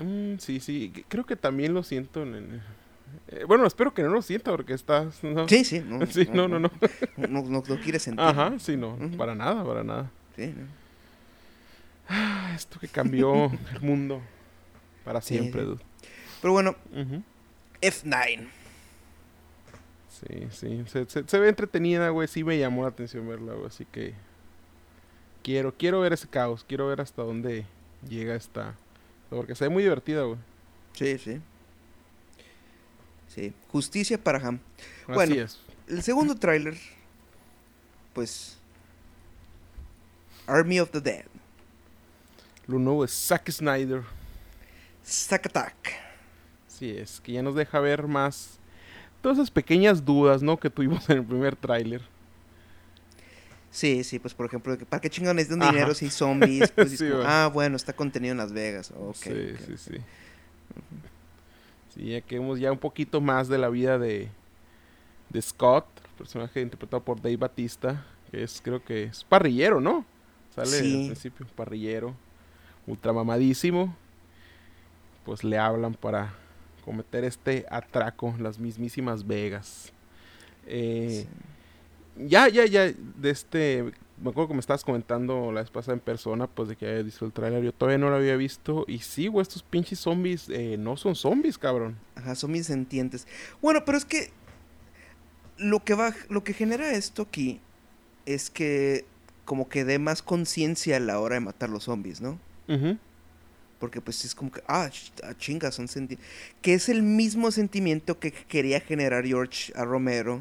[0.00, 2.34] Mm, sí, sí, creo que también lo siento en...
[2.34, 2.62] en-
[3.28, 5.22] eh, bueno, espero que no lo sienta porque estás...
[5.24, 5.48] ¿no?
[5.48, 5.80] Sí, sí.
[5.84, 6.70] No, Sí, no, no, no.
[7.16, 8.24] No, no, no, no quieres sentir.
[8.24, 8.96] Ajá, sí, no.
[9.16, 10.10] Para nada, para nada.
[10.36, 10.54] Sí.
[12.08, 14.22] Ah, Esto que cambió el mundo
[15.04, 15.66] para siempre, sí.
[15.68, 15.82] dude.
[16.40, 17.22] Pero bueno, Ujú.
[17.82, 18.46] F9.
[20.20, 20.84] Sí, sí.
[20.88, 22.26] Se, se- se ve entretenida, güey.
[22.28, 23.66] Sí me llamó la atención verla, güey.
[23.66, 24.14] Así que...
[25.42, 26.64] Quiero, quiero ver ese caos.
[26.66, 27.66] Quiero ver hasta dónde
[28.08, 28.74] llega esta...
[29.30, 30.38] Porque se ve muy divertida, güey.
[30.94, 31.40] Sí, sí.
[33.28, 33.52] Sí.
[33.68, 34.58] Justicia para Ham.
[35.06, 35.34] Así Bueno.
[35.36, 35.60] es.
[35.86, 36.76] El segundo tráiler,
[38.14, 38.58] pues...
[40.46, 41.26] Army of the Dead.
[42.66, 44.02] Lo nuevo es Zack Snyder.
[45.04, 45.76] Zack Attack.
[46.66, 48.57] Sí, es que ya nos deja ver más
[49.20, 50.56] todas esas pequeñas dudas, ¿no?
[50.58, 52.02] Que tuvimos en el primer tráiler.
[53.70, 55.72] Sí, sí, pues por ejemplo, ¿para qué chingados necesitan Ajá.
[55.72, 56.70] dinero si hay zombies?
[56.74, 58.92] Pues, es Sí, ah, bueno, está contenido en Las Vegas.
[58.98, 59.14] Ok.
[59.16, 59.60] sí, ok.
[59.66, 59.96] sí, sí.
[61.94, 64.28] Sí, ya que vemos ya un poquito más de la vida de,
[65.30, 70.04] de Scott, personaje interpretado por Dave Batista, que es, creo que es parrillero, ¿no?
[70.54, 71.00] Sale Sí.
[71.00, 72.14] al principio, parrillero,
[72.86, 73.94] ultramamadísimo.
[75.24, 76.32] Pues le hablan para
[76.88, 79.92] cometer este atraco en las mismísimas Vegas.
[80.66, 82.26] Eh, Sí.
[82.28, 83.82] ya, ya, ya, de este,
[84.22, 87.02] me acuerdo que me estabas comentando la vez pasada en persona, pues de que había
[87.02, 90.48] visto el tráiler, yo todavía no lo había visto, y sí, güey, estos pinches zombies
[90.48, 91.98] eh, no son zombies, cabrón.
[92.16, 93.26] Ajá, son mis sentientes.
[93.60, 94.30] Bueno, pero es que
[95.58, 97.60] lo que va, lo que genera esto aquí
[98.26, 99.04] es que
[99.44, 102.38] como que dé más conciencia a la hora de matar los zombies, ¿no?
[102.68, 102.96] Ujú.
[103.78, 104.90] Porque pues es como que, ah,
[105.22, 106.18] ah, chinga, son senti-
[106.62, 110.40] Que es el mismo sentimiento que quería generar George a Romero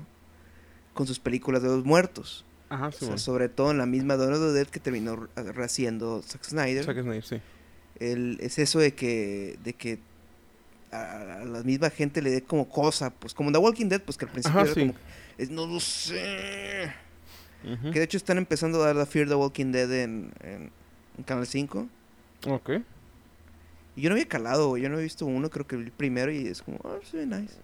[0.94, 2.44] con sus películas de los muertos.
[2.70, 3.20] Ajá, O sí, sea, bueno.
[3.20, 6.84] sobre todo en la misma Dawn of the Dead que terminó re- rehaciendo Zack Snyder.
[6.84, 7.40] Zack Snyder, sí.
[8.00, 10.00] el- es eso de que, de que
[10.92, 14.02] a, a la misma gente le dé como cosa, pues como en The Walking Dead,
[14.02, 14.80] pues que al principio Ajá, era sí.
[14.82, 14.96] como,
[15.38, 16.92] Es- no lo sé.
[17.92, 20.72] Que de hecho están empezando a dar la Fear the Walking Dead en, en,
[21.18, 21.88] en Canal 5.
[22.48, 22.70] Ok.
[23.98, 24.84] Y yo no había calado, güey.
[24.84, 27.26] Yo no había visto uno, creo que el primero y es como, ah, se ve
[27.26, 27.56] nice.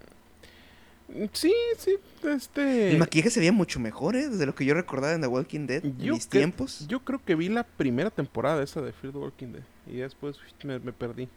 [1.31, 1.95] Sí, sí,
[2.27, 2.91] este...
[2.91, 4.29] El maquillaje se veía mucho mejor, ¿eh?
[4.29, 6.87] Desde lo que yo recordaba en The Walking Dead, en mis tiempos.
[6.87, 9.63] Yo creo que vi la primera temporada esa de Fear the Walking Dead.
[9.85, 11.29] Y después me, me perdí.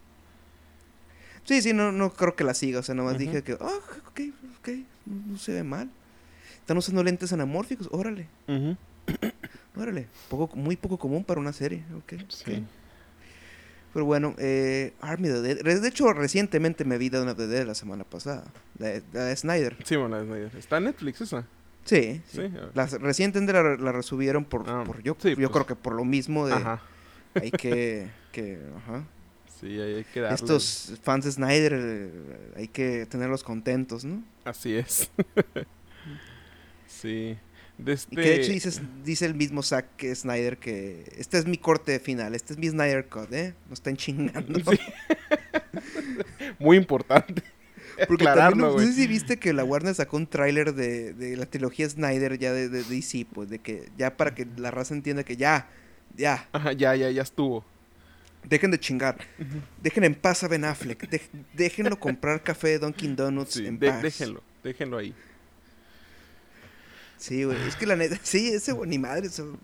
[1.45, 2.81] Sí, sí, no, no creo que la siga.
[2.81, 3.25] O sea, nomás Ujú.
[3.25, 3.79] dije que, ah,
[4.09, 4.21] ok,
[4.59, 4.69] ok,
[5.05, 5.91] no, se ve mal.
[6.59, 8.29] Están usando lentes anamórficos, órale,
[9.77, 10.07] órale.
[10.31, 12.15] Poco, muy poco común para una serie, ok.
[12.29, 12.53] Sí.
[12.55, 12.63] ok.
[13.97, 15.81] Pero bueno, eh, Army of the Dead.
[15.81, 18.45] De hecho, recientemente me vi Dawn of the Dead la semana pasada.
[18.79, 19.75] La, de- la de Snyder.
[19.85, 20.57] Sí, bueno, la de Snyder.
[20.59, 21.47] Está en Netflix esa.
[21.87, 22.43] Sí, Sí.
[22.43, 22.53] sí.
[22.75, 25.49] La, recientemente la, la resubieron por, Ah, por yo, sí, yo pues.
[25.51, 26.83] creo que por lo mismo de Ajá.
[27.37, 29.03] hay que, que ajá.
[29.59, 30.35] Sí, hay que darle.
[30.35, 32.11] Estos fans de Snyder eh,
[32.57, 34.23] hay que tenerlos contentos, ¿no?
[34.45, 35.11] Así es.
[36.87, 37.39] sí.
[37.79, 38.15] De este...
[38.15, 41.99] Y que de hecho dice, dice el mismo Zack Snyder que este es mi corte
[42.01, 43.55] final, este es mi Snyder Cut, ¿eh?
[43.69, 44.59] No están chingando.
[44.71, 44.79] Sí.
[46.59, 47.43] Muy importante.
[48.09, 51.35] Porque también no, no sé si viste que la Warner sacó un tráiler de, de
[51.37, 54.93] la trilogía Snyder ya de, de DC, pues de que ya para que la raza
[54.95, 55.69] entienda que ya,
[56.15, 57.65] ya, Ajá, ya, ya, ya estuvo.
[58.45, 59.17] dejen de chingar,
[59.83, 63.79] dejen en paz a Ben Affleck, dej- déjenlo comprar café de Dunkin' Donuts Sí, en
[63.79, 64.03] de- paz.
[64.03, 65.15] déjenlo, déjenlo ahí.
[67.19, 69.57] Sí, güey, es que la neta, sí, ese güey, ni madre, eso-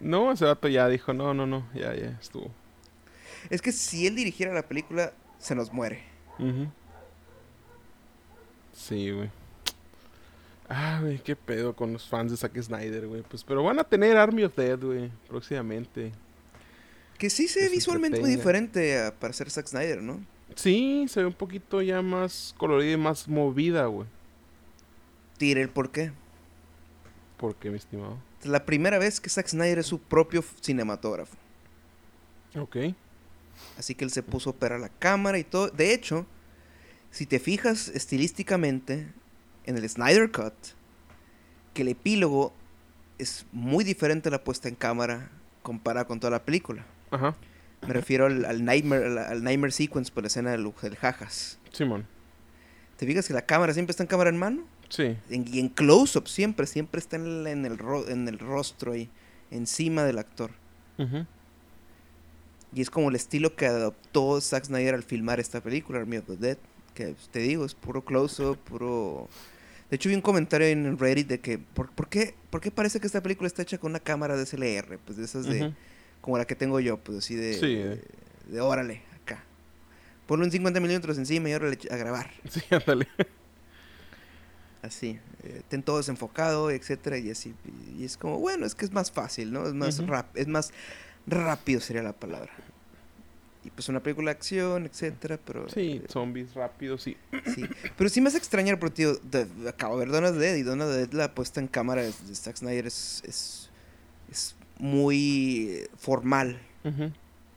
[0.00, 2.50] No, ese vato ya dijo, no, no, no, ya, ya estuvo.
[3.50, 6.02] es que si él dirigiera la película, se nos muere.
[6.38, 6.68] Ujú.
[8.72, 9.30] Sí, güey.
[10.68, 13.22] Ah, güey, qué pedo con los fans de Zack Snyder, güey.
[13.22, 16.12] Pues, pero van a tener Army of Dead, güey, próximamente.
[17.18, 18.42] Que sí se ve Que se visualmente muy entretenga.
[18.42, 20.20] diferente a, para ser Zack Snyder, ¿no?
[20.56, 24.06] Sí, se ve un poquito ya más colorida y más movida, güey.
[25.36, 26.12] Tire el por qué.
[27.36, 28.18] ¿Por qué, mi estimado?
[28.40, 31.36] Es la primera vez que Zack Snyder es su propio cinematógrafo.
[32.56, 32.76] Ok.
[33.78, 35.68] Así que él se puso a operar la cámara y todo.
[35.68, 36.26] De hecho,
[37.10, 39.08] si te fijas estilísticamente
[39.64, 40.54] en el Snyder Cut,
[41.74, 42.54] que el epílogo
[43.18, 45.30] es muy diferente a la puesta en cámara
[45.62, 46.86] comparada con toda la película.
[47.10, 47.34] Ajá.
[47.82, 51.58] Me refiero al, al Nightmare, al, al Nightmare Sequence por la escena del, del jajas.
[51.72, 52.06] Simón.
[52.96, 54.64] ¿Te fijas que la cámara siempre está en cámara en mano?
[54.88, 55.16] Sí.
[55.30, 58.92] En- y en close-up siempre, siempre está en el, en el, ro- en el rostro
[58.92, 59.08] ahí,
[59.50, 60.50] encima del actor.
[62.74, 66.26] Y es como el estilo que adoptó Zack Snyder al filmar esta película, Army of
[66.26, 66.58] the Dead.
[66.94, 69.28] Que te digo, es puro close-up, puro...
[69.90, 72.98] De hecho vi un comentario en Reddit de que, ¿por, por qué, ¿por qué parece
[72.98, 74.98] que esta película está hecha con una cámara DSLR?
[75.04, 75.72] Pues de esas de...
[76.20, 77.54] Como la que tengo yo, pues así de...
[77.54, 78.00] Sí, de, eh.
[78.48, 79.44] de órale, acá.
[80.26, 82.30] Ponle un 50 milímetros encima y órale a grabar.
[82.50, 83.06] Sí, ándale.
[84.82, 85.18] Así.
[85.42, 87.54] eh, ten todo desenfocado, etcétera, y así.
[87.98, 89.66] Y es como, bueno, es que es más fácil, ¿no?
[89.66, 90.72] Es más, rap es más
[91.26, 92.52] rápido sería la palabra.
[93.64, 95.68] Y pues una película de acción, etcétera, pero...
[95.68, 97.16] Sí, eh, zombies rápidos, sí.
[97.52, 97.64] sí.
[97.98, 100.86] Pero sí me hace extrañar, porque tío, de- acabo de ver Donna Dead y Donna
[100.86, 103.70] Dead la puesta en cámara de, de Zack Snyder es, es,
[104.30, 106.60] es muy formal.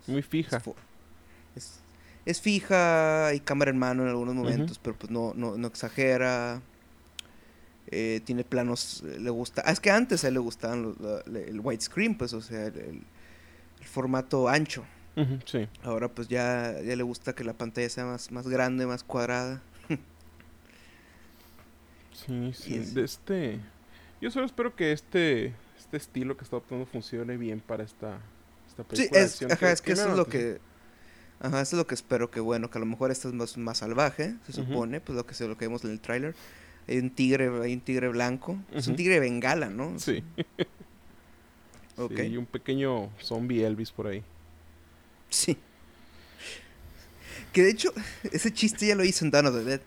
[0.07, 0.59] Muy fija.
[1.55, 1.80] Es-
[2.26, 6.61] es fija y cámara en mano en algunos momentos, pero pues no, no, no exagera.
[7.92, 9.64] Eh, tiene planos, eh, le gusta.
[9.66, 12.68] Ah, es que antes a él le gustaban los- la- el widescreen, pues, o sea,
[12.68, 13.04] el, el-
[13.82, 14.86] el formato ancho.
[15.46, 15.68] Sí.
[15.84, 19.62] Ahora pues ya, ya le gusta que la pantalla sea más, más grande, más cuadrada.
[22.14, 22.76] Sí, sí.
[22.76, 23.60] es- De este...
[24.22, 28.20] Yo solo espero que este, este estilo que está adoptando funcione bien para esta,
[28.68, 29.20] esta Sí, película.
[29.22, 30.60] de es, ajá, es que eso es lo que...
[31.40, 33.58] Ajá, eso es lo que espero que, bueno, que a lo mejor esta es más,
[33.58, 36.36] más salvaje, se supone, pues lo que, lo que vemos en el tráiler.
[36.90, 38.58] Hay un tigre, hay un tigre blanco.
[38.74, 39.98] Es un tigre bengala, ¿no?
[40.00, 40.24] Sí.
[42.02, 42.14] Ok.
[42.16, 44.24] Sí, y un pequeño zombie Elvis por ahí.
[45.30, 45.58] Sí.
[47.52, 47.92] Que de hecho,
[48.32, 49.82] ese chiste ya lo hizo en Dawn of the Dead.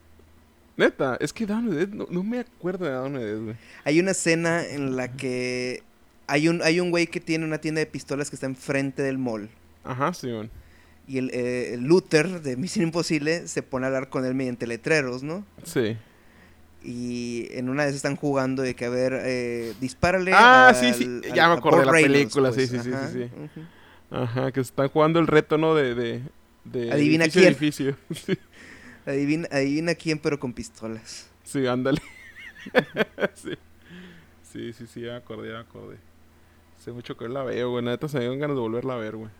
[0.76, 3.26] Neta, es que Dawn of the Dead, no, no me acuerdo de Dawn of the
[3.26, 3.56] Dead, güey.
[3.84, 5.82] Hay una escena en la que
[6.26, 9.16] hay un, hay un güey que tiene una tienda de pistolas que está enfrente del
[9.16, 9.48] mall.
[9.82, 10.50] Ajá, Simón.
[11.08, 14.66] Y el, eh, el Luther de Misión Imposible se pone a hablar con él mediante
[14.66, 15.46] letreros, ¿no?
[15.64, 15.96] Sí.
[16.84, 20.32] Y en una vez están jugando de que, a ver, eh, dispárale.
[20.34, 22.90] Ah, sí, sí, ya al- me acordé de la Reynolds, película, pues, sí, sí, sí,
[23.12, 23.60] sí, sí.
[24.10, 25.74] Ajá, que están jugando el reto, ¿no?
[25.74, 26.22] De, de,
[26.64, 27.52] de Adivina edificio quién.
[27.52, 27.96] edificio.
[29.04, 31.28] Sí, Adivina, adivina quién, pero con pistolas.
[31.44, 32.00] sí, ándale.
[33.34, 33.50] sí.
[34.52, 35.96] sí, sí, sí, ya me acordé, ya me acordé.
[36.78, 37.84] Hace mucho que la veo, güey.
[37.84, 39.30] Neta, se me dieron ganas de volverla a ver, güey.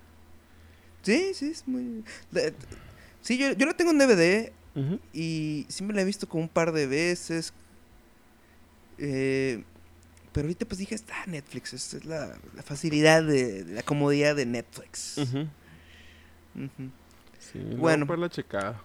[1.02, 2.04] Sí, sí, es muy...
[2.30, 2.54] de-
[3.20, 4.98] Sí, yo, yo la tengo en DVD Ujú.
[5.12, 7.52] y me la he visto como un par de veces.
[8.98, 9.64] Eh,
[10.32, 14.34] pero ahorita pues dije, está Netflix, esta es la, la facilidad, de, de la comodidad
[14.36, 15.16] de Netflix.
[17.76, 18.06] Bueno.
[18.06, 18.80] poner la checada.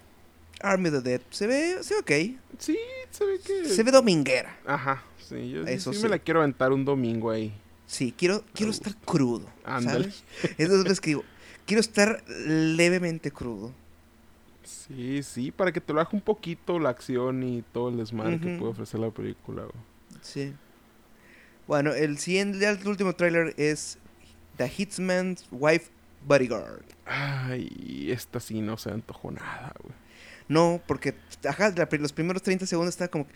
[0.61, 2.39] Army of the Dead, se ve, se ve ok.
[2.59, 2.77] Sí,
[3.11, 3.65] se ve que...
[3.69, 4.57] Se ve dominguera.
[4.65, 6.03] Ajá, sí, yo sí- Eso sí, sí.
[6.03, 7.53] me la quiero aventar un domingo ahí.
[7.85, 9.47] Sí, quiero, quiero estar crudo.
[9.63, 10.11] Ándale.
[10.11, 10.23] ¿sabes?
[10.57, 11.23] Es las veces que digo,
[11.65, 13.71] quiero estar levemente crudo.
[14.67, 18.39] Sí, sí, para que te lo haga un poquito la acción y todo el desmadre
[18.39, 19.63] que puede ofrecer la película.
[19.63, 19.83] güey.
[20.21, 20.53] Sí.
[21.67, 23.97] Bueno, el siguiente, el último tráiler es
[24.57, 25.89] The Hitman's Wife
[26.25, 26.83] Bodyguard.
[27.05, 29.95] Ay, esta sí no se antojó nada, güey.
[30.49, 31.13] No, porque
[31.47, 33.27] ajá, la los primeros 30 segundos estaba como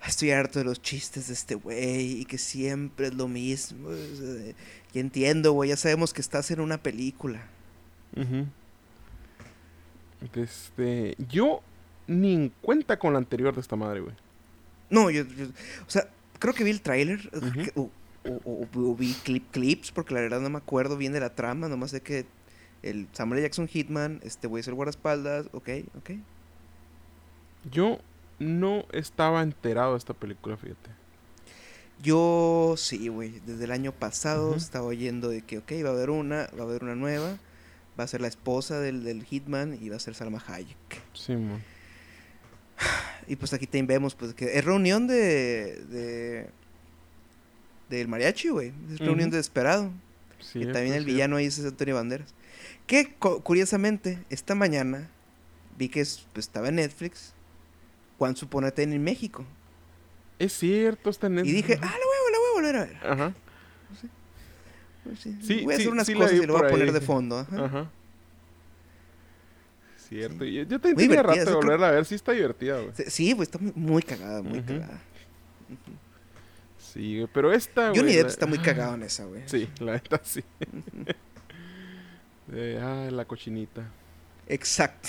[0.00, 3.90] "Ah, estoy harto de los chistes de este güey y que siempre es lo mismo.
[4.92, 7.42] Y entiendo, güey, ya sabemos que estás en una película.
[8.16, 8.46] Ujú.
[10.34, 11.60] Este, yo
[12.06, 14.14] ni en cuenta con la anterior de esta madre, güey.
[14.90, 16.08] No, yo, yo- o sea,
[16.38, 17.30] creo que vi el tráiler
[17.74, 17.80] o,
[18.24, 21.34] o- o- o vi clip, clips, porque la verdad no me acuerdo bien de la
[21.34, 22.26] trama, nomás sé que
[22.82, 23.42] el Samuel.
[23.42, 25.68] Jackson Hitman, este güey es el guardaespaldas, ok,
[25.98, 26.10] ok.
[27.70, 27.98] Yo
[28.38, 30.90] no estaba enterado de esta película, fíjate.
[32.02, 36.10] Yo sí, güey, desde el año pasado estaba oyendo de que, ok, va a haber
[36.10, 37.38] una, va a haber una nueva,
[37.98, 40.76] va a ser la esposa del, del Hitman y va a ser Salma Hayek.
[41.12, 41.62] Sí, mon.
[43.28, 46.50] Y pues aquí también vemos, pues, que es reunión de, de
[47.88, 49.30] del mariachi, güey, es reunión Ujú.
[49.32, 49.90] de Desperado.
[50.40, 52.34] Sí, que también el villano ahí es Antonio Banderas.
[52.86, 55.08] Que cu- curiosamente, esta mañana
[55.78, 57.32] vi que es- pues, estaba en Netflix,
[58.18, 59.44] Juan Suponete en México.
[60.38, 62.84] Es cierto, está en Y dije, ah, la voy, a- la voy a volver a
[62.84, 62.96] ver.
[63.06, 63.34] Ajá,
[63.88, 64.08] Pues sí,
[65.18, 67.38] Sí, voy a hacer unas cosas y lo voy a poner de fondo.
[67.38, 67.64] ajá.
[67.64, 67.90] ajá.
[70.08, 72.92] Cierto, yo, yo Muy tenía rato de volverla a ver, sí está divertida, güey.
[73.08, 75.00] Sí, pues está muy, cagada, muy cagada.
[76.78, 78.00] Sí, güey, pero esta, güey.
[78.00, 79.42] Johnny Depp está muy cagado en esa, güey.
[79.46, 80.44] Sí, la neta sí.
[82.46, 83.82] De, ah, la cochinita.
[84.46, 85.08] Exacto.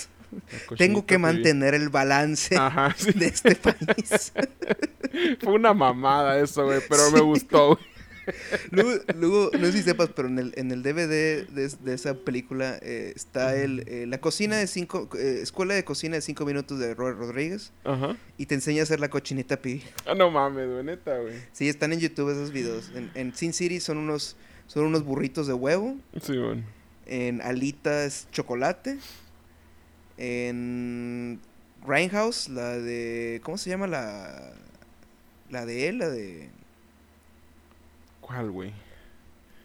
[0.69, 3.11] la Tengo que mantener el balance Ajá, sí.
[3.11, 4.31] de este país.
[5.41, 7.94] Fue una mamada eso, güey, pero me gustó, güey.
[8.71, 12.13] Luego, luego, no sé si sepas, pero en el, en el DVD de, de esa
[12.13, 16.45] película eh, está el, eh, la cocina de cinco, eh, escuela de cocina de cinco
[16.45, 18.17] minutos de Robert Rodríguez Ajá.
[18.37, 19.83] y te enseña a hacer la cochinita pibil.
[20.05, 21.33] Ah, no mames, güey, neta, güey.
[21.51, 22.91] Sí, están en YouTube esos videos.
[22.95, 24.35] En, en Sin City son unos,
[24.67, 25.97] son unos burritos de huevo.
[26.21, 26.63] Sí, güey.
[27.05, 28.97] En alitas chocolate.
[30.17, 31.39] En
[31.85, 33.41] Grindhouse, la de.
[33.43, 34.53] ¿Cómo se llama la.
[35.49, 35.99] La de él?
[35.99, 36.49] La de.
[38.25, 38.73] ¿Cuál, güey?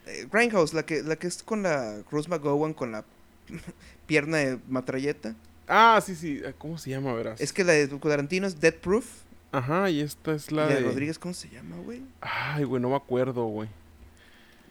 [0.07, 3.05] eh, Grindhouse, la que, la que es con la Rose McGowan con la
[4.07, 5.35] pierna de matralleta.
[5.67, 6.43] Ah, sí, sí.
[6.47, 7.41] ah, ¿Cómo se llama, verás?
[7.41, 9.07] Es que la de Tarantino es Dead Proof.
[9.53, 10.87] Ajá, y esta es la la de de...
[10.89, 12.03] Rodríguez, ¿cómo se llama, güey?
[12.21, 13.69] Ay, güey, no me acuerdo, güey.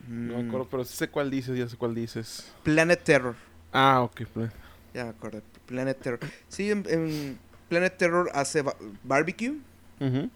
[0.07, 2.51] No me Mm, acuerdo, pero sí sé cuál dices, ya sé cuál dices.
[2.63, 3.35] Planet Terror.
[3.73, 4.51] Ah, ok, pues.
[4.93, 5.41] Ya me acuerdo.
[5.65, 6.19] Planet Terror.
[6.47, 7.37] Sí, en, en
[7.67, 9.57] Planet Terror hace ba- barbecue.
[9.99, 10.29] Ujú.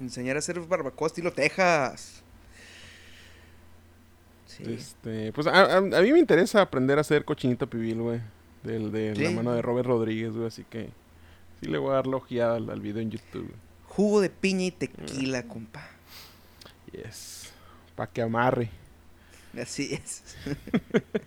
[0.00, 2.22] Enseñar a hacer barbacoa estilo Texas.
[4.56, 4.62] Sí.
[4.72, 8.20] Este, pues a, a- a mí me interesa aprender a hacer cochinita pibil, güey.
[8.62, 9.34] Del, de la Sí.
[9.34, 10.46] mano de Robert Rodríguez, güey.
[10.46, 10.90] Así que
[11.60, 13.52] sí le voy a dar la ojeada al, al video en YouTube.
[13.88, 15.86] Jugo de piña y tequila, compa.
[16.92, 17.52] Yes.
[17.96, 18.70] Pa' que amarre.
[19.60, 20.22] Así es.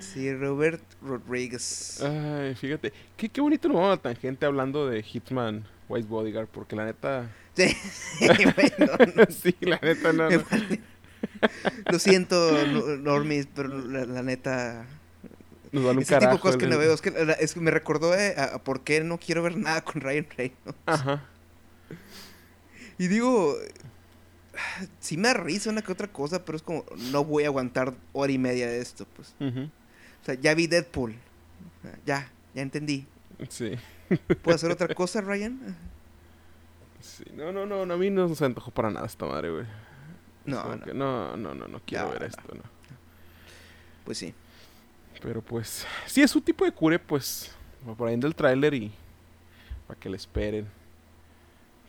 [0.00, 2.00] sí, Robert Rodríguez.
[2.02, 2.92] Ay, fíjate.
[3.16, 6.48] Qué, qué bonito nos vamos a la tangente hablando de Hitman White Bodyguard.
[6.48, 7.30] Porque la neta.
[7.54, 7.74] Sí,
[8.20, 10.28] bueno, no, sí, la neta no.
[10.30, 10.42] no.
[11.92, 14.86] Lo siento, no- Normis, pero la, la neta.
[15.72, 16.94] Nos un Ese tipo de cosas que no veo.
[16.94, 19.56] Es que, la- es que me recordó eh, a, a por qué no quiero ver
[19.56, 20.78] nada con Ryan Reynolds.
[20.86, 21.24] Ajá.
[22.96, 23.56] Y digo,
[25.00, 27.92] sí me da risa una que otra cosa, pero es como, no voy a aguantar
[28.12, 29.34] hora y media de esto, pues.
[29.40, 31.14] O sea, ya vi Deadpool.
[32.06, 33.06] Ya, ya entendí.
[33.48, 33.72] Sí.
[34.42, 35.76] ¿Puedo hacer otra cosa, Ryan?
[37.00, 37.24] Sí.
[37.34, 37.94] No, no, no, no.
[37.94, 39.66] A mí no se antojó para nada esta madre, güey.
[40.44, 42.62] No, no, no, no, no, no quiero No, ver esto, no.
[44.04, 44.34] pues sí.
[45.22, 47.50] Pero pues, si es un tipo de cure, pues,
[47.88, 48.92] va por ahí en el tráiler y
[49.86, 50.66] para que le esperen.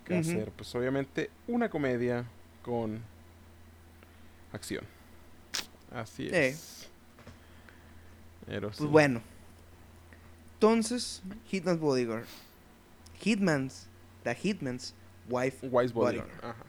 [0.10, 0.30] Va a Ujú.
[0.30, 2.26] ser, pues, obviamente, una comedia
[2.64, 3.01] con
[4.53, 4.86] acción.
[5.93, 6.49] Así Eh.
[6.49, 6.88] es.
[8.45, 8.78] Pero sí.
[8.80, 9.22] Pues bueno.
[10.53, 12.26] Entonces, Hitman's Bodyguard.
[13.24, 13.88] Hitman's,
[14.24, 14.93] la Hitman's
[15.30, 15.68] Wife.
[15.68, 15.93] Bodyguard.
[15.93, 16.30] Bodyguard.
[16.45, 16.64] Ajá.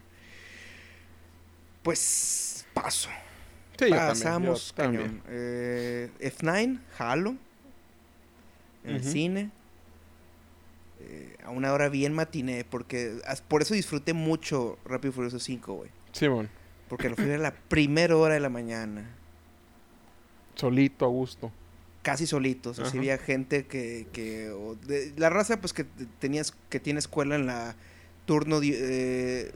[1.87, 3.09] Pues paso.
[3.79, 5.23] Sí, yo también, Pasamos también.
[5.29, 7.37] Eh, F9, Halo.
[8.83, 9.51] En el cine.
[11.01, 15.75] eh, a una hora bien matiné, porque por eso disfruté mucho Rápido y Furioso 5,
[15.75, 15.91] güey.
[16.11, 16.49] Simón.
[16.89, 19.09] Porque lo fui a la primera hora de la mañana,
[20.57, 21.53] Solito, a gusto.
[22.03, 22.79] casi solitos.
[22.81, 22.99] Así Ajá.
[22.99, 24.09] había gente que...
[24.13, 25.85] que o de- la raza, pues, que
[26.19, 27.77] tenías, que tiene escuela en la
[28.25, 29.53] turno eh,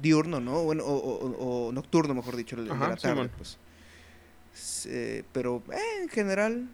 [0.00, 0.62] diurno, ¿no?
[0.62, 3.30] Bueno, o, o- o- nocturno, mejor dicho, el, el de Ajá, la tarde, Simón.
[3.36, 3.58] pues.
[4.86, 6.68] Eh, pero, eh, en general...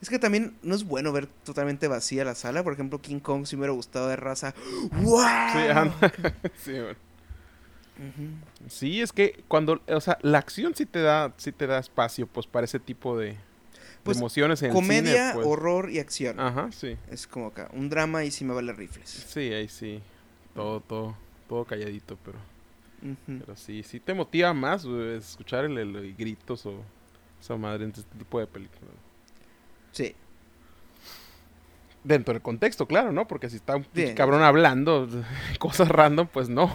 [0.00, 2.62] Es que también no es bueno ver totalmente vacía la sala.
[2.64, 4.54] Por ejemplo, King Kong si me hubiera gustado de raza.
[4.92, 5.20] ¡Wow!
[5.52, 6.12] Sí, anda.
[6.56, 6.96] Simón.
[7.98, 8.68] Ujú.
[8.70, 12.26] Sí, es que cuando, o sea, la acción sí te da, sí te da espacio,
[12.26, 13.38] pues, para ese tipo de, de
[14.04, 15.46] Pues, emociones en el Comedia, cine, pues.
[15.48, 16.40] horror y acción.
[16.40, 16.96] Ajá, sí.
[17.10, 17.68] Es como acá.
[17.74, 19.10] Un drama y sí me vale rifles.
[19.10, 20.00] Sí, ahí sí.
[20.54, 21.14] Todo, todo,
[21.50, 22.38] todo calladito, pero,
[23.26, 26.80] pero sí, sí te motiva más escuchar el, el- el gritos o
[27.40, 28.94] esa madre en este tipo de películas.
[29.90, 30.14] Sí.
[32.04, 33.26] Dentro del contexto, claro, ¿no?
[33.26, 33.84] Porque si está un
[34.14, 35.08] cabrón hablando
[35.58, 36.72] cosas random, pues no.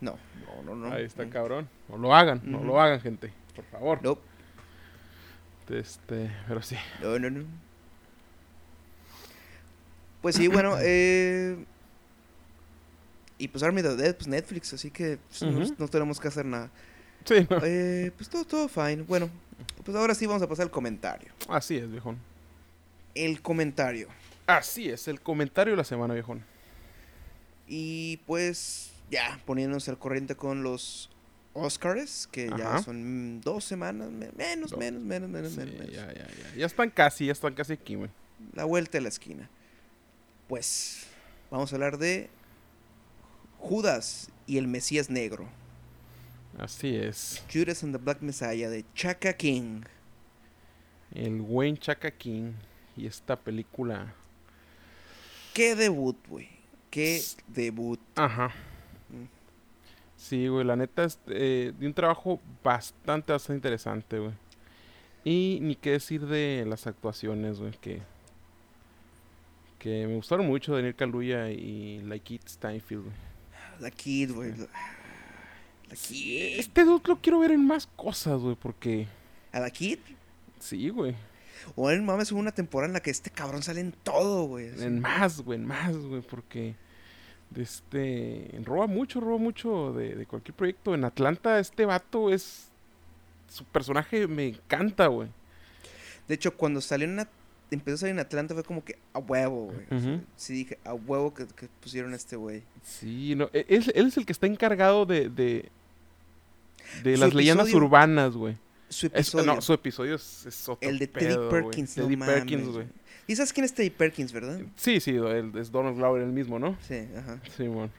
[0.00, 0.18] No,
[0.64, 0.92] no, no, no.
[0.94, 1.68] Ahí está cabrón.
[1.88, 3.32] No lo hagan, no lo hagan, gente.
[3.54, 4.00] Por favor.
[4.02, 4.18] No,
[5.70, 6.76] Este, pero sí.
[7.00, 7.44] no, no, no.
[10.22, 11.64] Pues sí, bueno, eh...
[13.42, 15.42] Y pues Army of the Dead, pues Netflix, así que pues,
[15.78, 16.70] no- tenemos que hacer nada.
[17.24, 17.58] Sí, no.
[17.64, 19.02] Eh, pues todo, todo fine.
[19.02, 19.28] Bueno,
[19.84, 21.32] pues ahora sí vamos a pasar al comentario.
[21.48, 22.18] Así es, viejón.
[23.16, 24.06] El comentario.
[24.46, 26.44] Así es, el comentario de la semana, viejón.
[27.66, 31.10] Y pues ya poniéndonos al corriente con los
[31.54, 35.92] Oscars, que ya son dos semanas, me- menos, menos, menos, menos, Sí, menos, menos.
[35.92, 36.54] ya, ya, ya.
[36.56, 38.10] Ya están casi, ya están casi aquí, güey.
[38.54, 39.48] La vuelta de la esquina.
[40.48, 41.06] Pues
[41.50, 42.30] vamos a hablar de
[43.62, 45.48] Judas y el Mesías Negro.
[46.58, 47.42] Así es.
[47.50, 49.82] Judas and the Black Messiah de Chaka King.
[51.14, 52.54] El Wayne Chaka King
[52.96, 54.14] y esta película.
[55.54, 56.48] Qué debut, güey.
[56.90, 58.00] Qué debut.
[58.16, 58.48] Ajá.
[59.08, 59.26] Mm.
[60.16, 64.32] Sí, güey, la neta es eh, de un trabajo bastante, bastante interesante, güey.
[65.24, 68.02] Y ni qué decir de las actuaciones, güey, que...
[69.78, 73.31] Que me gustaron mucho Daniel Kaluuya y Laikit Steinfeld, güey.
[73.82, 74.52] La Kid, güey.
[74.56, 76.58] La, Kid.
[76.58, 79.08] Este dude lo quiero ver en más cosas, güey, porque...
[79.50, 79.98] ¿A la Kid?
[80.60, 81.16] Sí, güey.
[81.74, 84.68] O en mames hubo una temporada en la que este cabrón sale en todo, güey.
[84.68, 86.76] En más, güey, en más, güey, porque...
[87.50, 88.60] de Este...
[88.64, 90.94] Roba mucho, roba mucho de, de cualquier proyecto.
[90.94, 92.68] En Atlanta este vato es...
[93.48, 95.28] Su personaje me encanta, güey.
[96.28, 97.28] De hecho, cuando salió en At-
[97.74, 99.86] empezó a salir en Atlanta fue como que a huevo, güey.
[99.90, 100.20] O sea, Ujú.
[100.36, 102.62] sí dije, a huevo que, que pusieron a este güey.
[102.82, 105.70] Sí, no, e- él, es el que está encargado de, de,
[107.02, 108.56] de las leyendas urbanas, güey.
[108.88, 109.54] Su Es- episodio.
[109.54, 111.48] No, su episodio es, es otro el de Teddy pedo.
[111.48, 112.86] Perkins, no Teddy Perkins, güey.
[113.26, 114.60] ¿Y sabes quién es Teddy Perkins, verdad?
[114.76, 116.76] Sí, sí, él es Donald Glover el mismo, ¿no?
[116.86, 117.40] Sí, ajá.
[117.56, 117.90] Sí, bueno.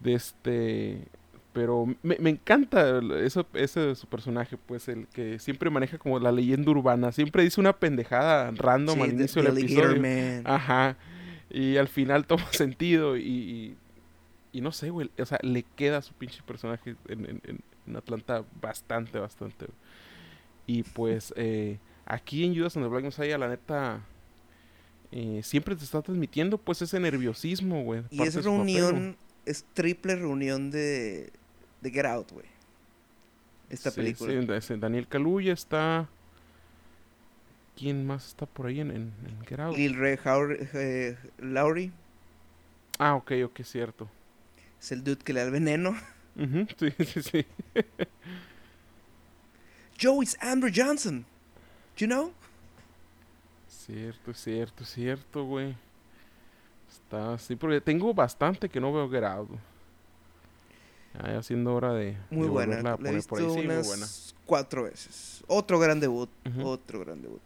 [0.00, 0.98] De este...
[1.58, 6.20] Pero me, me encanta eso, ese de su personaje, pues, el que siempre maneja como
[6.20, 7.10] la leyenda urbana.
[7.10, 10.00] Siempre dice una pendejada random Sí, al inicio del episodio.
[10.00, 10.42] Man.
[10.44, 10.96] Ajá.
[11.50, 13.76] Y al final toma sentido y, y,
[14.52, 15.10] y no sé, güey.
[15.18, 19.64] O sea, le queda a su pinche personaje en, en- en- Atlanta bastante, bastante.
[19.66, 19.78] güey.
[20.68, 24.00] Y pues eh, aquí en Judas and the Black Messiah, la neta,
[25.10, 28.02] eh, siempre te está transmitiendo pues ese nerviosismo, güey.
[28.10, 28.80] Y parte es de su papel, güey.
[28.92, 31.32] reunión, es triple reunión de,
[31.80, 32.46] de Get Out, güey.
[33.70, 34.60] Esta Sí, película.
[34.60, 36.08] sí, Daniel Kaluuya está...
[37.76, 39.76] ¿Quién más está por ahí en, en, en Get Out?
[39.76, 41.92] Lil Ray Hower- eh, Lowry
[42.98, 44.08] Ah, ok, ok, cierto.
[44.80, 45.90] es el dude que le da el veneno.
[46.36, 47.46] Ujú, sí, sí, sí.
[50.00, 51.24] Joe is Andrew Johnson.
[51.96, 52.32] Do you know?
[53.68, 55.76] Cierto, cierto, cierto, güey.
[56.90, 59.50] Está así, porque tengo bastante que no veo Get Out.
[61.14, 62.82] Ya, siendo hora de, Muy de buena.
[62.82, 63.46] La he poner visto por ahí.
[63.46, 64.06] Sí, muy unas buena.
[64.46, 65.42] cuatro veces.
[65.46, 66.30] Otro gran debut.
[66.62, 67.40] Otro gran debut.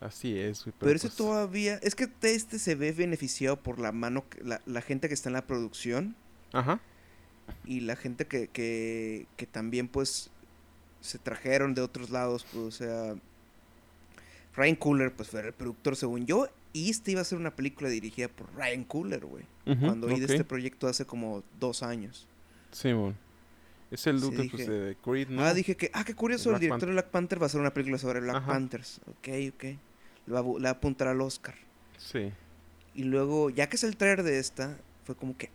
[0.00, 0.62] Así es.
[0.64, 1.78] Pero, Pero, ese pues, todavía...
[1.82, 4.24] Es que este se ve beneficiado por la mano...
[4.42, 6.14] La, la gente que está en la producción.
[6.52, 6.80] Ajá.
[7.64, 10.30] Y la gente que, que, que también pues...
[11.00, 12.46] Se trajeron de otros lados.
[12.52, 13.14] Pues, o sea...
[14.54, 16.48] Ryan Cooler pues fue el productor según yo.
[16.76, 19.44] Y este iba a ser una película dirigida por Ryan Cooler, güey.
[19.80, 22.28] Cuando oí de este proyecto hace como dos años.
[22.70, 23.16] Simón.
[23.90, 25.42] Es el Sí, dude pues, de Creed, ¿no?
[25.42, 27.72] Ah, dije que, ah, qué curioso, el director de Black Panther va a hacer una
[27.72, 28.46] película sobre Black Ajá.
[28.52, 29.00] Panthers.
[29.06, 29.64] Ok, ok.
[29.64, 29.78] Le
[30.34, 31.54] va, a le va a apuntar al Oscar.
[31.96, 32.30] Sí.
[32.94, 35.48] Y luego, ya que es el trailer de esta, fue como que,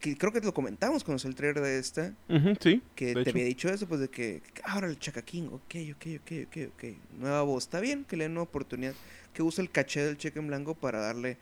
[0.00, 2.12] que creo que lo comentamos cuando salió el trailer de esta,
[2.60, 2.82] sí.
[2.94, 3.30] que te hecho.
[3.30, 6.84] había dicho eso, pues de que, ahora el Chaka King, ok, ok, ok, ok, ok.
[7.18, 8.94] Nueva voz, está bien que le den una oportunidad,
[9.32, 11.36] que use el caché del cheque en blanco para darle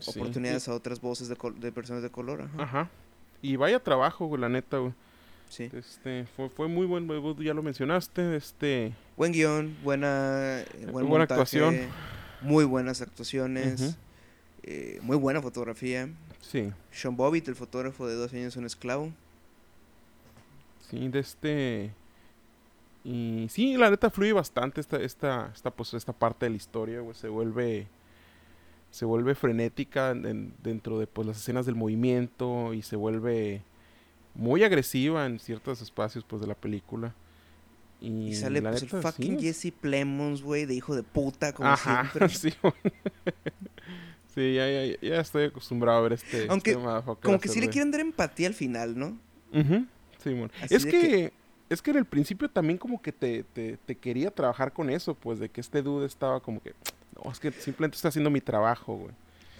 [0.00, 0.10] Sí.
[0.18, 2.42] oportunidades a otras voces de, col- de personas de color.
[2.42, 2.62] Ajá.
[2.62, 2.90] Ajá.
[3.40, 4.92] Y vaya trabajo, güey, la neta, güey.
[5.48, 5.70] Sí.
[5.72, 8.92] Este, fue, fue muy buen, vos ya lo mencionaste, este...
[9.16, 11.76] Buen guion, buena, eh, buen Buena montaje, actuación.
[12.42, 13.96] Muy buenas actuaciones,
[14.62, 16.10] eh, muy buena fotografía.
[16.40, 19.12] Sí, Sean Bobbitt, el fotógrafo de Dos años un esclavo.
[20.88, 21.94] sí, de este...
[23.04, 27.00] Y sí, la neta fluye bastante esta, esta, esta, pues, esta parte de la historia,
[27.00, 27.14] güey.
[27.14, 27.86] Se vuelve...
[28.90, 33.62] Se vuelve frenética en- en- dentro de pues, las escenas del movimiento y se vuelve
[34.34, 37.14] muy agresiva en ciertos espacios pues, de la película.
[38.00, 39.44] Y, Y sale pues, el fucking sí.
[39.52, 42.28] Jesse Plemons, güey, de hijo de puta, como Ajá, siempre.
[42.30, 42.54] sí.
[44.38, 46.46] Sí, ya, ya, ya estoy acostumbrado a ver este.
[46.48, 46.82] Aunque, este
[47.22, 49.18] Como que sí le quieren dar empatía al final, ¿no?
[49.52, 49.84] Ujú,
[50.22, 50.52] Simón.
[50.62, 51.32] Así Es que, que-
[51.68, 55.14] Es que en el principio también como que te, te, te quería trabajar con eso,
[55.14, 56.72] pues de que este dude estaba como que.
[57.22, 59.10] No, es que simplemente está haciendo mi trabajo, güey.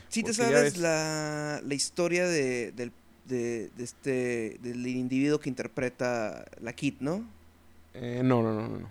[0.09, 2.93] Sí te Porque sabes ves- la, la historia de, del,
[3.27, 7.27] de, de este, del individuo que interpreta la Kid, ¿no?
[7.93, 8.91] Eh, no, no, no, no, no.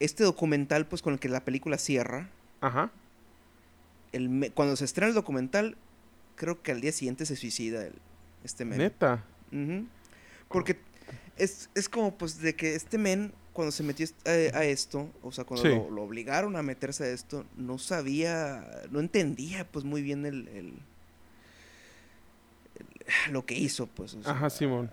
[0.00, 2.30] Este documental, pues, con el que la película cierra,
[2.62, 2.90] Ajá.
[4.12, 5.76] El cuando se estrena el documental,
[6.36, 7.94] creo que al día siguiente se suicida el,
[8.44, 8.78] este men.
[8.78, 9.24] Neta.
[10.48, 10.78] Porque
[11.36, 15.10] es, es como, pues, de que este men, cuando se metió est- a, a esto,
[15.22, 15.74] o sea, cuando Sí.
[15.74, 20.48] lo, lo obligaron a meterse a esto, no sabía, no entendía, pues, muy bien el...
[20.48, 20.74] el-
[23.26, 24.14] el- lo que hizo, pues.
[24.14, 24.90] o Ajá, Simón.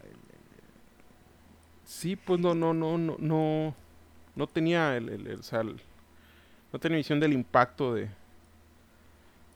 [1.85, 3.75] Sí, pues no, no, no, no, no.
[4.35, 8.09] No tenía el, o sea, no tenía visión del impacto de.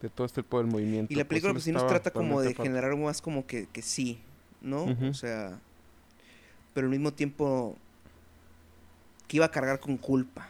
[0.02, 1.12] De todo este tipo del movimiento.
[1.14, 2.70] Y la película, él pues, sí nos trata como de aparte.
[2.70, 4.20] generar más como que, que sí,
[4.62, 4.86] ¿no?
[5.10, 5.60] O sea,
[6.74, 7.76] pero al mismo tiempo
[9.28, 10.50] que iba a cargar con culpa.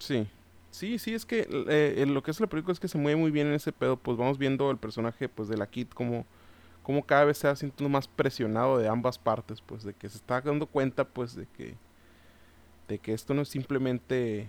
[0.00, 0.26] Sí.
[0.70, 3.20] Sí, sí, es que eh, en lo que es la película es que se mueve
[3.20, 3.96] muy bien en ese pedo.
[3.98, 6.24] Pues vamos viendo el personaje pues de la Kid como,
[6.82, 10.16] como cada vez se va sintiendo más presionado de ambas partes, pues de que se
[10.16, 11.76] está dando cuenta pues de que
[12.88, 14.48] de que esto no es simplemente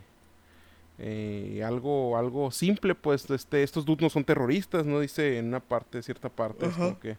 [0.99, 5.59] eh, algo algo simple, pues este estos dudes no son terroristas, no dice en una
[5.59, 7.17] parte, cierta parte, es como que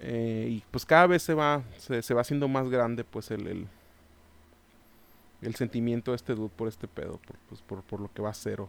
[0.00, 3.46] eh, y pues cada vez se va se, se va haciendo más grande pues el,
[3.46, 3.68] el
[5.42, 8.28] el sentimiento de este dude por este pedo, por, pues, por, por lo que va
[8.28, 8.60] a hacer.
[8.60, 8.68] o-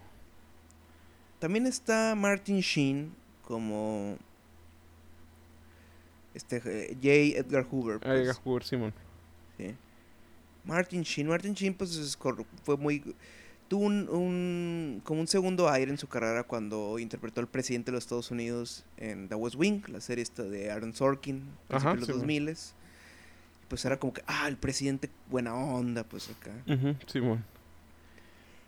[1.40, 3.12] También está Martin Sheen
[3.44, 4.18] como
[6.36, 7.40] este eh, J.
[7.40, 8.00] Edgar Hoover.
[8.00, 8.94] Pues, jugar Simón.
[8.96, 9.04] sí.
[10.70, 12.18] Martin Sheen, Martin Sheen pues es
[12.64, 13.16] fue muy
[13.68, 17.96] tuvo un, un- como un segundo aire en su carrera cuando interpretó al presidente de
[17.96, 21.98] los Estados Unidos en The West Wing, la serie esta de Aaron Sorkin, Ajá, de
[22.00, 22.56] los sí, 2000
[23.68, 26.52] Pues era como que, ah, el presidente buena onda, pues acá.
[26.74, 27.44] Ujú, Simón.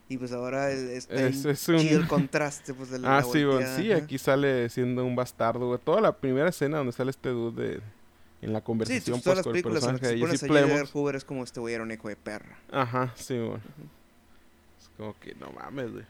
[0.09, 3.43] Y pues ahora Es- bien es un- chido el contraste, pues de la Ah, sí,
[3.43, 5.79] volteada, sí, aquí sale siendo un bastardo, güey.
[5.83, 7.81] Toda la primera escena donde sale este dude de,
[8.41, 10.91] en la Sí, conversación pues, pues, con el personaje de se Jesse Plemons.
[10.91, 12.57] Hoover es como este güey era un hijo de perra.
[12.71, 13.59] Ajá, sí, güey.
[14.79, 16.05] Es como que no mames, güey.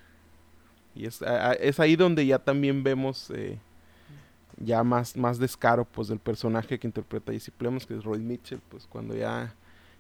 [0.96, 3.58] Y es, a- a- es ahí donde ya también vemos eh,
[4.58, 8.62] ya más, más descaro pues del personaje que interpreta Jesse Plemons, que es Roy Mitchell,
[8.70, 9.54] pues cuando ya,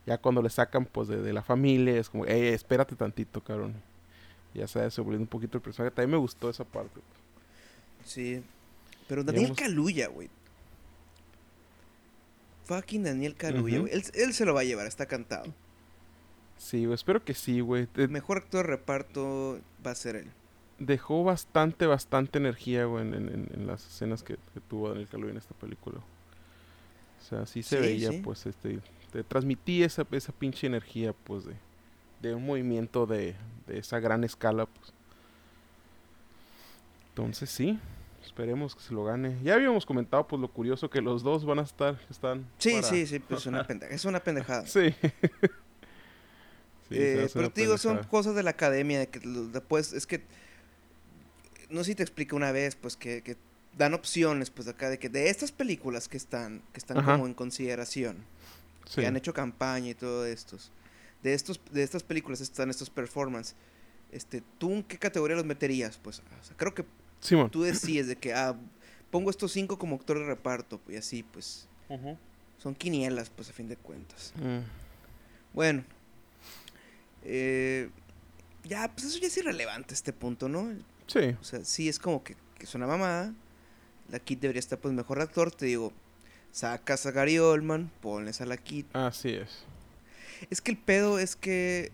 [0.05, 3.73] ya cuando le sacan pues de, de la familia, es como, hey, espérate tantito, cabrón.
[4.53, 5.95] Ya se desenvolviendo un poquito el personaje.
[5.95, 6.99] También me gustó esa parte.
[8.03, 8.43] Sí.
[9.07, 10.29] Pero Daniel Kaluuya, güey.
[12.76, 13.36] Fucking Daniel
[13.76, 13.82] Ujú.
[13.82, 13.93] güey.
[13.93, 15.53] Él, él se lo va a llevar, está cantado.
[16.57, 17.88] Sí, güey, espero que sí, güey.
[17.95, 20.32] El mejor actor de reparto va a ser él.
[20.80, 25.32] dejó bastante, bastante energía, güey, en, en- en las escenas que, que tuvo Daniel Kaluuya
[25.32, 25.99] en esta película.
[25.99, 28.22] O sea, sí se Sí, veía, sí.
[28.24, 28.80] pues, este,
[29.11, 31.53] te transmitía esa, esa pinche energía, pues, de,
[32.22, 33.36] de un movimiento de,
[33.67, 34.91] de esa gran escala, pues.
[37.09, 37.80] Entonces, sí,
[38.24, 39.38] esperemos que se lo gane.
[39.43, 42.84] Ya habíamos comentado, pues, lo curioso que los dos van a estar, están Sí, para-
[42.88, 43.95] sí, sí, pues es una pendejada.
[43.95, 44.65] Es una pendejada.
[44.67, 44.93] Sí.
[46.93, 50.22] Eh, pero te digo, son cosas de la academia, de que después, es que,
[51.69, 53.38] no sé si te expliqué una vez, pues que, que
[53.78, 57.13] dan opciones, pues acá, de que de estas películas que están, que están Ajá.
[57.13, 58.17] como en consideración,
[58.89, 58.99] Sí.
[58.99, 60.69] que han hecho campaña y todo estos,
[61.24, 63.55] de estos, de estas películas están estos performances,
[64.11, 65.97] este, ¿tú en qué categoría los meterías?
[65.97, 66.84] Pues, o sea, creo que
[67.22, 67.49] Simón.
[67.49, 68.55] tú decides de que, ah,
[69.09, 71.67] pongo estos cinco como actor de reparto, y así, pues,
[72.57, 74.34] son quinielas, pues, a fin de cuentas.
[74.36, 74.59] Mm,
[75.53, 75.84] Bueno.
[77.24, 77.89] Eh,
[78.63, 80.74] ya, pues eso ya es irrelevante este punto, ¿no?
[81.07, 81.36] Sí.
[81.39, 83.34] O sea, sí es como que, que es una mamada.
[84.09, 85.93] la Kid debería estar pues mejor actor, te digo,
[86.51, 88.86] sacas a Gary Oldman, pones a la Kid.
[88.93, 89.63] Así es.
[90.49, 91.91] Es que el pedo es que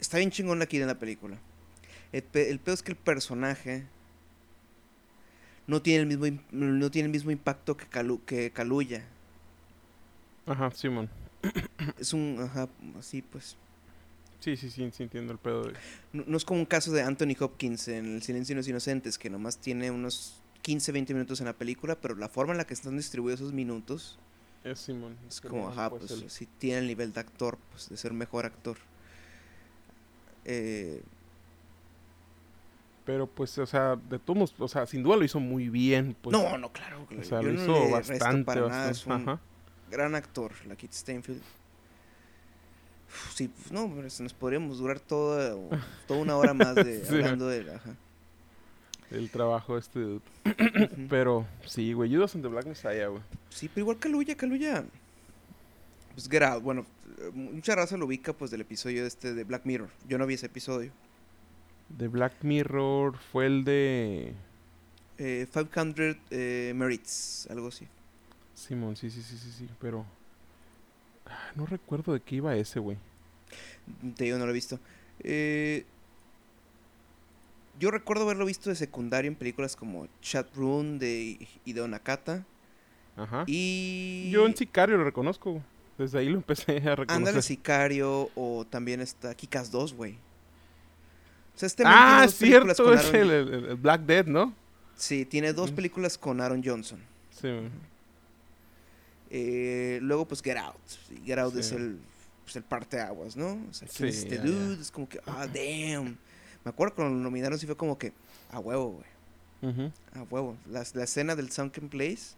[0.00, 1.38] está bien chingón la Kid en la película.
[2.12, 3.84] El, pe- el es que el personaje
[5.66, 9.04] no tiene el mismo no tiene el mismo impacto que Calu que Kaluuya.
[10.46, 11.08] Ajá, Simón.
[11.98, 13.56] Es un ajá, así pues.
[14.40, 15.74] Sí, sí, sí, sí entiendo el pedo de...
[16.12, 19.16] No, no es como un caso de Anthony Hopkins en El silencio de los inocentes
[19.16, 22.64] que nomás tiene unos 15, 20 minutos en la película, pero la forma en la
[22.66, 24.18] que están distribuidos esos minutos
[24.64, 25.16] Es Simón.
[25.28, 28.12] es como, ajá, pues, pues el- sí tiene el nivel de actor, pues de ser
[28.12, 28.78] mejor actor.
[30.44, 31.02] Eh,
[33.04, 36.16] Pero pues, o sea, de todos o sea, sin duda lo hizo muy bien.
[36.20, 37.06] Pues, no, no, claro.
[37.18, 38.68] O sea, yo lo no hizo bastante, para bastante.
[38.70, 39.40] nada, es un Ajá.
[39.90, 41.38] gran actor, la Kit Steinfeld.
[43.08, 45.54] Uf, Sí, pues, no, nos podríamos durar toda,
[46.06, 47.14] toda una hora más de, Sí.
[47.14, 47.96] hablando de ajá.
[49.10, 50.20] El trabajo este.
[51.10, 53.22] Pero, sí, güey, Judas and the Black Messiah, güey.
[53.50, 54.84] Sí, pero igual Caluya, Caluya.
[56.14, 56.86] Pues Get Out, bueno,
[57.34, 59.90] mucha raza lo ubica pues del episodio este de Black Mirror.
[60.08, 60.92] Yo no vi ese episodio.
[61.98, 64.34] The Black Mirror fue el de...
[65.18, 67.86] Eh, 500 eh, Merits, algo así.
[68.54, 70.04] Simón, sí, sí, sí, sí, sí, pero...
[71.26, 72.96] ah, No recuerdo de qué iba ese, güey.
[74.16, 74.78] Te digo, no lo he visto.
[75.20, 75.84] Eh,
[77.78, 82.44] yo recuerdo haberlo visto de secundario en películas como Chat Room de Hideo Nakata.
[83.16, 83.44] Ajá.
[83.46, 84.30] Y.
[84.30, 85.62] Yo en Sicario lo reconozco.
[85.98, 87.10] Desde ahí lo empecé a reconocer.
[87.10, 88.30] Ándale, Sicario.
[88.34, 90.16] O también está Kikas 2, güey.
[91.54, 94.54] Sea, este ah, películas cierto, es Aaron- el, Black Dead, ¿no?
[94.96, 97.00] Sí, tiene dos películas con Aaron Johnson.
[97.40, 97.48] Sí.
[99.30, 100.76] Eh, luego, pues, Get Out.
[101.24, 101.74] Get Out es Sí.
[101.76, 101.98] el,
[102.44, 103.52] pues, el parteaguas, ¿no?
[103.70, 104.80] O sea, ¿quién es Sí, este dude?
[104.80, 106.18] Es como que, ah, damn.
[106.64, 108.12] Me acuerdo cuando lo nominaron, sí fue como que,
[108.50, 109.00] a huevo,
[109.60, 109.72] güey.
[109.72, 109.92] Ujú.
[110.14, 110.56] A huevo.
[110.70, 112.34] La, la escena del Sunken Place,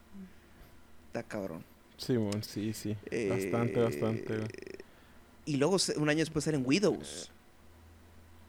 [1.09, 1.65] está cabrón.
[1.97, 2.97] Simón, sí, sí.
[3.29, 4.49] Bastante, Eh, bastante, güey.
[5.47, 7.31] Y luego, un año después, salen Widows.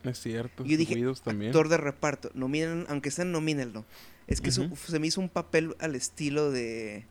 [0.06, 0.64] Es cierto.
[0.66, 1.50] Y yo dije, también.
[1.50, 2.30] Actor de reparto.
[2.34, 3.86] Nominen, aunque sean, nomínenlo.
[4.28, 7.06] Es que su- se me hizo un papel al estilo de.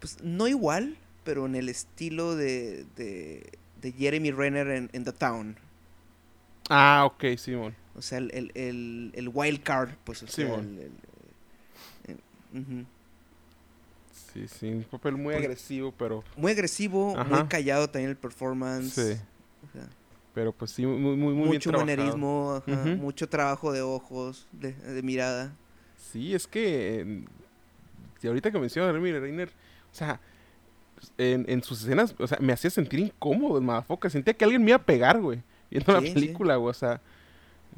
[0.00, 5.12] Pues no igual, pero en el estilo de, de, de Jeremy Renner en, en The
[5.12, 5.56] Town.
[6.68, 7.74] Ah, ok, Simón.
[7.96, 10.78] O sea, el, el, el, el wild card, pues, o sea, Simón.
[14.32, 14.66] Sí, sí.
[14.68, 16.24] Un papel muy Porque- agresivo, pero...
[16.36, 18.92] Muy agresivo, muy callado también el performance.
[18.94, 19.00] Sí.
[19.68, 19.88] o sea,
[20.34, 24.72] Pero pues sí, muy, muy, muy bien mucho manerismo, ajá, mucho trabajo de ojos, de,
[24.72, 25.54] de mirada.
[25.96, 27.00] Sí, es que...
[27.00, 27.24] eh,
[28.22, 30.20] y ahorita que mencionas a Jeremy Reiner, o sea...
[31.18, 34.08] En, en sus escenas, o sea, me hacía sentir incómodo el madafoca.
[34.08, 35.42] Sentía que alguien me iba a pegar, güey.
[35.70, 36.14] Viendo la Sí, sí.
[36.14, 36.70] película, güey.
[36.70, 37.02] O sea,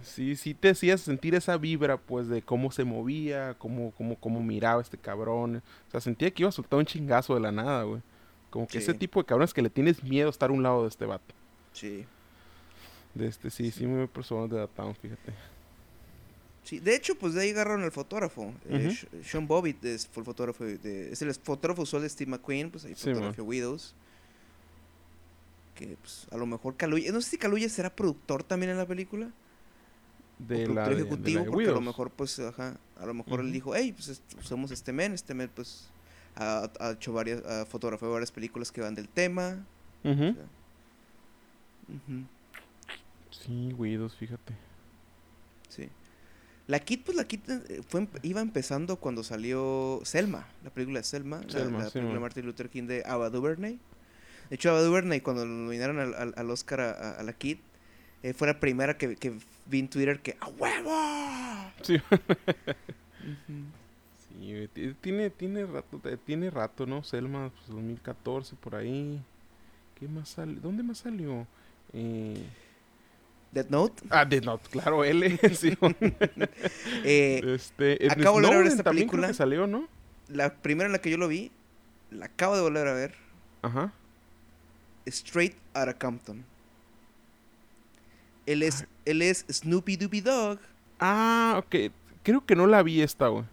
[0.00, 4.40] sí, sí te hacías sentir esa vibra, pues, de cómo se movía, cómo, cómo, cómo
[4.44, 5.56] miraba este cabrón.
[5.88, 8.00] O sea, sentía que iba a soltar un chingazo de la nada, güey.
[8.50, 8.98] Como que ese Sí.
[8.98, 11.34] tipo de cabrones que le tienes miedo a estar a un lado de este vato.
[11.72, 12.04] Sí.
[13.16, 15.32] De este, sí, sí, muy personas de Town, fíjate.
[16.64, 18.52] Sí, de hecho, pues de ahí agarraron al fotógrafo.
[18.68, 18.88] Eh, Ujú.
[18.90, 22.70] Sh- Sean Bobbitt es, fue el fotógrafo de, es el fotógrafo usual de Steve McQueen,
[22.70, 23.94] pues ahí Sí, fotografió Widows.
[25.76, 28.86] Que pues a lo mejor Kaluuya, no sé si Kaluuya será productor también en la
[28.86, 29.30] película.
[30.38, 32.76] De o la, productor de- de ejecutivo, la de porque a lo mejor pues, ajá,
[32.98, 33.52] a lo mejor él Ujú.
[33.54, 35.88] dijo, hey, pues usamos este men, este men pues
[36.34, 39.64] ha, ha hecho varias, ha fotografiado varias películas que van del tema.
[40.04, 40.12] Ujú.
[40.30, 40.46] o sea,
[43.44, 44.54] Sí, Widows, fíjate.
[45.68, 45.88] sí.
[46.68, 51.04] La Kid, pues la Kid eh, fue, iba empezando cuando salió Selma, la película de
[51.04, 52.20] Selma, la- Selma, la, sí, película de.
[52.20, 53.78] Martin Luther King de Ava DuVernay.
[54.50, 57.32] De hecho, Ava DuVernay, cuando lo nominaron al, al- al Oscar a, a- a la
[57.34, 57.58] Kid,
[58.24, 59.34] eh, fue la primera que, que
[59.66, 61.70] vi en Twitter que ¡A huevo!
[61.82, 61.98] Sí.
[64.38, 64.68] Güey,
[65.00, 67.02] tiene, tiene rato, te- tiene rato, ¿no?
[67.02, 69.20] Selma, pues 2014, por ahí.
[69.98, 70.60] ¿Qué más salió?
[70.60, 71.46] ¿Dónde más salió?
[71.92, 72.44] Eh...
[73.52, 74.02] Death Note.
[74.10, 75.38] Ah, Death Note, claro, L.
[75.54, 75.76] sí.
[77.04, 79.28] Eh, este, acabo de volver a ver esta también creo película.
[79.28, 79.88] que salió, ¿no?
[80.28, 81.52] la primera en la que yo lo vi,
[82.10, 83.14] la acabo de volver a ver.
[83.62, 83.92] Ajá.
[85.06, 86.44] Straight Outta Compton.
[88.44, 90.58] Él es, él es Snoopy Dooby Dog.
[90.98, 91.92] Ah, ok.
[92.24, 93.44] Creo que no la vi esta, güey.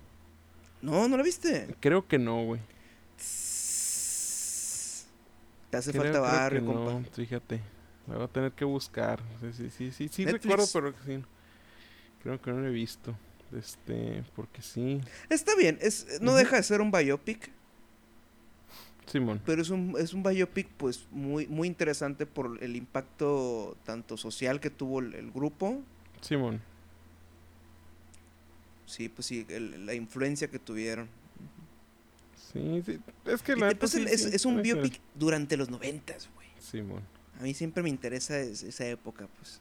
[0.81, 1.67] No, ¿no la viste?
[1.79, 2.59] Creo que no, güey.
[5.69, 7.09] Te hace Creo- falta barrio, no, compa.
[7.15, 7.61] fíjate.
[8.07, 9.21] La voy a tener que buscar.
[9.55, 11.23] Sí, sí, sí, sí, recuerdo, pero sí.
[12.21, 13.15] Creo que no lo he visto.
[13.57, 14.99] Este, porque sí.
[15.29, 17.51] Está bien, es, no deja de ser un biopic,
[19.05, 19.39] Simón.
[19.45, 24.59] pero es un, es un biopic pues muy, muy interesante por el impacto tanto social
[24.59, 25.81] que tuvo el, el grupo
[26.21, 26.61] Simón.
[28.87, 31.07] Sí, pues sí, el- la influencia que tuvieron.
[32.51, 32.99] Sí, sí.
[33.25, 36.47] Es que la pues, sí, es, sí, es un biopic durante los noventas, güey.
[36.59, 37.03] Simón.
[37.39, 39.59] A mí siempre me interesa es- esa época, pues.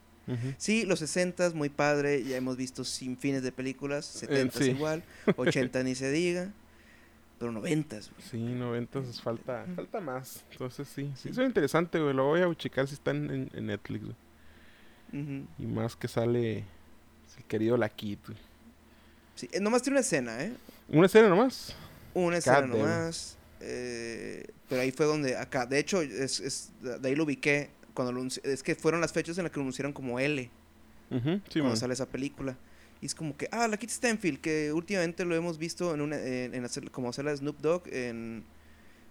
[0.57, 4.69] Sí, los 60 muy padre, ya hemos visto sin fines de películas, 70 sí.
[4.71, 5.03] igual,
[5.35, 6.49] 80 ni se diga,
[7.39, 8.07] pero 90 güey.
[8.31, 10.45] Sí, noventas falta, falta más.
[10.53, 12.13] Entonces sí, sí, suena interesante, güey.
[12.13, 14.05] Lo voy a checar si está en, en- Netflix.
[15.11, 16.59] Y más que sale
[17.37, 18.37] el querido La Kid, güey.
[19.35, 20.53] Sí, eh, nomás tiene una escena, ¿eh?
[20.87, 21.75] Una escena nomás.
[22.13, 23.37] Una escena God nomás.
[23.65, 28.11] Eh, pero ahí fue donde, acá, de hecho, es, es- de ahí lo ubiqué, cuando
[28.11, 30.49] lo es que fueron las fechas en las que lo anunciaron como L,
[31.61, 32.57] cuando sale esa película.
[33.01, 36.17] Y es como que, ah, la Kit Stanfield, que últimamente lo hemos visto en una,
[36.17, 38.43] en, en hacer, como hacer la Snoop Dogg en,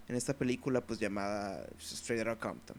[0.07, 2.77] en esta película, pues llamada Straight Outta Compton.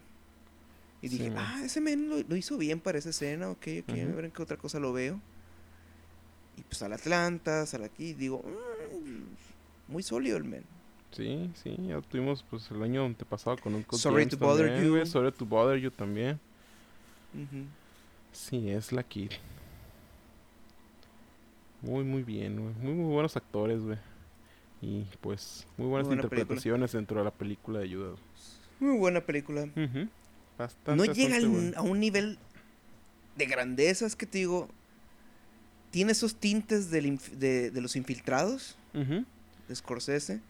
[1.01, 4.15] Y dije, ah, ese men lo, lo hizo bien para esa escena, ok, ok, a
[4.17, 5.21] ver en qué otra cosa lo veo.
[6.57, 10.65] Y pues sale Atlanta, sale aquí, digo, "Mm, muy sólido el men.
[11.17, 15.07] Sí, sí, ya tuvimos pues el año antepasado con un Sorry to bother you.
[15.07, 16.41] Sorry to bother you también.
[18.33, 19.31] Sí, es la Kid.
[21.83, 22.75] Muy, muy bien, güey.
[22.81, 23.99] Muy, muy buenos actores, güey.
[24.81, 26.41] Y pues, muy buenas buena película.
[26.43, 28.17] interpretaciones dentro de la película de ayuda.
[28.81, 29.63] Muy buena película.
[29.65, 30.09] Ujú.
[30.59, 31.73] Bastante, no llega al- bueno.
[31.77, 32.39] a un nivel
[33.37, 34.69] de grandeza, es que te digo,
[35.91, 40.41] tiene esos tintes del de, de los infiltrados de Scorsese,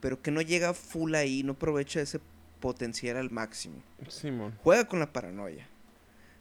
[0.00, 2.20] pero que no llega full ahí, no aprovecha ese
[2.60, 3.76] potencial al máximo.
[4.08, 4.54] Simón.
[4.62, 5.66] Juega con la paranoia,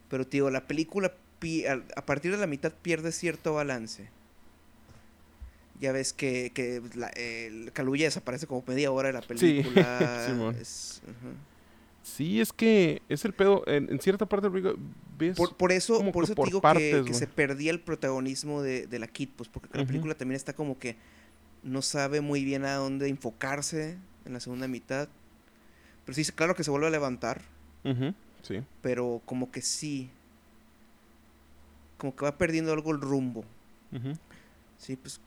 [0.09, 1.13] pero te digo, la película
[1.95, 4.09] a partir de la mitad pierde cierto balance.
[5.79, 7.11] Ya ves que, que la,
[7.73, 9.27] Kaluuya desaparece como media hora de la Sí,
[9.63, 10.25] película.
[10.25, 10.55] Simón.
[10.59, 11.33] es- ajá.
[12.01, 13.63] Sí, es que es el pedo.
[13.67, 14.47] En, en cierta parte,
[15.17, 15.35] ves.
[15.35, 18.61] Por, por eso, por eso por te digo partes, que, que se perdía el protagonismo
[18.61, 20.95] de, de la Kid, pues porque la película también está como que
[21.65, 25.09] no sabe muy bien a dónde enfocarse en la segunda mitad.
[26.05, 27.41] Pero sí, claro que se vuelve a levantar,
[28.43, 28.61] Sí.
[28.81, 30.09] pero como que sí.
[31.97, 33.43] Como que va perdiendo algo el rumbo.
[34.77, 35.19] Sí, pues.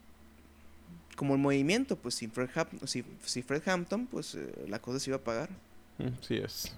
[1.17, 5.01] Como el movimiento, pues sin Fred, Hap- si, si Fred Hampton, pues eh, la cosa
[5.01, 5.49] se iba a pagar.
[5.99, 6.73] Mm, Sí es.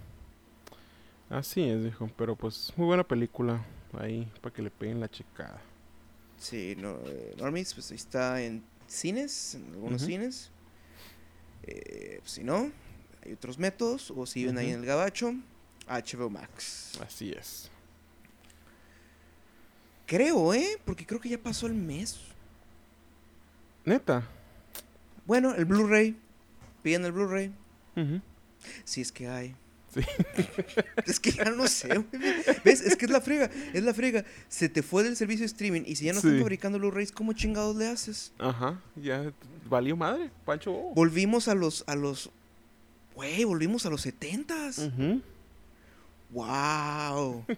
[1.29, 2.11] Así es, viejo.
[2.17, 3.63] Pero pues, muy buena película.
[3.99, 5.61] Ahí, para que le peguen la checada.
[6.39, 10.51] Sí, no, eh, Normies, pues está en cines, en algunos cines.
[11.63, 12.71] Eh, si no,
[13.25, 14.75] hay otros métodos, o si viven ahí Ujú.
[14.75, 15.35] en el gabacho,
[15.89, 16.99] HBO Max.
[17.01, 17.71] Así es.
[20.07, 20.79] Creo, ¿eh?
[20.85, 22.19] Porque creo que ya pasó el mes.
[23.85, 24.27] Neta.
[25.27, 26.17] Bueno, el Blu-ray.
[26.83, 27.53] Piden el Blu-ray.
[27.97, 28.21] Ujú.
[28.85, 29.55] Si es que hay.
[29.93, 30.01] Sí.
[31.07, 32.23] es que ya no sé, güey.
[32.65, 32.81] ¿Ves?
[32.81, 33.51] Es que es la frega.
[33.73, 34.25] Es la frega.
[34.49, 36.41] Se te fue del servicio de streaming y si ya no están Sí.
[36.41, 38.33] fabricando Blu-rays, ¿cómo chingados le haces?
[38.39, 38.81] Ajá.
[38.97, 39.33] Ya
[39.69, 40.31] valió madre.
[40.45, 40.73] Pancho.
[40.95, 41.83] Volvimos a los.
[41.89, 42.31] a los.
[43.17, 44.89] Güey, volvimos a los setentas.
[46.31, 47.45] ¡Wow!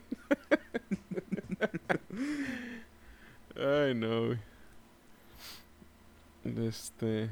[3.56, 4.38] Ay, no, güey.
[6.68, 7.30] Este.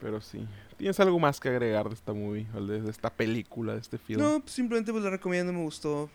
[0.00, 0.46] Pero sí.
[0.82, 2.44] ¿Tienes algo más que agregar de esta movie?
[2.56, 4.20] O de, esta película, de este film?
[4.20, 6.10] No, pues simplemente pues la recomiendo, me gustó.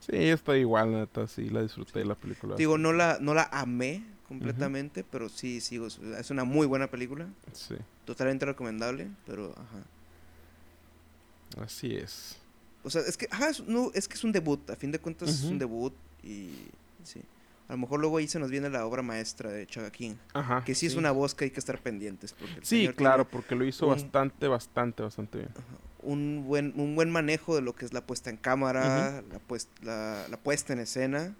[0.00, 1.28] Sí, está igual, neta.
[1.28, 2.56] Sí, la disfruté la película.
[2.56, 5.86] Digo, no la, no la amé completamente, pero sí, sigo.
[5.86, 7.28] Es una muy buena película.
[7.52, 9.84] Sí, Totalmente recomendable, pero ajá.
[11.64, 12.36] así es.
[12.82, 14.68] O sea, es que, ajá, es, no, es que es un debut.
[14.70, 16.50] A fin de cuentas es un debut y
[17.04, 17.20] sí.
[17.68, 20.14] A lo mejor luego ahí se nos viene la obra maestra de Chaga King.
[20.34, 20.62] Ajá.
[20.64, 22.32] Que sí, es una voz que hay que estar pendientes.
[22.32, 25.50] Porque Sí, claro, porque lo hizo un- bastante, bastante, bastante bien.
[26.02, 29.68] un buen, un buen manejo de lo que es la puesta en cámara, la, pues-
[29.82, 31.34] la, la puesta en escena.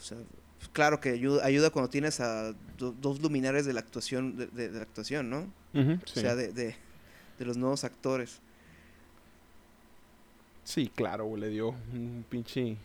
[0.00, 0.18] O sea,
[0.58, 4.46] pues, claro que ayuda, ayuda cuando tienes a do- dos luminares de la actuación, de,
[4.48, 5.46] de- de la actuación, ¿no?
[5.72, 5.80] Sí.
[6.18, 6.74] O sea, de, de,
[7.38, 8.40] de los nuevos actores.
[10.64, 12.76] Sí, claro, le dio un pinche.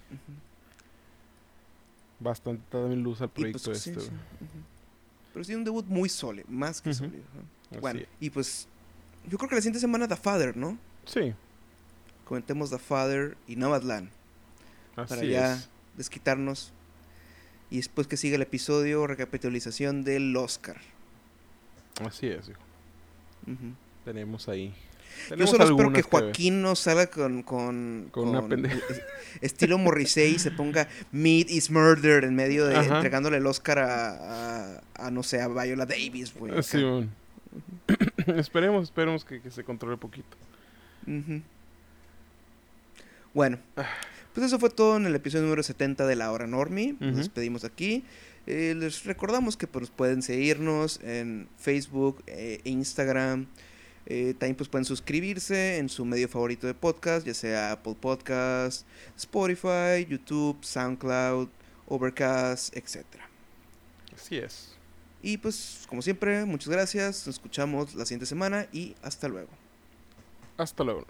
[2.21, 4.11] Bastante también luz al pues, proyecto sí, este, sí.
[5.33, 6.99] Pero sí, un debut muy sólido, más que Ujú.
[6.99, 7.23] sólido.
[7.79, 8.07] Bueno, es.
[8.19, 8.67] y pues
[9.29, 10.77] yo creo que la siguiente semana The Father, ¿no?
[11.05, 11.33] Sí,
[12.25, 14.09] Comentemos The Father y Nomadland
[14.95, 15.69] así para ya es.
[15.97, 16.71] desquitarnos.
[17.69, 20.77] Y después que siga el episodio, recapitalización del Oscar.
[22.05, 22.59] Así es, hijo.
[24.05, 24.73] Tenemos ahí.
[25.37, 26.01] Yo solo espero que.
[26.01, 28.75] Joaquín no salga con, con, Con una pendeja.
[28.89, 29.01] es-
[29.41, 32.95] estilo Morrissey y se ponga Meat is Murder en medio de Ajá.
[32.97, 36.51] entregándole el Oscar a, a, a, no sé, a Viola Davis, güey.
[36.51, 36.63] acá.
[36.63, 37.07] Sí, bueno.
[38.39, 40.37] esperemos, esperemos que, que se controle poquito.
[43.33, 43.57] Bueno,
[44.33, 46.95] pues eso fue todo en el episodio número 70 de La Hora Normie.
[46.99, 48.03] Nos despedimos aquí.
[48.47, 53.47] Eh, les recordamos que pues, pueden seguirnos en Facebook e Instagram.
[54.05, 58.85] Eh, también pues pueden suscribirse en su medio favorito de podcast, ya sea Apple Podcast,
[59.15, 61.49] Spotify, YouTube, SoundCloud,
[61.87, 63.05] Overcast, etc.
[64.15, 64.75] Así es.
[65.21, 69.49] Y pues como siempre, muchas gracias, nos escuchamos la siguiente semana y hasta luego.
[70.57, 71.05] Hasta luego.